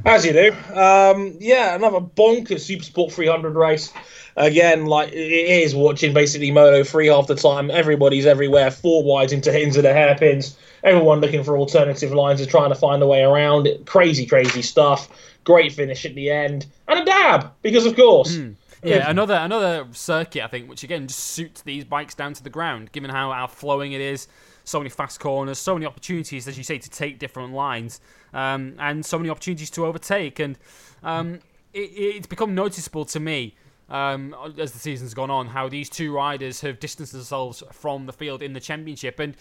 [0.05, 0.51] As you do.
[0.73, 3.93] Um, yeah, another bonkers Super Sport 300 race.
[4.35, 7.69] Again, like it is watching basically Moto 3 half the time.
[7.69, 10.57] Everybody's everywhere, four wides into into the hairpins.
[10.83, 13.85] Everyone looking for alternative lines and trying to find a way around it.
[13.85, 15.09] Crazy, crazy stuff.
[15.43, 16.67] Great finish at the end.
[16.87, 18.35] And a dab, because of course.
[18.35, 18.55] Mm.
[18.83, 22.49] Yeah, another another circuit I think, which again just suits these bikes down to the
[22.49, 24.27] ground, given how, how flowing it is.
[24.63, 27.99] So many fast corners, so many opportunities, as you say, to take different lines,
[28.33, 30.39] um, and so many opportunities to overtake.
[30.39, 30.57] And
[31.03, 31.39] um,
[31.73, 33.55] it, it's become noticeable to me
[33.89, 38.13] um, as the season's gone on how these two riders have distanced themselves from the
[38.13, 39.19] field in the championship.
[39.19, 39.35] And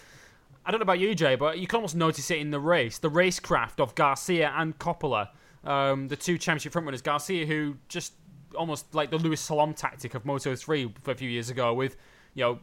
[0.64, 2.99] I don't know about you, Jay, but you can almost notice it in the race,
[2.99, 5.28] the racecraft of Garcia and Coppola,
[5.64, 7.03] um, the two championship frontrunners.
[7.03, 8.12] Garcia, who just
[8.55, 11.97] almost like the Luis Salom tactic of Moto 3 a few years ago, with
[12.34, 12.59] you know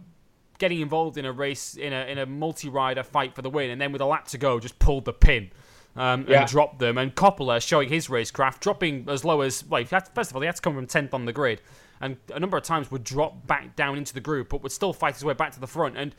[0.58, 3.80] getting involved in a race in a in a multi-rider fight for the win, and
[3.80, 5.52] then with a lap to go, just pulled the pin.
[5.98, 6.42] Um, yeah.
[6.42, 6.98] and dropped them.
[6.98, 9.86] And Coppola showing his racecraft, dropping as low as well.
[9.86, 11.62] First of all, he had to come from tenth on the grid,
[12.02, 14.92] and a number of times would drop back down into the group, but would still
[14.92, 15.96] fight his way back to the front.
[15.96, 16.14] And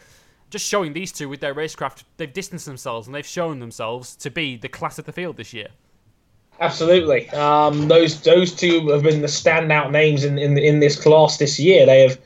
[0.51, 4.31] just showing these two with their racecraft, they've distanced themselves and they've shown themselves to
[4.31, 5.69] be the class of the field this year.
[6.59, 11.37] Absolutely, um, those those two have been the standout names in, in in this class
[11.37, 11.85] this year.
[11.85, 12.19] They have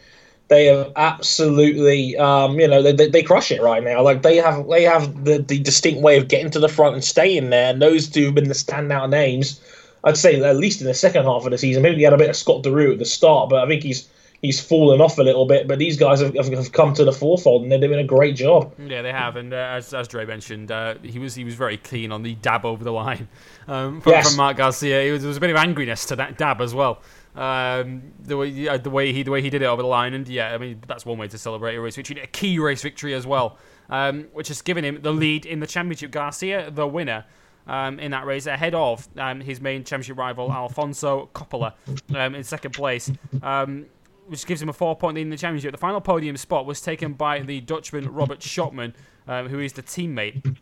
[0.51, 4.03] they have absolutely um, you know they, they crush it right now.
[4.03, 7.03] Like they have they have the, the distinct way of getting to the front and
[7.03, 7.72] staying there.
[7.72, 9.61] And those two have been the standout names
[10.05, 11.82] i'd say at least in the second half of the season.
[11.82, 14.09] Maybe he had a bit of scott Deroue at the start but i think he's
[14.42, 15.68] he's fallen off a little bit.
[15.68, 18.72] But these guys have, have come to the forefront and they're doing a great job.
[18.78, 19.36] Yeah they have.
[19.36, 22.34] And uh, as, as Dre mentioned uh, he was he was very keen on the
[22.36, 23.28] dab over the line
[23.68, 24.28] um, from, yes.
[24.28, 25.12] from Marc Garcia.
[25.12, 27.01] Was, there was a bit of angriness to that dab as well
[27.41, 30.28] um, the way the way he the way he did it over the line, and
[30.28, 33.14] yeah, I mean that's one way to celebrate a race victory, a key race victory
[33.14, 36.11] as well, um, which has given him the lead in the championship.
[36.11, 37.24] Garcia, the winner.
[37.66, 41.74] Um, in that race, ahead of um, his main championship rival Alfonso Coppola
[42.16, 43.12] um, in second place,
[43.43, 43.86] um,
[44.26, 45.70] which gives him a four-point lead in the championship.
[45.70, 48.95] The final podium spot was taken by the Dutchman Robert Schotman,
[49.26, 50.57] who is the teammate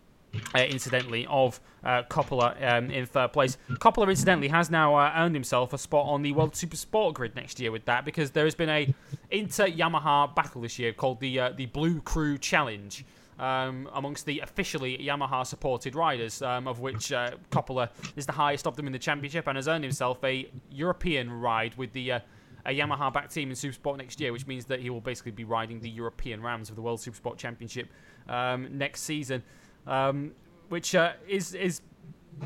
[0.55, 3.57] uh, incidentally, of uh, Coppola um, in third place.
[3.73, 7.35] Coppola, incidentally, has now uh, earned himself a spot on the World Super Sport grid
[7.37, 8.95] next year with that because there has been a
[9.31, 13.05] inter Yamaha battle this year called the uh, the Blue Crew Challenge.
[13.39, 18.67] Um, amongst the officially Yamaha supported riders, um, of which uh, Coppola is the highest
[18.67, 22.21] of them in the championship and has earned himself a European ride with the uh,
[22.67, 25.45] a Yamaha back team in Supersport next year, which means that he will basically be
[25.45, 27.89] riding the European rounds of the World Supersport Championship
[28.29, 29.45] um, next season
[29.89, 30.33] um,
[30.69, 31.81] which uh, is is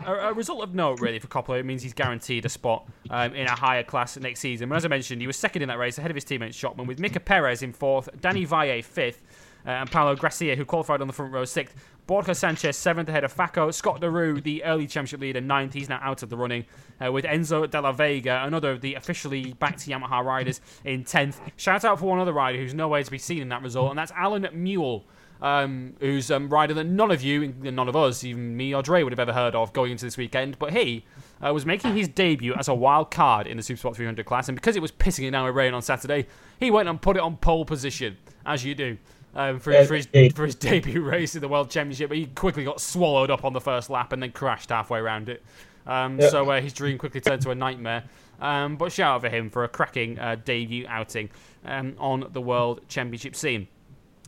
[0.07, 1.59] a, a, result of note really for Coppola.
[1.59, 4.69] It means he's guaranteed a spot um, in a higher class next season.
[4.69, 6.87] But as I mentioned, he was second in that race, ahead of his teammate Schotman,
[6.87, 9.23] with Mika Perez in fourth, Danny Valle fifth.
[9.67, 11.75] uh, and Paolo Gracia, who qualified on the front row, sixth.
[12.07, 13.73] Borja Sanchez, seventh ahead of Faco.
[13.73, 15.73] Scott Deroue, the early championship leader, ninth.
[15.73, 16.65] He's now out of the running.
[17.05, 21.05] Uh, with Enzo de la Vega, another of the officially back to Yamaha riders, in
[21.05, 21.37] 10th.
[21.57, 23.99] Shout out for one other rider who's nowhere to be seen in that result, and
[23.99, 25.05] that's Alan Mule.
[25.43, 28.81] Um, who's a um, rider that none of you, none of us, even me or
[28.81, 30.57] Dre, would have ever heard of going into this weekend.
[30.57, 31.05] But he
[31.45, 34.55] uh, was making his debut as a wild card in the Supersport 300 class, and
[34.55, 36.29] because it was pissing it down with rain on Saturday,
[36.61, 38.17] he went and put it on pole position,
[38.47, 38.97] as you do
[39.35, 42.09] um, for, for, his, for his debut race in the World Championship.
[42.09, 45.29] But he quickly got swallowed up on the first lap and then crashed halfway around
[45.29, 45.43] it.
[45.87, 46.21] Um.
[46.21, 48.05] So uh, his dream quickly turned to a nightmare.
[48.41, 51.31] Um, but shout out for him for a cracking uh, debut outing
[51.65, 53.67] um, on the World Championship scene.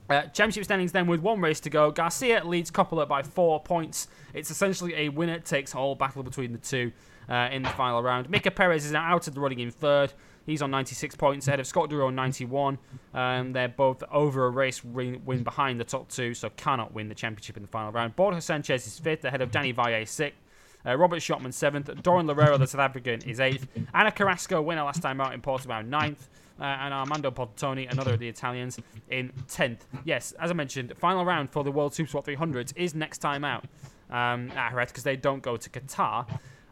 [0.09, 1.90] Uh, championship standings then with one race to go.
[1.90, 4.09] Garcia leads Coppola by four points.
[4.34, 6.92] It's essentially a winner takes all battle between the two
[7.28, 8.28] uh, in the final round.
[8.28, 10.12] Mika Perez is now out of the running in third.
[10.46, 12.78] He's on 96 points ahead of Scott on 91.
[13.14, 17.14] Um, they're both over a race win, behind the top two, so cannot win the
[17.14, 18.14] championship in the final round.
[18.14, 20.38] Borja Sanchez is fifth ahead of Danny Valle sixth.
[20.86, 21.86] Uh, Robert Schotman seventh.
[21.86, 23.66] Dorren Loureiro, the South African, is eighth.
[23.94, 26.28] Ana Carrasco, winner last time out in Portimao, ninth.
[26.61, 28.78] Uh, and Armando Poltoni, another of the Italians,
[29.11, 29.80] in 10th.
[30.05, 33.64] Yes, as I mentioned, final round for the World Supersport 300s is next time out
[34.09, 36.26] um, at Jerez because they don't go to Qatar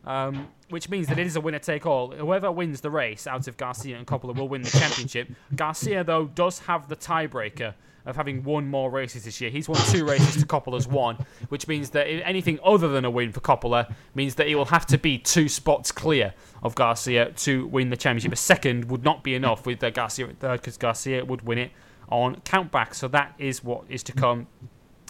[0.04, 2.10] um, which means that it is a winner take all.
[2.10, 5.28] Whoever wins the race out of Garcia and Coppola will win the championship.
[5.54, 7.74] Garcia, though, does have the tiebreaker
[8.06, 9.50] of having won more races this year.
[9.50, 13.32] He's won two races to Coppola's one, which means that anything other than a win
[13.32, 17.66] for Coppola means that he will have to be two spots clear of Garcia to
[17.66, 18.32] win the championship.
[18.32, 21.58] A second would not be enough with uh, Garcia at third because Garcia would win
[21.58, 21.70] it
[22.08, 22.94] on countback.
[22.94, 24.46] So that is what is to come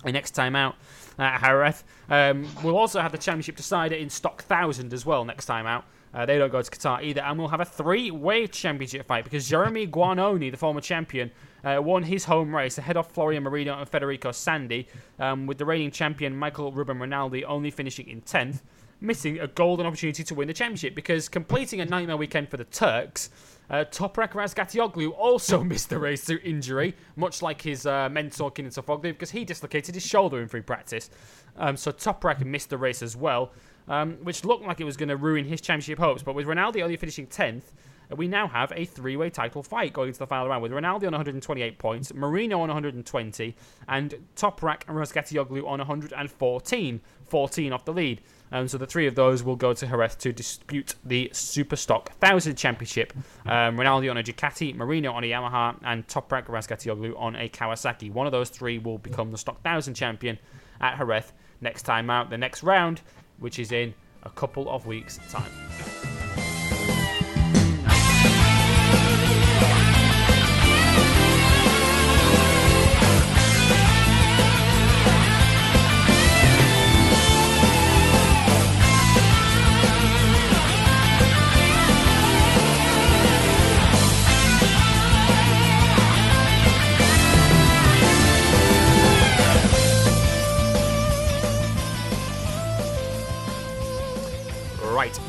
[0.05, 0.77] the next time out
[1.19, 1.85] at Jerez.
[2.09, 5.85] Um, we'll also have the championship decider in Stock Thousand as well next time out.
[6.15, 7.23] Uh, they don't go to Qatar either.
[7.23, 11.31] And we'll have a three way championship fight because Jeremy Guarnoni, the former champion,
[11.65, 14.89] uh, won his home race ahead of Florian Marino and Federico Sandi,
[15.19, 18.63] um, with the reigning champion Michael Ruben Rinaldi only finishing in 10th,
[19.01, 22.65] missing a golden opportunity to win the championship because completing a nightmare weekend for the
[22.65, 23.31] Turks.
[23.71, 28.71] Uh, Toprak Razgatlioglu also missed the race through injury, much like his uh, mentor Kenan
[28.71, 31.11] Sofuoglu, because he dislocated his shoulder in free practice.
[31.57, 33.53] Um, so Toprak missed the race as well,
[33.89, 36.23] um, which looked like it was going to ruin his championship hopes.
[36.23, 37.73] But with Rinaldi only finishing 10th,
[38.17, 41.13] we now have a three-way title fight going into the final round with Rinaldi on
[41.13, 43.57] 128 points, Marino on 120,
[43.89, 48.21] and Toprak and Razgatlioglu on 114, 14 off the lead.
[48.67, 53.15] So the three of those will go to Jerez to dispute the Superstock 1000 Championship.
[53.47, 58.13] Um, Rinaldi on a Ducati, Marino on a Yamaha, and Toprak Razgatlioglu on a Kawasaki.
[58.13, 60.39] One of those three will become the Stock 1000 champion
[60.83, 63.01] at Jerez next time out, the next round,
[63.39, 65.51] which is in a couple of weeks' time.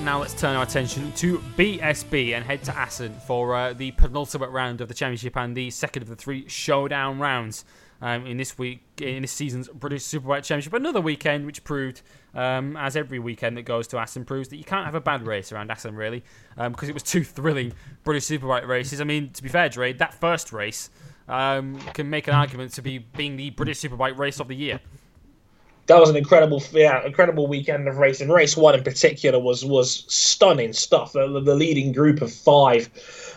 [0.01, 4.51] Now let's turn our attention to BSB and head to Assen for uh, the penultimate
[4.51, 7.65] round of the championship and the second of the three showdown rounds
[8.01, 10.74] um, in this week in this season's British Superbike Championship.
[10.74, 12.01] Another weekend which proved,
[12.36, 15.26] um, as every weekend that goes to Assen proves, that you can't have a bad
[15.26, 16.24] race around Assen really,
[16.55, 19.01] because um, it was two thrilling British Superbike races.
[19.01, 20.91] I mean, to be fair, Dre, that first race
[21.28, 24.80] um, can make an argument to be being the British Superbike race of the year
[25.88, 28.29] that was an incredible, yeah, incredible weekend of racing.
[28.29, 31.13] Race one in particular was was stunning stuff.
[31.13, 32.89] The, the leading group of five,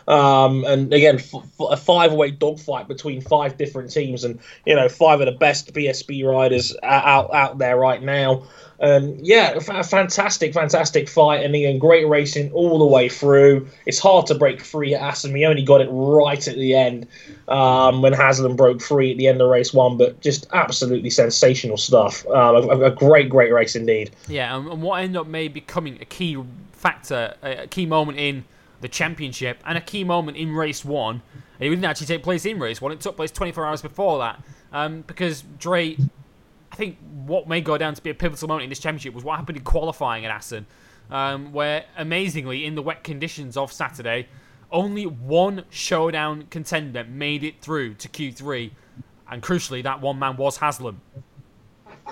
[0.07, 1.21] um, and again,
[1.59, 6.25] a five-way dogfight between five different teams, and you know, five of the best BSB
[6.25, 8.45] riders out out there right now.
[8.81, 13.69] Um, yeah, a fantastic, fantastic fight, and again, great racing all the way through.
[13.87, 15.33] It's hard to break free at Assen.
[15.33, 17.07] We only got it right at the end
[17.49, 21.79] um, when Haslam broke free at the end of race one, but just absolutely sensational
[21.79, 22.27] stuff.
[22.27, 24.11] Uh, a, a, great, great race indeed.
[24.29, 26.37] Yeah, and what ended up maybe becoming a key
[26.73, 28.45] factor, a key moment in
[28.83, 31.23] the championship, and a key moment in race one.
[31.59, 34.43] It didn't actually take place in race one; it took place 24 hours before that,
[34.73, 35.97] um, because Dre
[36.77, 39.25] I think what may go down to be a pivotal moment in this championship was
[39.25, 40.67] what happened in qualifying at Assen,
[41.11, 44.29] um, where amazingly in the wet conditions of Saturday,
[44.71, 48.73] only one showdown contender made it through to Q3,
[49.31, 51.01] and crucially, that one man was Haslam.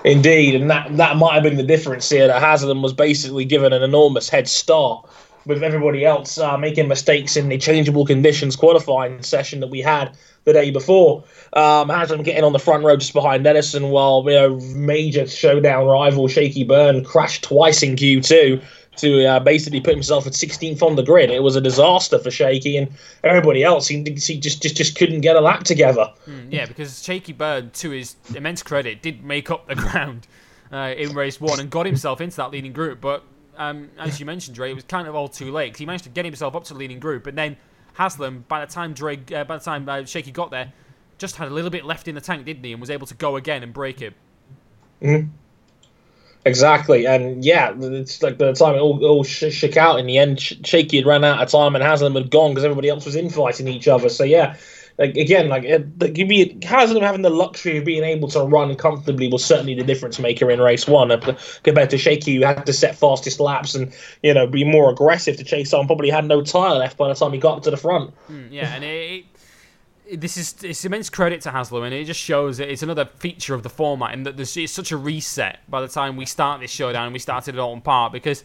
[0.02, 2.26] Indeed, and that that might have been the difference here.
[2.26, 5.06] That Haslam was basically given an enormous head start
[5.44, 10.16] with everybody else uh, making mistakes in the changeable conditions qualifying session that we had
[10.44, 11.24] the day before.
[11.52, 15.86] Um, Haslam getting on the front row just behind Ellison while you know major showdown
[15.86, 18.62] rival Shaky Byrne crashed twice in Q2
[18.96, 21.30] to uh, basically put himself at 16th on the grid.
[21.30, 22.88] It was a disaster for Shaky and
[23.24, 23.88] everybody else.
[23.88, 26.12] He, he just, just just couldn't get a lap together.
[26.28, 30.26] Mm, yeah, because Shaky Byrne, to his immense credit, did make up the ground
[30.72, 33.00] uh, in race one and got himself into that leading group.
[33.00, 33.24] But
[33.56, 35.76] um, as you mentioned, Dre, it was kind of all too late.
[35.76, 37.56] He managed to get himself up to the leading group, and then
[37.94, 40.72] Haslam, by the time Dre, uh, by the time uh, Shaky got there,
[41.18, 43.14] just had a little bit left in the tank, didn't he, and was able to
[43.14, 44.14] go again and break it.
[45.00, 45.28] Mm-hmm.
[46.46, 50.40] Exactly, and yeah, it's like the time it all, all shook out in the end.
[50.40, 53.66] Shaky had run out of time, and Haslam had gone because everybody else was infighting
[53.66, 54.10] each other.
[54.10, 54.56] So yeah,
[54.98, 59.44] like again, like it, Haslam having the luxury of being able to run comfortably was
[59.44, 61.10] certainly the difference maker in race one
[61.64, 63.92] compared to Shaky, who had to set fastest laps and
[64.22, 65.86] you know be more aggressive to chase on.
[65.86, 68.14] Probably had no tire left by the time he got up to the front.
[68.30, 69.24] Mm, yeah, and it,
[70.20, 73.54] this is it's immense credit to Haslam, and it just shows that it's another feature
[73.54, 76.60] of the format, and that there's it's such a reset by the time we start
[76.60, 77.12] this showdown.
[77.12, 78.44] We started at Oulton Park because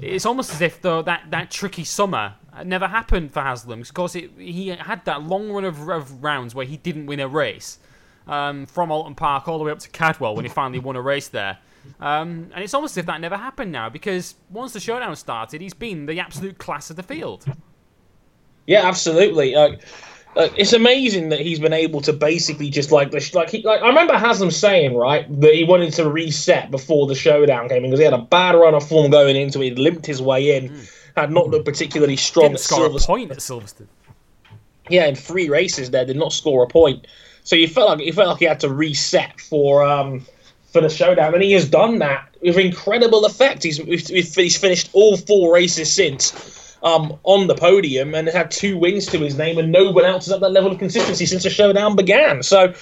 [0.00, 2.34] it's almost as if though that, that tricky summer
[2.64, 3.80] never happened for Haslam.
[3.80, 7.20] Of course, it, he had that long run of, of rounds where he didn't win
[7.20, 7.78] a race
[8.26, 11.02] um, from Oulton Park all the way up to Cadwell when he finally won a
[11.02, 11.58] race there.
[12.00, 15.60] Um, and it's almost as if that never happened now because once the showdown started,
[15.60, 17.44] he's been the absolute class of the field.
[18.66, 19.56] Yeah, absolutely.
[19.56, 19.76] Uh,
[20.34, 23.88] like, it's amazing that he's been able to basically just like like he like I
[23.88, 27.98] remember Haslam saying right that he wanted to reset before the showdown came in because
[27.98, 31.01] he had a bad run of form going into it, limped his way in, mm.
[31.16, 32.48] Had not looked particularly strong.
[32.48, 33.86] Didn't score a point at Silverstone.
[34.88, 37.06] Yeah, in three races there did not score a point,
[37.44, 40.26] so you felt like he felt like he had to reset for um
[40.72, 43.62] for the showdown, and he has done that with incredible effect.
[43.62, 49.06] He's he's finished all four races since um, on the podium and had two wins
[49.06, 51.50] to his name, and no one else has had that level of consistency since the
[51.50, 52.42] showdown began.
[52.42, 52.74] So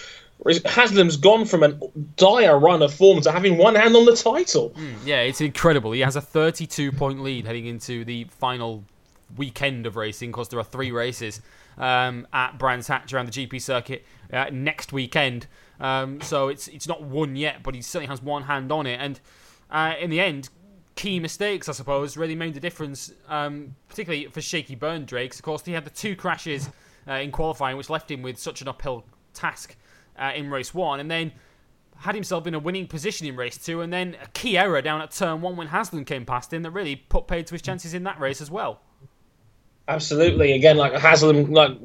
[0.65, 1.69] Haslam's gone from a
[2.17, 4.71] dire run of form to having one hand on the title.
[4.71, 5.93] Mm, yeah, it's incredible.
[5.93, 8.85] He has a 32 point lead heading into the final
[9.37, 11.41] weekend of racing because there are three races
[11.79, 15.47] um, at Brands Hatch around the GP circuit uh, next weekend.
[15.79, 18.99] Um, so it's it's not won yet, but he certainly has one hand on it.
[19.01, 19.21] And
[19.71, 20.49] uh, in the end,
[20.95, 25.39] key mistakes, I suppose, really made the difference, um, particularly for Shaky Byrne Drakes.
[25.39, 26.69] Of course, he had the two crashes
[27.09, 29.77] uh, in qualifying, which left him with such an uphill task
[30.21, 31.33] uh, in race one, and then
[31.97, 35.01] had himself in a winning position in race two, and then a key error down
[35.01, 37.95] at turn one when Haslam came past him that really put paid to his chances
[37.95, 38.81] in that race as well.
[39.89, 40.53] Absolutely.
[40.53, 41.77] Again, like Haslam, like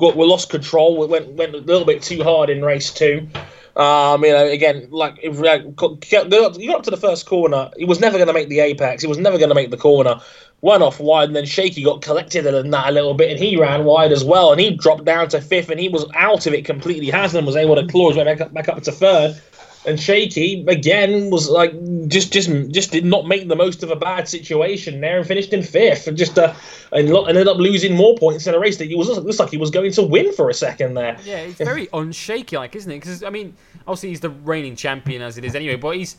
[0.00, 1.02] we lost control.
[1.02, 3.28] It went went a little bit too hard in race two.
[3.74, 8.00] Um, you know, again, like if you got up to the first corner, he was
[8.00, 9.02] never going to make the apex.
[9.02, 10.20] He was never going to make the corner.
[10.60, 13.56] Went off wide, and then Shaky got collected in that a little bit, and he
[13.56, 16.54] ran wide as well, and he dropped down to fifth, and he was out of
[16.54, 17.10] it completely.
[17.10, 19.40] Haslam was able to claw his way back up, back up to third,
[19.86, 21.72] and Shaky again was like
[22.08, 25.52] just just just did not make the most of a bad situation there and finished
[25.52, 26.54] in fifth and just uh,
[26.92, 29.56] and ended up losing more points in a race that he was looks like he
[29.56, 31.16] was going to win for a second there.
[31.24, 32.96] Yeah, it's very unshaky like, isn't it?
[32.96, 33.54] Because I mean,
[33.86, 36.16] obviously he's the reigning champion as it is anyway, but he's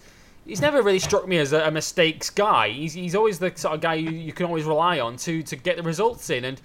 [0.50, 2.70] he's never really struck me as a, a mistakes guy.
[2.70, 5.56] He's he's always the sort of guy you, you can always rely on to to
[5.56, 6.62] get the results in and.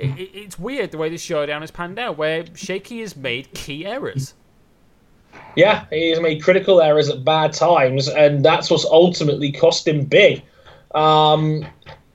[0.00, 3.84] It, it's weird the way this showdown has panned out, where Shaky has made key
[3.84, 4.34] errors.
[5.56, 10.44] Yeah, he's made critical errors at bad times, and that's what's ultimately cost him big.
[10.94, 11.66] Um,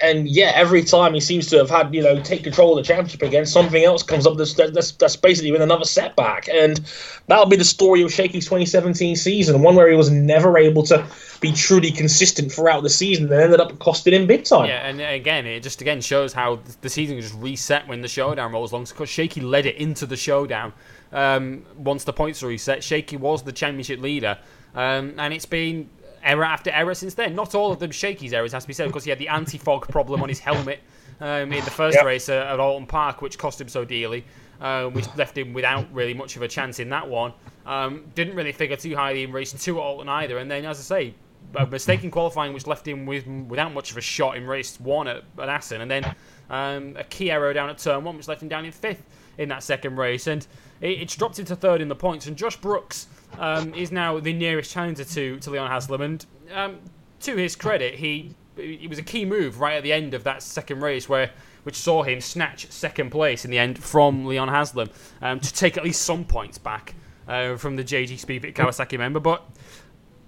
[0.03, 2.87] and yeah, every time he seems to have had, you know, take control of the
[2.87, 6.49] championship again, something else comes up that's, that's, that's basically been another setback.
[6.49, 6.81] And
[7.27, 11.07] that'll be the story of Shaky's 2017 season, one where he was never able to
[11.39, 14.67] be truly consistent throughout the season and ended up costing him big time.
[14.67, 18.51] Yeah, and again, it just again shows how the season just reset when the showdown
[18.51, 20.73] rolls along because Shaky led it into the showdown
[21.13, 22.83] um, once the points were reset.
[22.83, 24.37] Shaky was the championship leader,
[24.75, 25.89] um, and it's been
[26.23, 27.35] error after error since then.
[27.35, 29.87] Not all of them Shaky's errors, has to be said, because he had the anti-fog
[29.89, 30.79] problem on his helmet
[31.19, 32.05] um, in the first yep.
[32.05, 34.25] race at, Oulton Park, which cost him so dearly.
[34.61, 37.33] Uh, which left him without really much of a chance in that one.
[37.65, 40.37] Um, didn't really figure too highly in race two at Oulton either.
[40.37, 41.13] And then, as I say,
[41.55, 44.79] a mistake in qualifying which left him with without much of a shot in race
[44.79, 45.81] one at, at Assen.
[45.81, 46.15] And then
[46.49, 49.03] um, a key error down at turn one, which left him down in fifth
[49.37, 50.27] in that second race.
[50.27, 50.47] And
[50.91, 52.27] it's dropped into third in the points.
[52.27, 53.07] And Josh Brooks
[53.39, 56.01] um, is now the nearest challenger to, to Leon Haslam.
[56.01, 56.79] And um,
[57.21, 60.43] to his credit, he it was a key move right at the end of that
[60.43, 61.31] second race where
[61.63, 64.89] which saw him snatch second place in the end from Leon Haslam
[65.21, 66.93] um, to take at least some points back
[67.27, 69.19] uh, from the JG Speedfit Kawasaki member.
[69.19, 69.43] But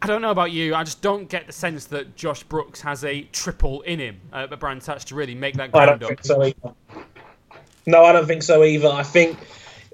[0.02, 0.74] I don't know about you.
[0.74, 4.48] I just don't get the sense that Josh Brooks has a triple in him uh,
[4.50, 6.10] at Brands Hatch to really make that ground I don't up.
[6.10, 6.76] think so either.
[7.86, 8.88] No, I don't think so either.
[8.88, 9.38] I think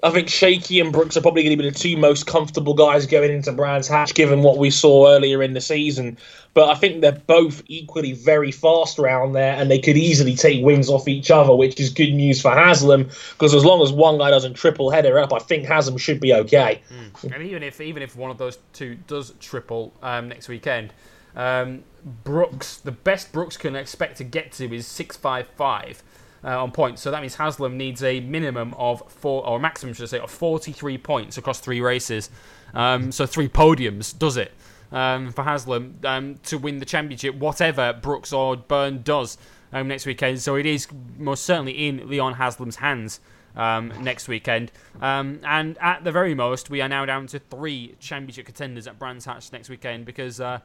[0.04, 3.06] I think Shaky and Brooks are probably going to be the two most comfortable guys
[3.06, 6.18] going into Brands Hatch, given what we saw earlier in the season.
[6.54, 10.64] But I think they're both equally very fast around there, and they could easily take
[10.64, 13.04] wins off each other, which is good news for Haslam.
[13.30, 16.34] Because as long as one guy doesn't triple header up, I think Haslam should be
[16.34, 16.82] okay.
[16.92, 17.34] Mm.
[17.34, 20.92] And even if even if one of those two does triple um, next weekend,
[21.36, 21.84] um,
[22.24, 26.02] Brooks, the best Brooks can expect to get to is six five five.
[26.44, 30.02] Uh, on points, so that means Haslam needs a minimum of four, or maximum, should
[30.02, 32.30] I say, of 43 points across three races.
[32.74, 34.52] Um, so three podiums does it
[34.92, 39.38] um, for Haslam um, to win the championship, whatever Brooks or Byrne does
[39.72, 40.40] um, next weekend.
[40.40, 40.86] So it is
[41.18, 43.20] most certainly in Leon Haslam's hands
[43.56, 44.70] um, next weekend.
[45.00, 48.98] Um, and at the very most, we are now down to three championship contenders at
[48.98, 50.60] Brands Hatch next weekend because, uh,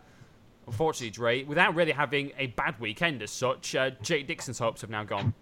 [0.68, 4.90] unfortunately, Dre, without really having a bad weekend as such, uh, Jake Dixon's hopes have
[4.90, 5.34] now gone.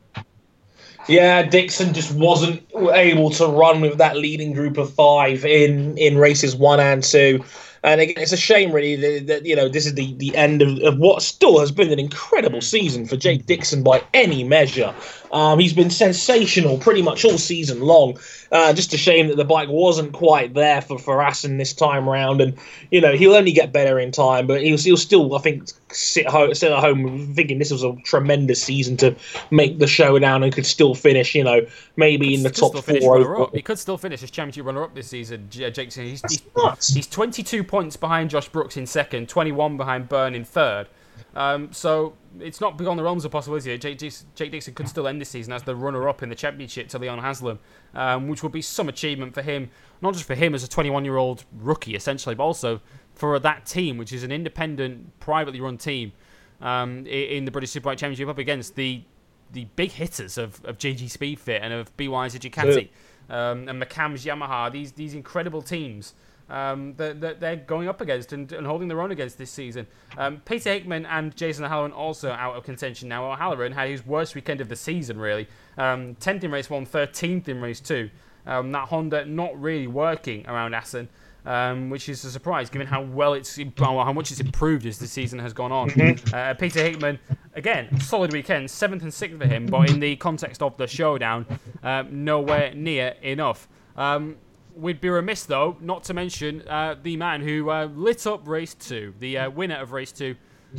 [1.08, 6.18] Yeah, Dixon just wasn't able to run with that leading group of five in, in
[6.18, 7.44] races one and two.
[7.86, 10.64] And again, it's a shame, really, that, that you know this is the, the end
[10.64, 14.94] of, of what still has been an incredible season for Jake Dixon by any measure.
[15.32, 18.18] Um, he's been sensational pretty much all season long.
[18.52, 22.08] Uh, just a shame that the bike wasn't quite there for, for Assen this time
[22.08, 22.40] round.
[22.40, 22.58] And,
[22.90, 26.26] you know, he'll only get better in time, but he'll, he'll still, I think, sit,
[26.28, 29.14] home, sit at home thinking this was a tremendous season to
[29.52, 31.66] make the showdown and could still finish, you know,
[31.98, 33.50] maybe in the top four.
[33.54, 35.92] He could still finish as championship runner up this season, Jake.
[35.92, 40.88] He's, he's, he's 22 points behind Josh Brooks in second, 21 behind Byrne in third.
[41.36, 43.78] Um, so it's not beyond the realms of possibility.
[43.78, 46.98] Jake, Jake Dixon could still end this season as the runner-up in the championship to
[46.98, 47.60] Leon Haslam,
[47.94, 49.70] um, which would be some achievement for him.
[50.02, 52.80] Not just for him as a 21-year-old rookie, essentially, but also
[53.14, 56.14] for that team, which is an independent, privately run team
[56.62, 59.04] um, in the British Superbike Championship, up against the
[59.52, 62.90] the big hitters of, of JG Speedfit and of BY's Ducati
[63.30, 64.72] um, and McAMS Yamaha.
[64.72, 66.14] These these incredible teams
[66.50, 69.88] um, that, that, they're going up against and, and, holding their own against this season.
[70.18, 73.32] Um, Peter Hickman and Jason O'Halloran also out of contention now.
[73.32, 75.48] O'Halloran had his worst weekend of the season, really.
[75.78, 78.10] Um, 10th in race one, 13th in race two.
[78.46, 81.10] Um, that Honda not really working around Assen.
[81.48, 85.06] Um, which is a surprise given how well it's how much it's improved as the
[85.06, 85.92] season has gone on.
[85.92, 86.34] Mm-hmm.
[86.34, 87.20] Uh, Peter Hickman,
[87.54, 91.46] again, solid weekend, seventh and sixth for him, but in the context of the showdown,
[91.84, 93.68] uh, nowhere near enough.
[93.96, 94.38] Um,
[94.76, 98.74] we'd be remiss, though, not to mention uh, the man who uh, lit up race
[98.74, 100.36] two, the uh, winner of race two,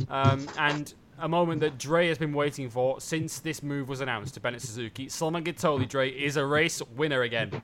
[0.09, 4.35] um, and a moment that Dre has been waiting for since this move was announced
[4.35, 5.09] to Bennett Suzuki.
[5.09, 7.61] Sylvain Guintoli, Dre, is a race winner again.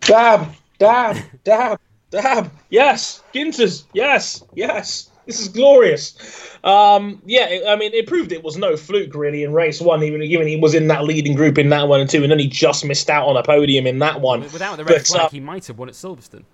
[0.00, 2.52] Dab, dab, dab, dab.
[2.68, 3.86] Yes, Ginters.
[3.94, 5.10] Yes, yes.
[5.26, 6.14] This is glorious.
[6.64, 10.22] Um, yeah, I mean, it proved it was no fluke really in race one, even
[10.22, 12.46] even he was in that leading group in that one and two, and then he
[12.46, 14.40] just missed out on a podium in that one.
[14.40, 16.44] Without the red but, flag, uh, he might have won at Silverstone.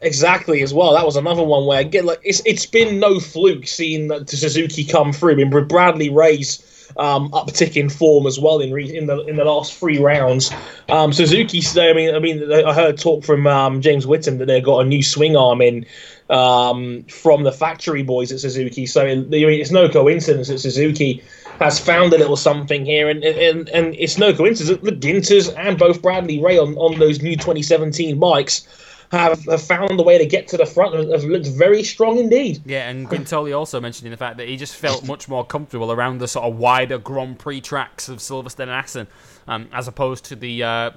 [0.00, 0.94] Exactly, as well.
[0.94, 5.12] That was another one where get like it's it's been no fluke seeing Suzuki come
[5.12, 5.32] through.
[5.32, 9.36] I mean, Bradley Ray's um, uptick in form as well in re- in the in
[9.36, 10.50] the last three rounds.
[10.88, 14.62] Um, Suzuki, I mean, I mean, I heard talk from um, James Whittam that they've
[14.62, 15.86] got a new swing arm in
[16.30, 18.86] um, from the factory boys at Suzuki.
[18.86, 21.22] So I mean, it's no coincidence that Suzuki
[21.58, 25.52] has found a little something here, and and, and it's no coincidence that the Ginters
[25.56, 28.66] and both Bradley Ray on, on those new 2017 bikes
[29.12, 32.18] have, have found a way to get to the front and have looked very strong
[32.18, 32.62] indeed.
[32.64, 36.18] Yeah, and Guintoli also mentioning the fact that he just felt much more comfortable around
[36.18, 39.06] the sort of wider Grand Prix tracks of Silverstone and Assen,
[39.46, 40.90] um, as opposed to the uh,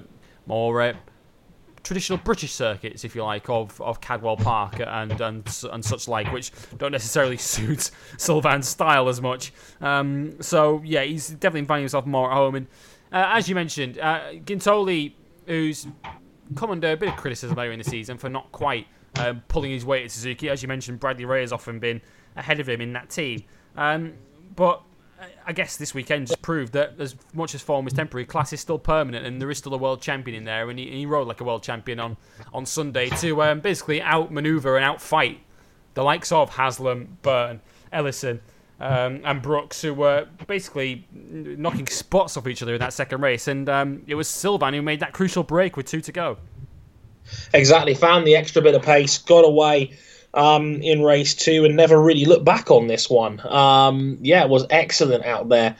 [0.46, 0.94] more uh,
[1.82, 6.32] traditional British circuits, if you like, of, of Cadwell Park and, and and such like,
[6.32, 9.52] which don't necessarily suit Sylvain's style as much.
[9.82, 12.54] Um, so yeah, he's definitely finding himself more at home.
[12.54, 12.66] And
[13.12, 15.12] uh, as you mentioned, uh, Guintoli,
[15.46, 15.86] who's
[16.54, 18.86] come under a bit of criticism earlier in the season for not quite
[19.16, 20.48] um, pulling his weight at Suzuki.
[20.48, 22.00] As you mentioned, Bradley Ray has often been
[22.36, 23.44] ahead of him in that team.
[23.76, 24.14] Um,
[24.54, 24.82] but
[25.46, 28.60] I guess this weekend just proved that as much as form is temporary, class is
[28.60, 31.26] still permanent, and there is still a world champion in there, and he, he rode
[31.26, 32.16] like a world champion on,
[32.52, 35.38] on Sunday to um, basically outmaneuver and outfight
[35.94, 37.60] the likes of Haslam, Byrne,
[37.92, 38.40] Ellison,
[38.80, 43.48] um, and Brooks, who were basically knocking spots off each other in that second race.
[43.48, 46.38] And um, it was Sylvain who made that crucial break with two to go.
[47.54, 47.94] Exactly.
[47.94, 49.96] Found the extra bit of pace, got away
[50.34, 53.40] um, in race two, and never really looked back on this one.
[53.46, 55.76] Um, yeah, it was excellent out there.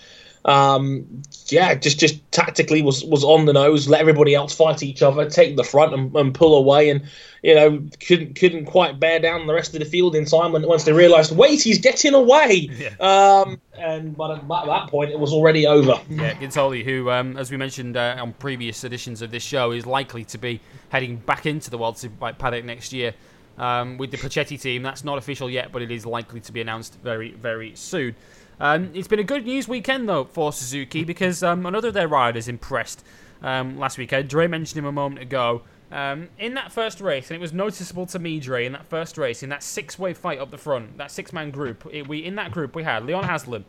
[0.47, 5.03] Um, yeah, just just tactically was was on the nose, let everybody else fight each
[5.03, 7.03] other, take the front and, and pull away, and
[7.43, 10.67] you know couldn't couldn't quite bear down the rest of the field in time when
[10.67, 12.71] once they realised, wait, he's getting away.
[12.77, 12.95] Yeah.
[13.01, 16.01] Um, and but at that point, it was already over.
[16.09, 19.85] Yeah, Guintoli, who, um, as we mentioned uh, on previous editions of this show, is
[19.85, 20.61] likely to be
[20.91, 23.15] heading back into the World Superbike paddock next year.
[23.59, 26.61] Um, with the Puccetti team, that's not official yet, but it is likely to be
[26.61, 28.15] announced very, very soon.
[28.59, 32.09] Um, it's been a good news weekend though for Suzuki because um, another of their
[32.09, 33.05] riders impressed
[33.43, 34.29] um, last weekend.
[34.29, 35.63] Dre mentioned him a moment ago.
[35.93, 39.17] Um, in that first race, and it was noticeable to me, Dre, in that first
[39.17, 41.87] race, in that six-way fight up the front, that six-man group.
[41.93, 43.65] It, we in that group we had Leon Haslam,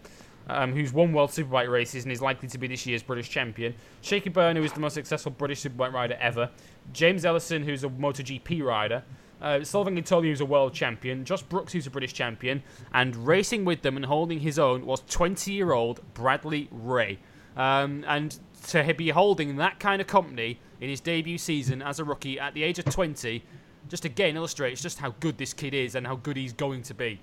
[0.47, 3.75] um, who's won World Superbike races and is likely to be this year's British champion.
[4.01, 6.49] Shaky Byrne, who is the most successful British Superbike rider ever.
[6.91, 9.03] James Ellison, who's a MotoGP rider.
[9.41, 13.65] Uh, Sylvain Guintoli, who's a world champion, Josh Brooks, who's a British champion, and racing
[13.65, 17.19] with them and holding his own was 20 year old Bradley Ray.
[17.55, 18.37] Um, and
[18.67, 22.53] to be holding that kind of company in his debut season as a rookie at
[22.53, 23.43] the age of 20
[23.89, 26.93] just again illustrates just how good this kid is and how good he's going to
[26.93, 27.19] be.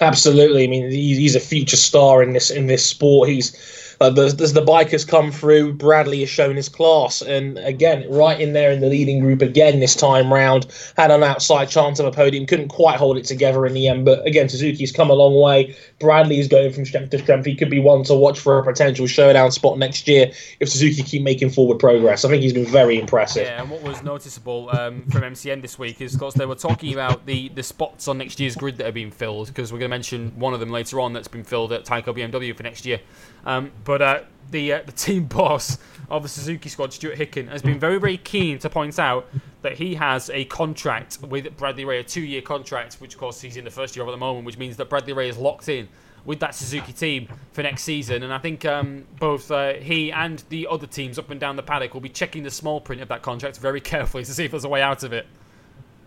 [0.00, 0.64] Absolutely.
[0.64, 3.28] I mean, he's a future star in this in this sport.
[3.28, 8.52] He's uh, the, bikers come through, Bradley has shown his class, and again, right in
[8.52, 10.66] there in the leading group again this time round,
[10.96, 14.04] had an outside chance of a podium, couldn't quite hold it together in the end.
[14.04, 15.76] But again, Suzuki's come a long way.
[16.00, 17.46] Bradley is going from strength to strength.
[17.46, 21.02] He could be one to watch for a potential showdown spot next year if Suzuki
[21.02, 22.24] keep making forward progress.
[22.24, 23.46] I think he's been very impressive.
[23.46, 26.54] Yeah, and what was noticeable um, from MCN this week is, of course, they were
[26.54, 29.78] talking about the, the spots on next year's grid that have been filled, because we're
[29.78, 32.62] going to mention one of them later on that's been filled at Tyco BMW for
[32.62, 33.00] next year.
[33.44, 35.78] Um, but uh, the uh, the team boss
[36.08, 39.28] of the Suzuki squad, Stuart Hicken, has been very very keen to point out
[39.62, 43.40] that he has a contract with Bradley Ray, a two year contract, which of course
[43.40, 45.36] he's in the first year of at the moment, which means that Bradley Ray is
[45.36, 45.88] locked in
[46.24, 48.22] with that Suzuki team for next season.
[48.22, 51.62] And I think um, both uh, he and the other teams up and down the
[51.62, 54.52] paddock will be checking the small print of that contract very carefully to see if
[54.52, 55.26] there's a way out of it.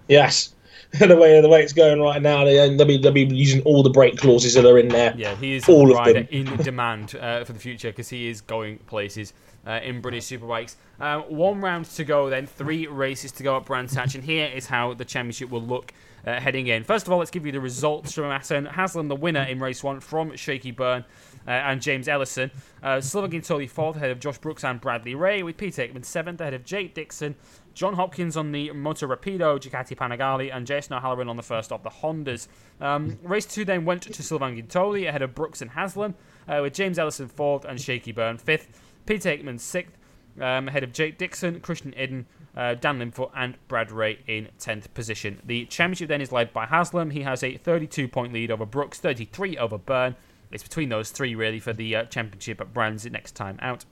[0.07, 0.53] Yes,
[0.99, 3.89] the way the way it's going right now, they'll be, they'll be using all the
[3.89, 5.13] break clauses that are in there.
[5.17, 6.27] Yeah, he is all of them.
[6.31, 9.33] in demand uh, for the future because he is going places
[9.67, 10.75] uh, in British Superbikes.
[10.99, 14.47] Uh, one round to go, then three races to go at Brands Hatch, and here
[14.47, 15.93] is how the championship will look.
[16.25, 16.83] Uh, heading in.
[16.83, 18.65] First of all, let's give you the results from Assen.
[18.65, 21.05] Haslam, the winner in race one from Shaky Byrne
[21.47, 22.51] uh, and James Ellison.
[22.81, 26.53] Uh, Guintoli fourth ahead of Josh Brooks and Bradley Ray, with Pete Hickman seventh ahead
[26.53, 27.35] of Jake Dixon,
[27.73, 31.83] John Hopkins on the Moto Rapido, Ducati Panigale, and Jason O'Halloran on the first of
[31.83, 32.47] the Hondas.
[32.79, 36.15] Um, race two then went to Sylvain Guintoli ahead of Brooks and Haslam,
[36.47, 38.81] uh, with James Ellison fourth and Shaky Byrne fifth.
[39.05, 39.97] Pete Hickman sixth,
[40.39, 44.93] um, ahead of Jake Dixon, Christian Iddon, uh, Dan Linfoot, and Brad Ray in 10th
[44.93, 45.41] position.
[45.45, 47.11] The championship then is led by Haslam.
[47.11, 50.15] He has a 32 point lead over Brooks, 33 over Byrne.
[50.55, 53.83] It's between those three, really, for the uh, championship at Brands next time out.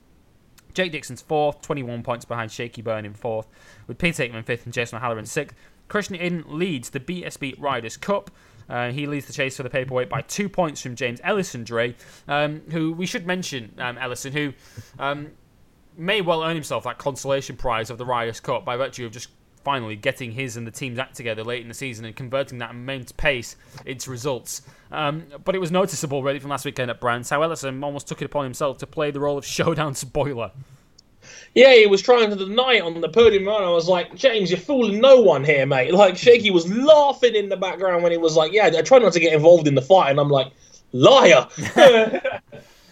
[0.73, 3.48] Jake Dixon's fourth, 21 points behind Shaky Byrne in fourth,
[3.85, 5.57] with Pete Hickman fifth and Jason O'Halloran sixth.
[5.90, 8.31] Christian Iddon leads the BSB Riders Cup.
[8.69, 11.95] Uh, he leads the chase for the paperweight by two points from James Ellison Dre,
[12.30, 14.53] um, who we should mention um, Ellison, who
[14.98, 15.31] um,
[15.98, 19.27] may well earn himself that consolation prize of the Riders Cup by virtue of just
[19.64, 22.72] finally getting his and the team's act together late in the season and converting that
[22.72, 24.61] immense pace into results.
[24.91, 28.22] Um, but it was noticeable really from last weekend at Brands how Ellison almost took
[28.22, 30.52] it upon himself to play the role of showdown spoiler.
[31.56, 33.64] Yeah, he was trying to deny it on the podium run.
[33.64, 35.94] I was like, James, you're fooling no one here, mate.
[36.03, 39.14] Like, Shaky was laughing in the background when he was like, Yeah, I try not
[39.14, 40.10] to get involved in the fight.
[40.10, 40.52] And I'm like,
[40.91, 41.48] Liar!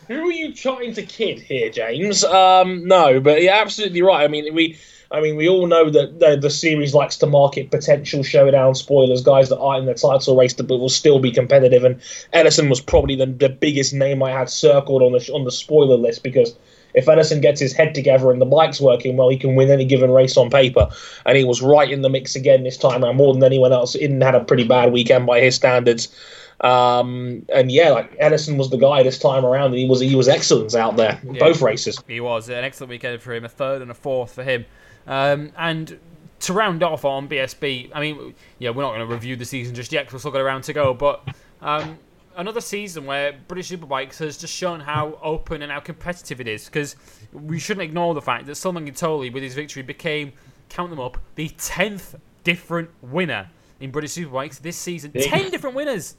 [0.07, 2.23] Who are you trying to kid here, James?
[2.23, 4.23] Um, no, but you're absolutely right.
[4.23, 4.77] I mean, we
[5.11, 9.21] I mean, we all know that the, the, series likes to market potential showdown spoilers,
[9.21, 11.83] guys that aren't in the title race but will still be competitive.
[11.83, 11.99] And
[12.31, 15.97] Ellison was probably the, the biggest name I had circled on the on the spoiler
[15.97, 16.55] list because
[16.93, 19.85] if Ellison gets his head together and the bike's working well, he can win any
[19.85, 20.89] given race on paper.
[21.25, 23.95] And he was right in the mix again this time around, more than anyone else.
[23.95, 26.13] Iddon had a pretty bad weekend by his standards.
[26.61, 30.15] Um, and yeah, like Ellison was the guy this time around, and he was he
[30.15, 32.01] was excellent out there yeah, both races.
[32.07, 34.65] He was an excellent weekend for him, a third and a fourth for him.
[35.07, 35.99] Um, and
[36.41, 39.75] to round off on BSB, I mean, yeah, we're not going to review the season
[39.75, 40.93] just yet because we've still got a round to go.
[40.93, 41.27] But
[41.61, 41.97] um,
[42.35, 46.65] another season where British Superbikes has just shown how open and how competitive it is.
[46.65, 46.95] Because
[47.31, 50.33] we shouldn't ignore the fact that Sylvain Guintoli, with his victory, became,
[50.69, 53.49] count them up, the 10th different winner
[53.79, 55.11] in British Superbikes this season.
[55.11, 56.15] 10 different winners!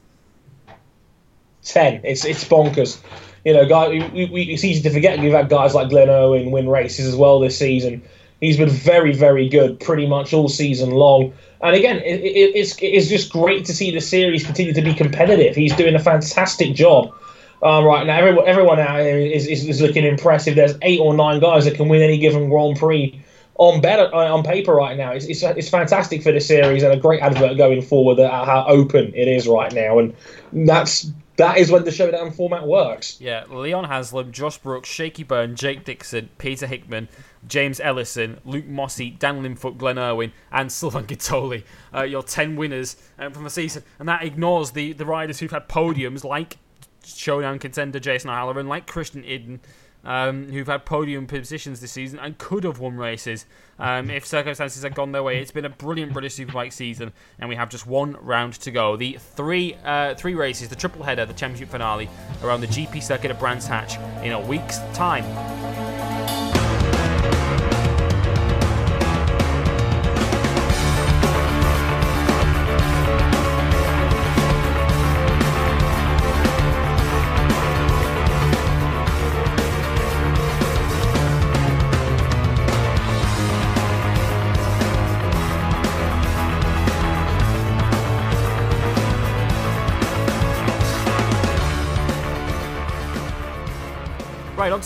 [1.64, 2.00] 10.
[2.04, 3.00] It's, it's bonkers.
[3.44, 6.50] You know, guy, we, we, it's easy to forget we've had guys like Glenn Irwin
[6.50, 8.02] win races as well this season.
[8.42, 11.32] He's been very, very good pretty much all season long.
[11.62, 14.92] And again, it, it, it's, it's just great to see the series continue to be
[14.92, 15.56] competitive.
[15.56, 17.14] He's doing a fantastic job.
[17.62, 18.18] um, right now.
[18.18, 20.56] Everyone, everyone out here is, is, is, looking impressive.
[20.56, 23.20] There's eight or nine guys that can win any given Grand Prix
[23.56, 25.12] on better uh, on paper right now.
[25.12, 28.64] It's, it's, it's fantastic for the series and a great advert going forward at how
[28.66, 29.98] open it is right now.
[29.98, 30.14] And
[30.52, 33.20] that's that is when the showdown format works.
[33.20, 37.08] Yeah, Leon Haslam, Josh Brooks, Shaky Byrne, Jake Dixon, Peter Hickman,
[37.46, 41.64] James Ellison, Luke Mossey, Dan Linfoot, Glenn Irwin, and Sylvain Guintoli.
[41.94, 43.82] Uh, your 10 winners um, from the season.
[43.98, 46.58] And that ignores the, the riders who've had podiums like
[47.04, 49.60] showdown contender Jason O'Halloran, like Christian Iddon,
[50.04, 53.46] um, who've had podium positions this season and could have won races
[53.78, 55.40] um, if circumstances had gone their way.
[55.40, 58.96] It's been a brilliant British Superbike season, and we have just one round to go.
[58.96, 62.08] The three uh, three races, the triple header, the championship finale,
[62.42, 65.61] around the GP circuit at Brands Hatch in a week's time.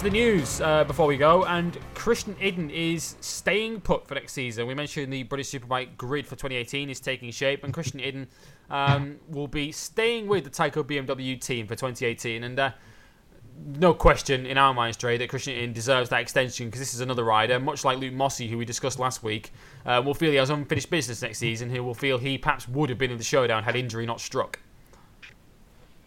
[0.06, 1.44] The news uh, before we go.
[1.46, 4.68] And Christian Iddon is staying put for next season.
[4.68, 8.28] We mentioned the British Superbike grid for 2018 is taking shape, and Christian Iddon
[8.70, 12.44] um, will be staying with the Tyco BMW team for 2018.
[12.44, 12.70] And uh,
[13.66, 17.00] no question in our minds, Dre, that Christian Iddon deserves that extension because this is
[17.00, 19.50] another rider, much like Luke Mossey, who we discussed last week,
[19.86, 22.90] uh, will feel he has unfinished business next season, who will feel he perhaps would
[22.90, 24.60] have been in the showdown had injury not struck.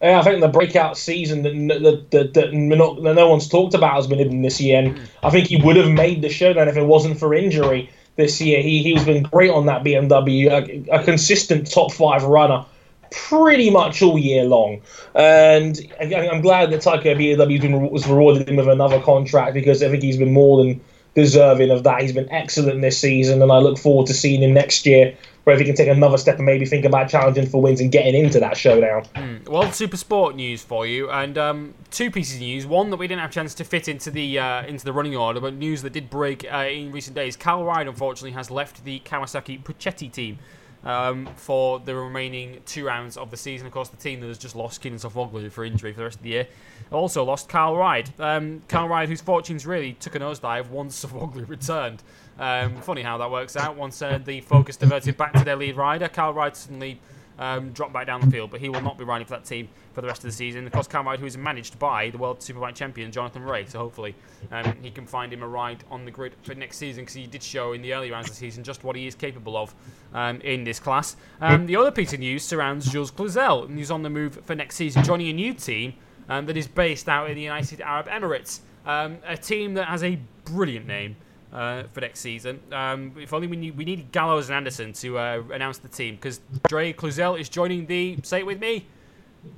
[0.02, 3.96] I think the breakout season that, that, that, that, not, that no one's talked about
[3.96, 7.20] has been this year, I think he would have made the showdown if it wasn't
[7.20, 8.62] for injury this year.
[8.62, 12.66] He he's been great on that BMW, a, a consistent top five runner,
[13.12, 14.82] pretty much all year long.
[15.16, 20.04] And I'm glad that Tyco BMW was rewarded him with another contract because I think
[20.04, 20.80] he's been more than
[21.14, 22.02] deserving of that.
[22.02, 25.18] He's been excellent this season, and I look forward to seeing him next year
[25.50, 27.92] where if he can take another step and maybe think about challenging for wins and
[27.92, 29.04] getting into that showdown.
[29.16, 29.50] Mm.
[29.50, 32.68] Well, super sport news for you, and um, two pieces of news.
[32.68, 35.16] One that we didn't have a chance to fit into the uh, into the running
[35.16, 37.36] order, but news that did break uh, in recent days.
[37.36, 40.38] Kyle Ryde, unfortunately, has left the Kawasaki Puccetti team.
[40.82, 43.68] Um, for the remaining two rounds of the season.
[43.68, 46.20] Of course, the team that has just lost Kenan Sofuoglu for injury for the rest
[46.20, 46.48] of the year
[46.90, 48.10] also lost Kyle Ryde.
[48.18, 52.02] Um, Kyle Ryde, whose fortunes really took a nosedive once Sofuoglu returned.
[52.40, 53.76] Um, funny how that works out.
[53.76, 57.00] Once uh, the focus diverted back to their lead rider, Kyle Ryde suddenly
[57.38, 59.68] um, dropped back down the field, but he will not be riding for that team
[59.94, 60.66] for the rest of the season.
[60.66, 63.80] Of course, Kyle Ryde, who is managed by the World Superbike champion Jonathan Rea, so
[63.80, 64.16] hopefully
[64.52, 67.28] um, he can find him a ride on the grid for next season because he
[67.28, 69.74] did show in the early rounds of the season just what he is capable of
[70.14, 71.16] um, in this class.
[71.42, 74.56] Um, the other piece of news surrounds Jules Cluzel, and he's on the move for
[74.56, 75.94] next season, joining a new team
[76.30, 80.04] um, that is based out in the United Arab Emirates, um, a team that has
[80.04, 81.16] a brilliant name
[81.54, 82.60] uh, for next season.
[82.72, 86.16] Um, if only we need, we need Gallows and Anderson to uh, announce the team
[86.16, 88.18] because Dre Cluzel is joining the.
[88.24, 88.86] Say it with me.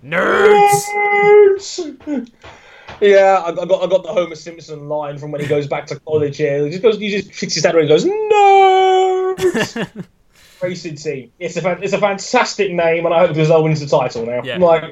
[0.03, 0.85] Nerds.
[0.95, 2.31] Nerds!
[2.99, 5.99] Yeah, I, got I got the Homer Simpson line from when he goes back to
[6.01, 6.65] college here.
[6.65, 10.05] He just goes, he just fixes his head and goes, "Nerds."
[10.61, 11.31] Racing team.
[11.39, 14.43] It's a it's a fantastic name, and I hope Cluzel wins the title now.
[14.43, 14.57] Yeah.
[14.57, 14.84] Like,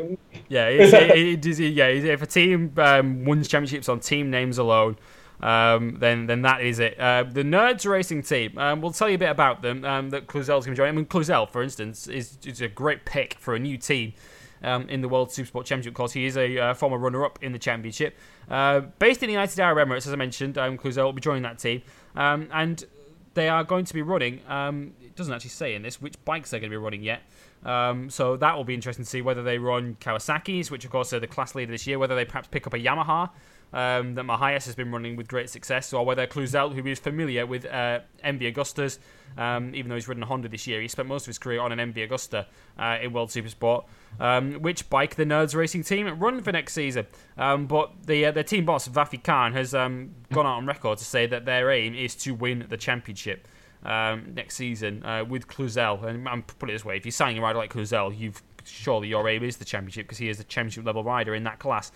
[0.47, 1.88] yeah, it, it, it, yeah.
[1.88, 4.97] If a team um, wins championships on team names alone,
[5.41, 6.99] um, then then that is it.
[6.99, 8.57] Uh, the Nerds Racing team.
[8.57, 9.85] Um, we'll tell you a bit about them.
[9.85, 10.89] Um, that Cluzel's going to join.
[10.89, 14.13] I mean, Cluzel, for instance, is, is a great pick for a new team.
[14.61, 17.59] Um, in the World Supersport Championship, because he is a uh, former runner-up in the
[17.59, 18.17] championship.
[18.49, 21.43] Uh, based in the United Arab Emirates, as I mentioned, um, Cluzel will be joining
[21.43, 21.81] that team,
[22.17, 22.83] um, and
[23.35, 24.41] they are going to be running.
[24.49, 27.21] Um, it doesn't actually say in this which bikes they're going to be running yet.
[27.63, 31.13] Um, so that will be interesting to see whether they run Kawasaki's, which of course
[31.13, 33.29] are the class leader this year, whether they perhaps pick up a Yamaha
[33.73, 36.99] um, that Mahias has been running with great success, So or whether Cluzel, who is
[36.99, 38.99] familiar with uh, MV Agustas,
[39.37, 41.61] um, even though he's ridden a Honda this year, he spent most of his career
[41.61, 42.45] on an MV Agusta
[42.77, 43.85] uh, in World Supersport.
[44.19, 47.05] Um, which bike the Nerds Racing team run for next season?
[47.37, 50.97] Um, but the uh, their team boss Vafi Khan has um, gone out on record
[50.97, 53.47] to say that their aim is to win the championship.
[53.81, 56.03] Um, next season uh, with Cluzel.
[56.03, 59.07] And I'm put it this way: if you're signing a rider like Cluzel, you've surely
[59.07, 61.91] your aim is the championship because he is a championship level rider in that class.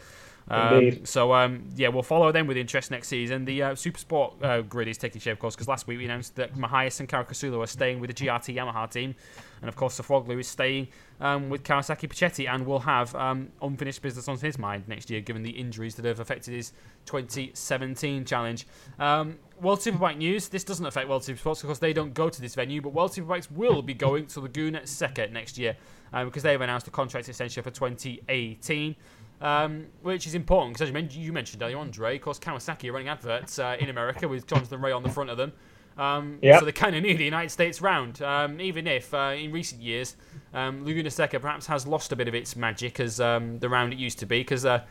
[0.49, 3.45] Um, so um, yeah, we'll follow them with interest next season.
[3.45, 6.05] The uh, Super Sport uh, grid is taking shape, of course, because last week we
[6.05, 9.15] announced that Mahias and Caricasulo are staying with the GRT Yamaha team,
[9.61, 10.87] and of course Sofuoglu is staying
[11.21, 15.21] um, with Kawasaki Puccetti and will have um, unfinished business on his mind next year,
[15.21, 16.73] given the injuries that have affected his
[17.05, 18.67] 2017 challenge.
[18.99, 20.49] Um, World Superbike news.
[20.49, 23.49] This doesn't affect World Supersports because they don't go to this venue, but World Superbikes
[23.49, 25.77] will be going to Laguna Seca next year
[26.11, 28.95] um, because they have announced a contract extension for 2018.
[29.43, 32.93] Um, which is important because, as you mentioned earlier on, Dre, of course, Kawasaki are
[32.93, 35.51] running adverts uh, in America with Jonathan Rea on the front of them.
[35.97, 36.59] Um, yep.
[36.59, 39.81] So they kind of need the United States round, um, even if uh, in recent
[39.81, 40.15] years
[40.53, 43.91] um, Laguna Seca perhaps has lost a bit of its magic as um, the round
[43.91, 44.39] it used to be.
[44.39, 44.81] Because uh,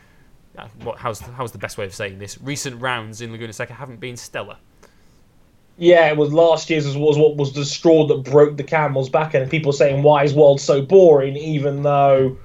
[0.55, 2.39] uh, what, how's how's the best way of saying this?
[2.39, 4.57] Recent rounds in Laguna Seca haven't been stellar.
[5.77, 9.09] Yeah, it was last year's was, was what was the straw that broke the camel's
[9.09, 12.37] back, and people saying why is World so boring, even though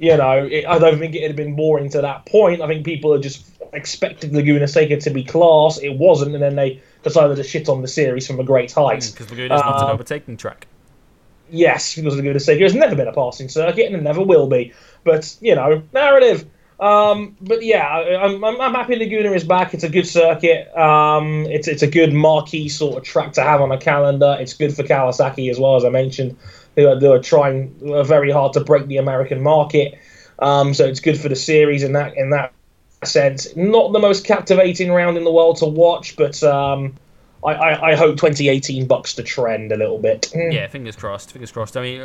[0.00, 2.62] you know it, I don't think it had been boring to that point.
[2.62, 5.78] I think people had just expected Laguna Seca to be class.
[5.78, 9.08] It wasn't, and then they decided to shit on the series from a great height.
[9.12, 10.66] Because mm, Laguna is not an uh, overtaking track.
[11.50, 14.72] Yes, because Laguna Seca has never been a passing circuit and it never will be.
[15.04, 16.46] But you know, narrative.
[16.78, 19.74] Um, but yeah, I'm, I'm, I'm, happy Laguna is back.
[19.74, 20.74] It's a good circuit.
[20.74, 24.38] Um, it's it's a good marquee sort of track to have on a calendar.
[24.40, 26.38] It's good for Kawasaki as well as I mentioned.
[26.80, 27.74] They are, they are trying
[28.04, 29.98] very hard to break the American market.
[30.38, 32.52] Um, so it's good for the series in that in that
[33.04, 33.54] sense.
[33.54, 36.94] Not the most captivating round in the world to watch, but um,
[37.44, 40.32] I, I, I, hope 2018 bucks the trend a little bit.
[40.34, 41.32] Yeah, fingers crossed.
[41.32, 41.76] Fingers crossed.
[41.76, 42.00] I mean,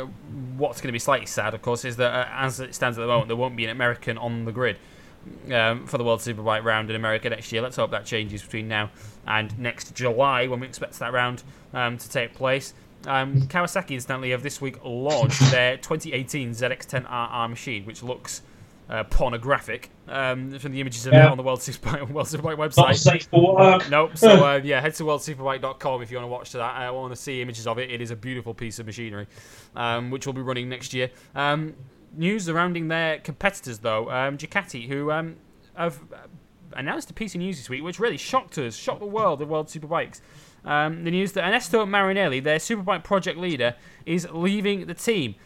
[0.58, 3.00] what's going to be slightly sad, of course, is that uh, as it stands at
[3.00, 4.76] the moment, there won't be an American on the grid.
[5.50, 7.60] Um, for the World Superbike round in America next year.
[7.60, 8.90] Let's hope that changes between now
[9.26, 11.42] and next July when we expect that round
[11.74, 12.74] um, to take place.
[13.06, 18.42] Um, Kawasaki, incidentally, have this week launched their 2018 ZX10RR machine, which looks
[18.88, 21.26] uh, pornographic um, from the images of yeah.
[21.26, 22.76] it on the World Superbike, World Superbike website.
[22.76, 23.90] Not safe for work.
[23.90, 24.16] Nope.
[24.16, 26.60] So uh, yeah, head to worldsuperbike.com if you want to watch that.
[26.60, 27.90] I want to see images of it.
[27.90, 29.26] It is a beautiful piece of machinery,
[29.74, 31.10] um, which will be running next year.
[31.34, 31.74] Um,
[32.16, 35.36] news surrounding their competitors, though, um, Ducati, who um,
[35.74, 36.00] have
[36.72, 39.48] announced a piece of news this week, which really shocked us, shocked the world of
[39.48, 40.20] World Superbikes.
[40.66, 45.36] Um, the news that Ernesto Marinelli, their Superbike project leader, is leaving the team.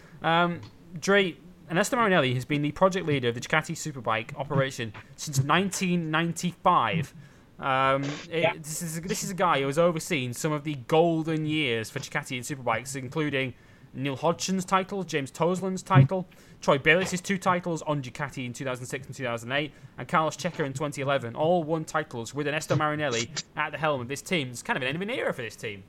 [0.99, 1.37] Dre,
[1.71, 7.15] Ernesto Marinelli has been the project leader of the Ducati Superbike operation since 1995.
[7.61, 8.53] Um, it, yeah.
[8.57, 12.01] this, is, this is a guy who has overseen some of the golden years for
[12.01, 13.55] Ducati and Superbikes, including
[13.93, 16.27] Neil Hodgson's title, James Toseland's title,
[16.61, 21.35] Troy Bayliss' two titles on Ducati in 2006 and 2008, and Carlos Checa in 2011.
[21.35, 24.51] All won titles with Ernesto Marinelli at the helm of this team.
[24.51, 25.83] It's kind of an end of an era for this team.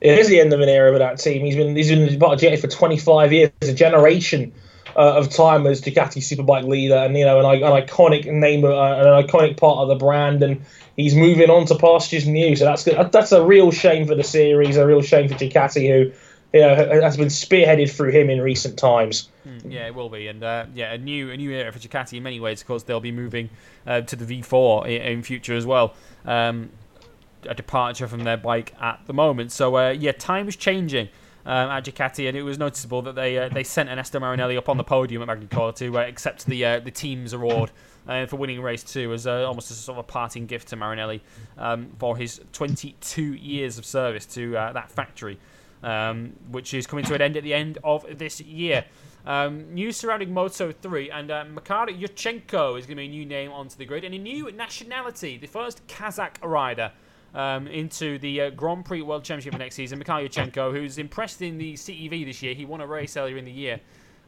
[0.00, 1.44] It is the end of an era for that team.
[1.44, 4.52] He's been he's been part of Ducati for 25 years, a generation
[4.96, 8.68] uh, of time as Ducati Superbike leader, and you know, an, an iconic name, uh,
[8.70, 10.62] an iconic part of the brand, and
[10.96, 12.56] he's moving on to pastures new.
[12.56, 13.12] So that's good.
[13.12, 16.12] That's a real shame for the series, a real shame for Ducati, who
[16.52, 19.28] you know has been spearheaded through him in recent times.
[19.46, 22.18] Mm, yeah, it will be, and uh, yeah, a new a new era for Ducati
[22.18, 22.60] in many ways.
[22.60, 23.50] Of course, they'll be moving
[23.86, 25.94] uh, to the V4 in, in future as well.
[26.24, 26.70] Um,
[27.48, 29.52] a departure from their bike at the moment.
[29.52, 31.08] So uh, yeah, time is changing
[31.44, 34.68] um, at Ducati, and it was noticeable that they uh, they sent Ernesto Marinelli up
[34.68, 37.70] on the podium at Magny-Cours to uh, accept the uh, the team's award
[38.26, 41.22] for winning race two as almost a sort of a parting gift to Marinelli
[41.56, 45.38] um, for his 22 years of service to that factory,
[45.82, 48.84] um, which is coming to an end at the end of this year.
[49.24, 53.24] Um, news surrounding Moto 3 and uh, Makar Yurchenko is going to be a new
[53.24, 56.90] name onto the grid and a new nationality, the first Kazakh rider
[57.34, 59.98] um, into the uh, Grand Prix World Championship next season.
[59.98, 63.44] Mikhail Yurchenko, who's impressed in the CEV this year, he won a race earlier in
[63.44, 63.80] the year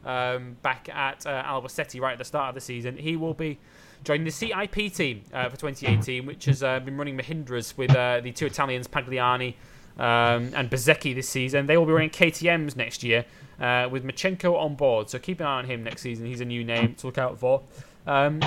[0.05, 2.97] um, back at uh, Albacete right at the start of the season.
[2.97, 3.59] He will be
[4.03, 8.21] joining the CIP team uh, for 2018, which has uh, been running Mahindras with uh,
[8.21, 9.55] the two Italians, Pagliani
[9.97, 11.65] um, and Bezzecchi this season.
[11.65, 13.25] They will be running KTM's next year
[13.59, 15.09] uh, with Machenko on board.
[15.09, 16.25] So keep an eye on him next season.
[16.25, 17.63] He's a new name to look out for.
[18.05, 18.41] Um,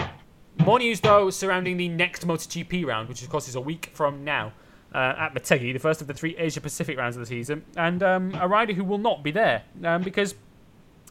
[0.65, 4.25] more news, though, surrounding the next MotoGP round, which of course is a week from
[4.25, 4.53] now
[4.95, 8.03] uh, at Motegi, the first of the three Asia Pacific rounds of the season, and
[8.03, 10.35] um, a rider who will not be there um, because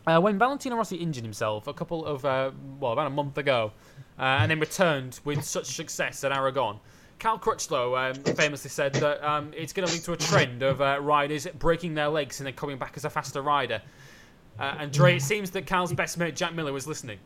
[0.05, 3.71] uh, when Valentino Rossi injured himself a couple of, uh, well, about a month ago,
[4.17, 6.79] uh, and then returned with such success at Aragon.
[7.19, 10.81] Cal Crutchlow um, famously said that um, it's going to lead to a trend of
[10.81, 13.81] uh, riders breaking their legs and then coming back as a faster rider.
[14.59, 17.17] Uh, and Dre, it seems that Cal's best mate Jack Miller was listening.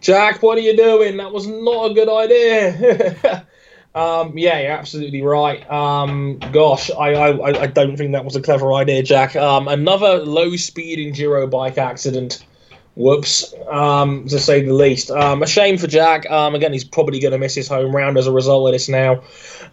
[0.00, 1.16] Jack, what are you doing?
[1.16, 3.46] That was not a good idea.
[3.94, 5.68] um, yeah, you're absolutely right.
[5.70, 9.36] Um, gosh, I, I, I don't think that was a clever idea, Jack.
[9.36, 12.44] Um, another low speed enduro bike accident
[12.96, 15.10] Whoops, um, to say the least.
[15.10, 16.28] Um, a shame for Jack.
[16.30, 18.88] Um, again, he's probably going to miss his home round as a result of this
[18.88, 19.22] now.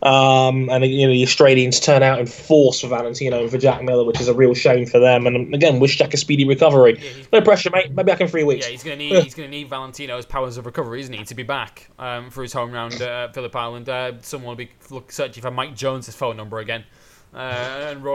[0.02, 3.82] Um, and you know the Australians turn out in force for Valentino and for Jack
[3.82, 5.26] Miller, which is a real shame for them.
[5.26, 7.00] And again, wish Jack a speedy recovery.
[7.02, 7.94] Yeah, no pressure, mate.
[7.94, 8.66] Maybe back in three weeks.
[8.66, 11.24] Yeah, he's going to need he's going to need Valentino's powers of recovery, isn't he,
[11.24, 13.88] to be back um, for his home round at Phillip Island.
[13.88, 16.84] Uh, someone will be look, searching for Mike Jones's phone number again.
[17.34, 18.06] Uh, and,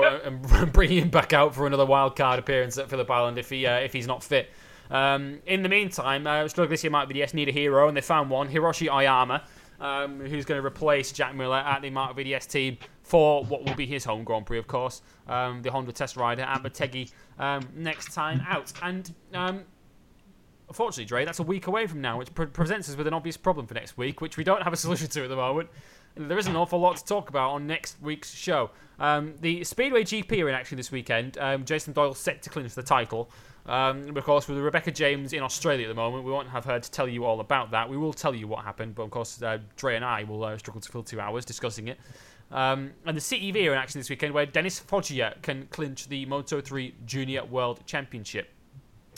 [0.45, 3.67] and bring him back out for another wild card appearance at Phillip Island if he
[3.67, 4.51] uh, if he's not fit.
[4.91, 8.49] Um, in the meantime, uh, Strugglissima Marc VDS need a hero, and they found one,
[8.49, 9.45] Hiroshi Aoyama,
[9.81, 13.75] um, who's going to replace Jack Miller at the Marc VDS team for what will
[13.75, 17.67] be his home Grand Prix, of course, um, the Honda Test Rider at Motegi um,
[17.75, 18.73] next time out.
[18.83, 19.65] And um,
[20.69, 23.37] unfortunately, Dre, that's a week away from now, which pre- presents us with an obvious
[23.37, 25.71] problem for next week, which we don't have a solution to at the moment.
[26.17, 28.71] There is an awful lot to talk about on next week's show.
[28.99, 31.39] Um, the Speedway GP are in action this weekend.
[31.39, 33.31] Um, Jason Doyle set to clinch the title.
[33.69, 36.81] Um, of course, with Rebecca James in Australia at the moment, we won't have her
[36.81, 37.89] to tell you all about that.
[37.89, 40.57] We will tell you what happened, but of course, uh, Dre and I will uh,
[40.57, 41.99] struggle to fill two hours discussing it.
[42.51, 46.25] Um, and the CEV are in action this weekend, where Dennis Foggia can clinch the
[46.25, 48.49] Moto3 Junior World Championship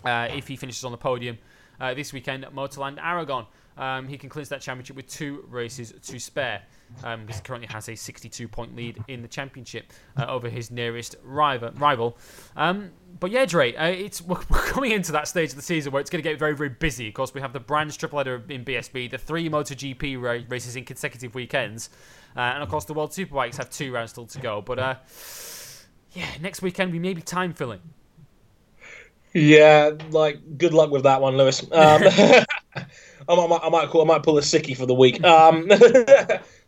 [0.04, 1.38] uh, if he finishes on the podium
[1.80, 3.46] uh, this weekend at Motorland Aragon.
[3.76, 6.62] Um, he can clinch that championship with two races to spare
[7.04, 10.70] um, because he currently has a 62 point lead in the championship uh, over his
[10.70, 11.70] nearest rival.
[11.72, 12.18] rival.
[12.56, 16.00] Um, but yeah, Dre, uh, it's we're coming into that stage of the season where
[16.00, 17.08] it's going to get very, very busy.
[17.08, 20.76] Of course, we have the Brands triple header in BSB, the three MotoGP ra- races
[20.76, 21.90] in consecutive weekends,
[22.36, 24.60] uh, and of course the World Superbikes have two rounds still to go.
[24.60, 24.94] But uh,
[26.12, 27.80] yeah, next weekend we may be time filling.
[29.32, 31.62] Yeah, like good luck with that one, Lewis.
[31.62, 32.02] Um,
[33.28, 35.22] I, might, I might, call, I might pull a sickie for the week.
[35.22, 35.68] Um,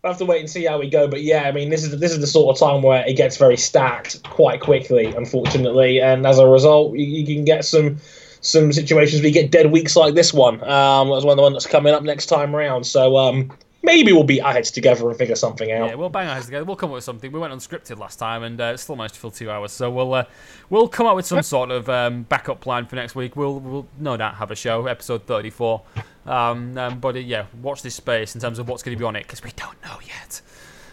[0.05, 1.07] Have to wait and see how we go.
[1.07, 3.37] But yeah, I mean, this is this is the sort of time where it gets
[3.37, 7.99] very stacked quite quickly, unfortunately, and as a result, you, you can get some
[8.41, 10.55] some situations where you get dead weeks like this one.
[10.65, 12.83] Um, that's one of the one that's coming up next time around.
[12.85, 13.53] So um,
[13.83, 15.91] maybe we'll beat our heads together and figure something out.
[15.91, 16.65] Yeah, we'll bang our heads together.
[16.65, 17.31] We'll come up with something.
[17.33, 19.73] We went unscripted last time and uh, still managed to fill two hours.
[19.73, 20.25] So we'll uh,
[20.71, 23.37] we'll come up with some sort of um, backup plan for next week.
[23.37, 25.83] We'll we'll no doubt have a show, episode thirty four.
[26.27, 29.05] Um, um, but uh, yeah, watch this space in terms of what's going to be
[29.05, 30.41] on it because we don't know yet.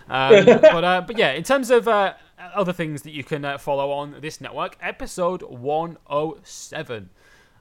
[0.10, 2.14] Um, but uh, but yeah, in terms of uh,
[2.56, 7.10] other things that you can uh, follow on this network, episode one oh seven.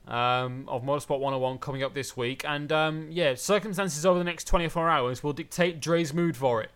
[0.08, 2.42] Um, of Motorsport 101 coming up this week.
[2.46, 6.70] And um, yeah, circumstances over the next 24 hours will dictate Dre's mood for it.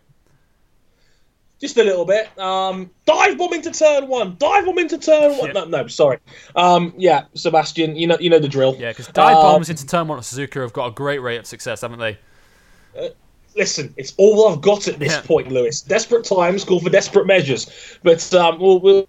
[1.59, 2.37] Just a little bit.
[2.37, 4.35] Um, dive bomb into turn one.
[4.37, 5.47] Dive bomb into turn one.
[5.47, 5.53] Yeah.
[5.53, 6.19] No, no, sorry.
[6.55, 8.75] Um, yeah, Sebastian, you know, you know the drill.
[8.77, 11.37] Yeah, because dive Um, bombs into turn one at Suzuka have got a great rate
[11.37, 12.17] of success, haven't they?
[13.55, 15.21] Listen, it's all I've got at this Yeah.
[15.21, 15.81] point, Lewis.
[15.81, 17.69] Desperate times call for desperate measures.
[18.03, 19.07] But um, we'll, we'll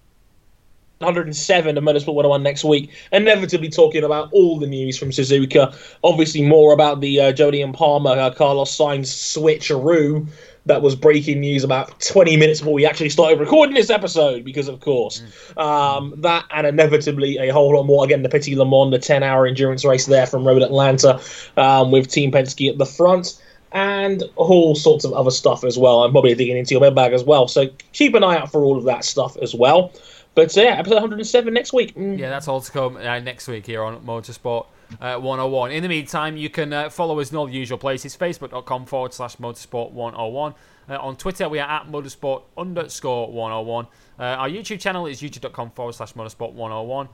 [1.04, 2.90] 107 of Motorsport 101 next week.
[3.12, 5.74] Inevitably talking about all the news from Suzuka.
[6.02, 10.28] Obviously, more about the uh, Jolyon Palmer, uh, Carlos Sainz switcheroo
[10.66, 14.44] that was breaking news about 20 minutes before we actually started recording this episode.
[14.44, 15.22] Because of course,
[15.56, 18.04] um, that and inevitably a whole lot more.
[18.04, 21.20] Again, the Petit Le Mans, the 10-hour endurance race there from Road Atlanta,
[21.56, 23.40] um, with Team Penske at the front
[23.74, 26.04] and all sorts of other stuff as well.
[26.04, 27.48] I'm probably digging into your bag as well.
[27.48, 29.92] So keep an eye out for all of that stuff as well.
[30.34, 31.94] But uh, yeah, episode 107 next week.
[31.94, 32.18] Mm.
[32.18, 34.66] Yeah, that's all to come uh, next week here on Motorsport
[35.00, 35.70] uh, 101.
[35.70, 39.12] In the meantime, you can uh, follow us in all the usual places facebook.com forward
[39.12, 40.54] slash motorsport 101.
[40.88, 43.86] Uh, on Twitter, we are at motorsport underscore 101.
[44.18, 47.08] Uh, our YouTube channel is youtube.com forward slash motorsport 101.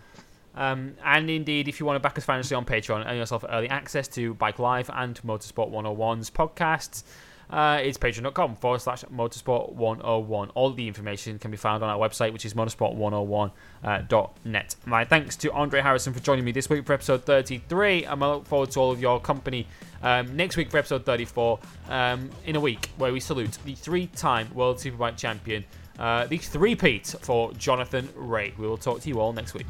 [0.55, 3.69] Um, and indeed, if you want to back us financially on Patreon and yourself early
[3.69, 7.05] access to Bike Live and Motorsport 101's podcasts,
[7.51, 10.51] uh, it's patreon.com forward slash motorsport 101.
[10.51, 14.77] All the information can be found on our website, which is motorsport101.net.
[14.87, 18.27] My thanks to Andre Harrison for joining me this week for episode 33, and I
[18.29, 19.67] look forward to all of your company
[20.03, 21.59] um, next week for episode 34
[21.89, 25.65] um, in a week, where we salute the three time World Superbike champion,
[25.99, 28.55] uh, the three-peat for Jonathan Rea.
[28.59, 29.67] We will talk to you all next week.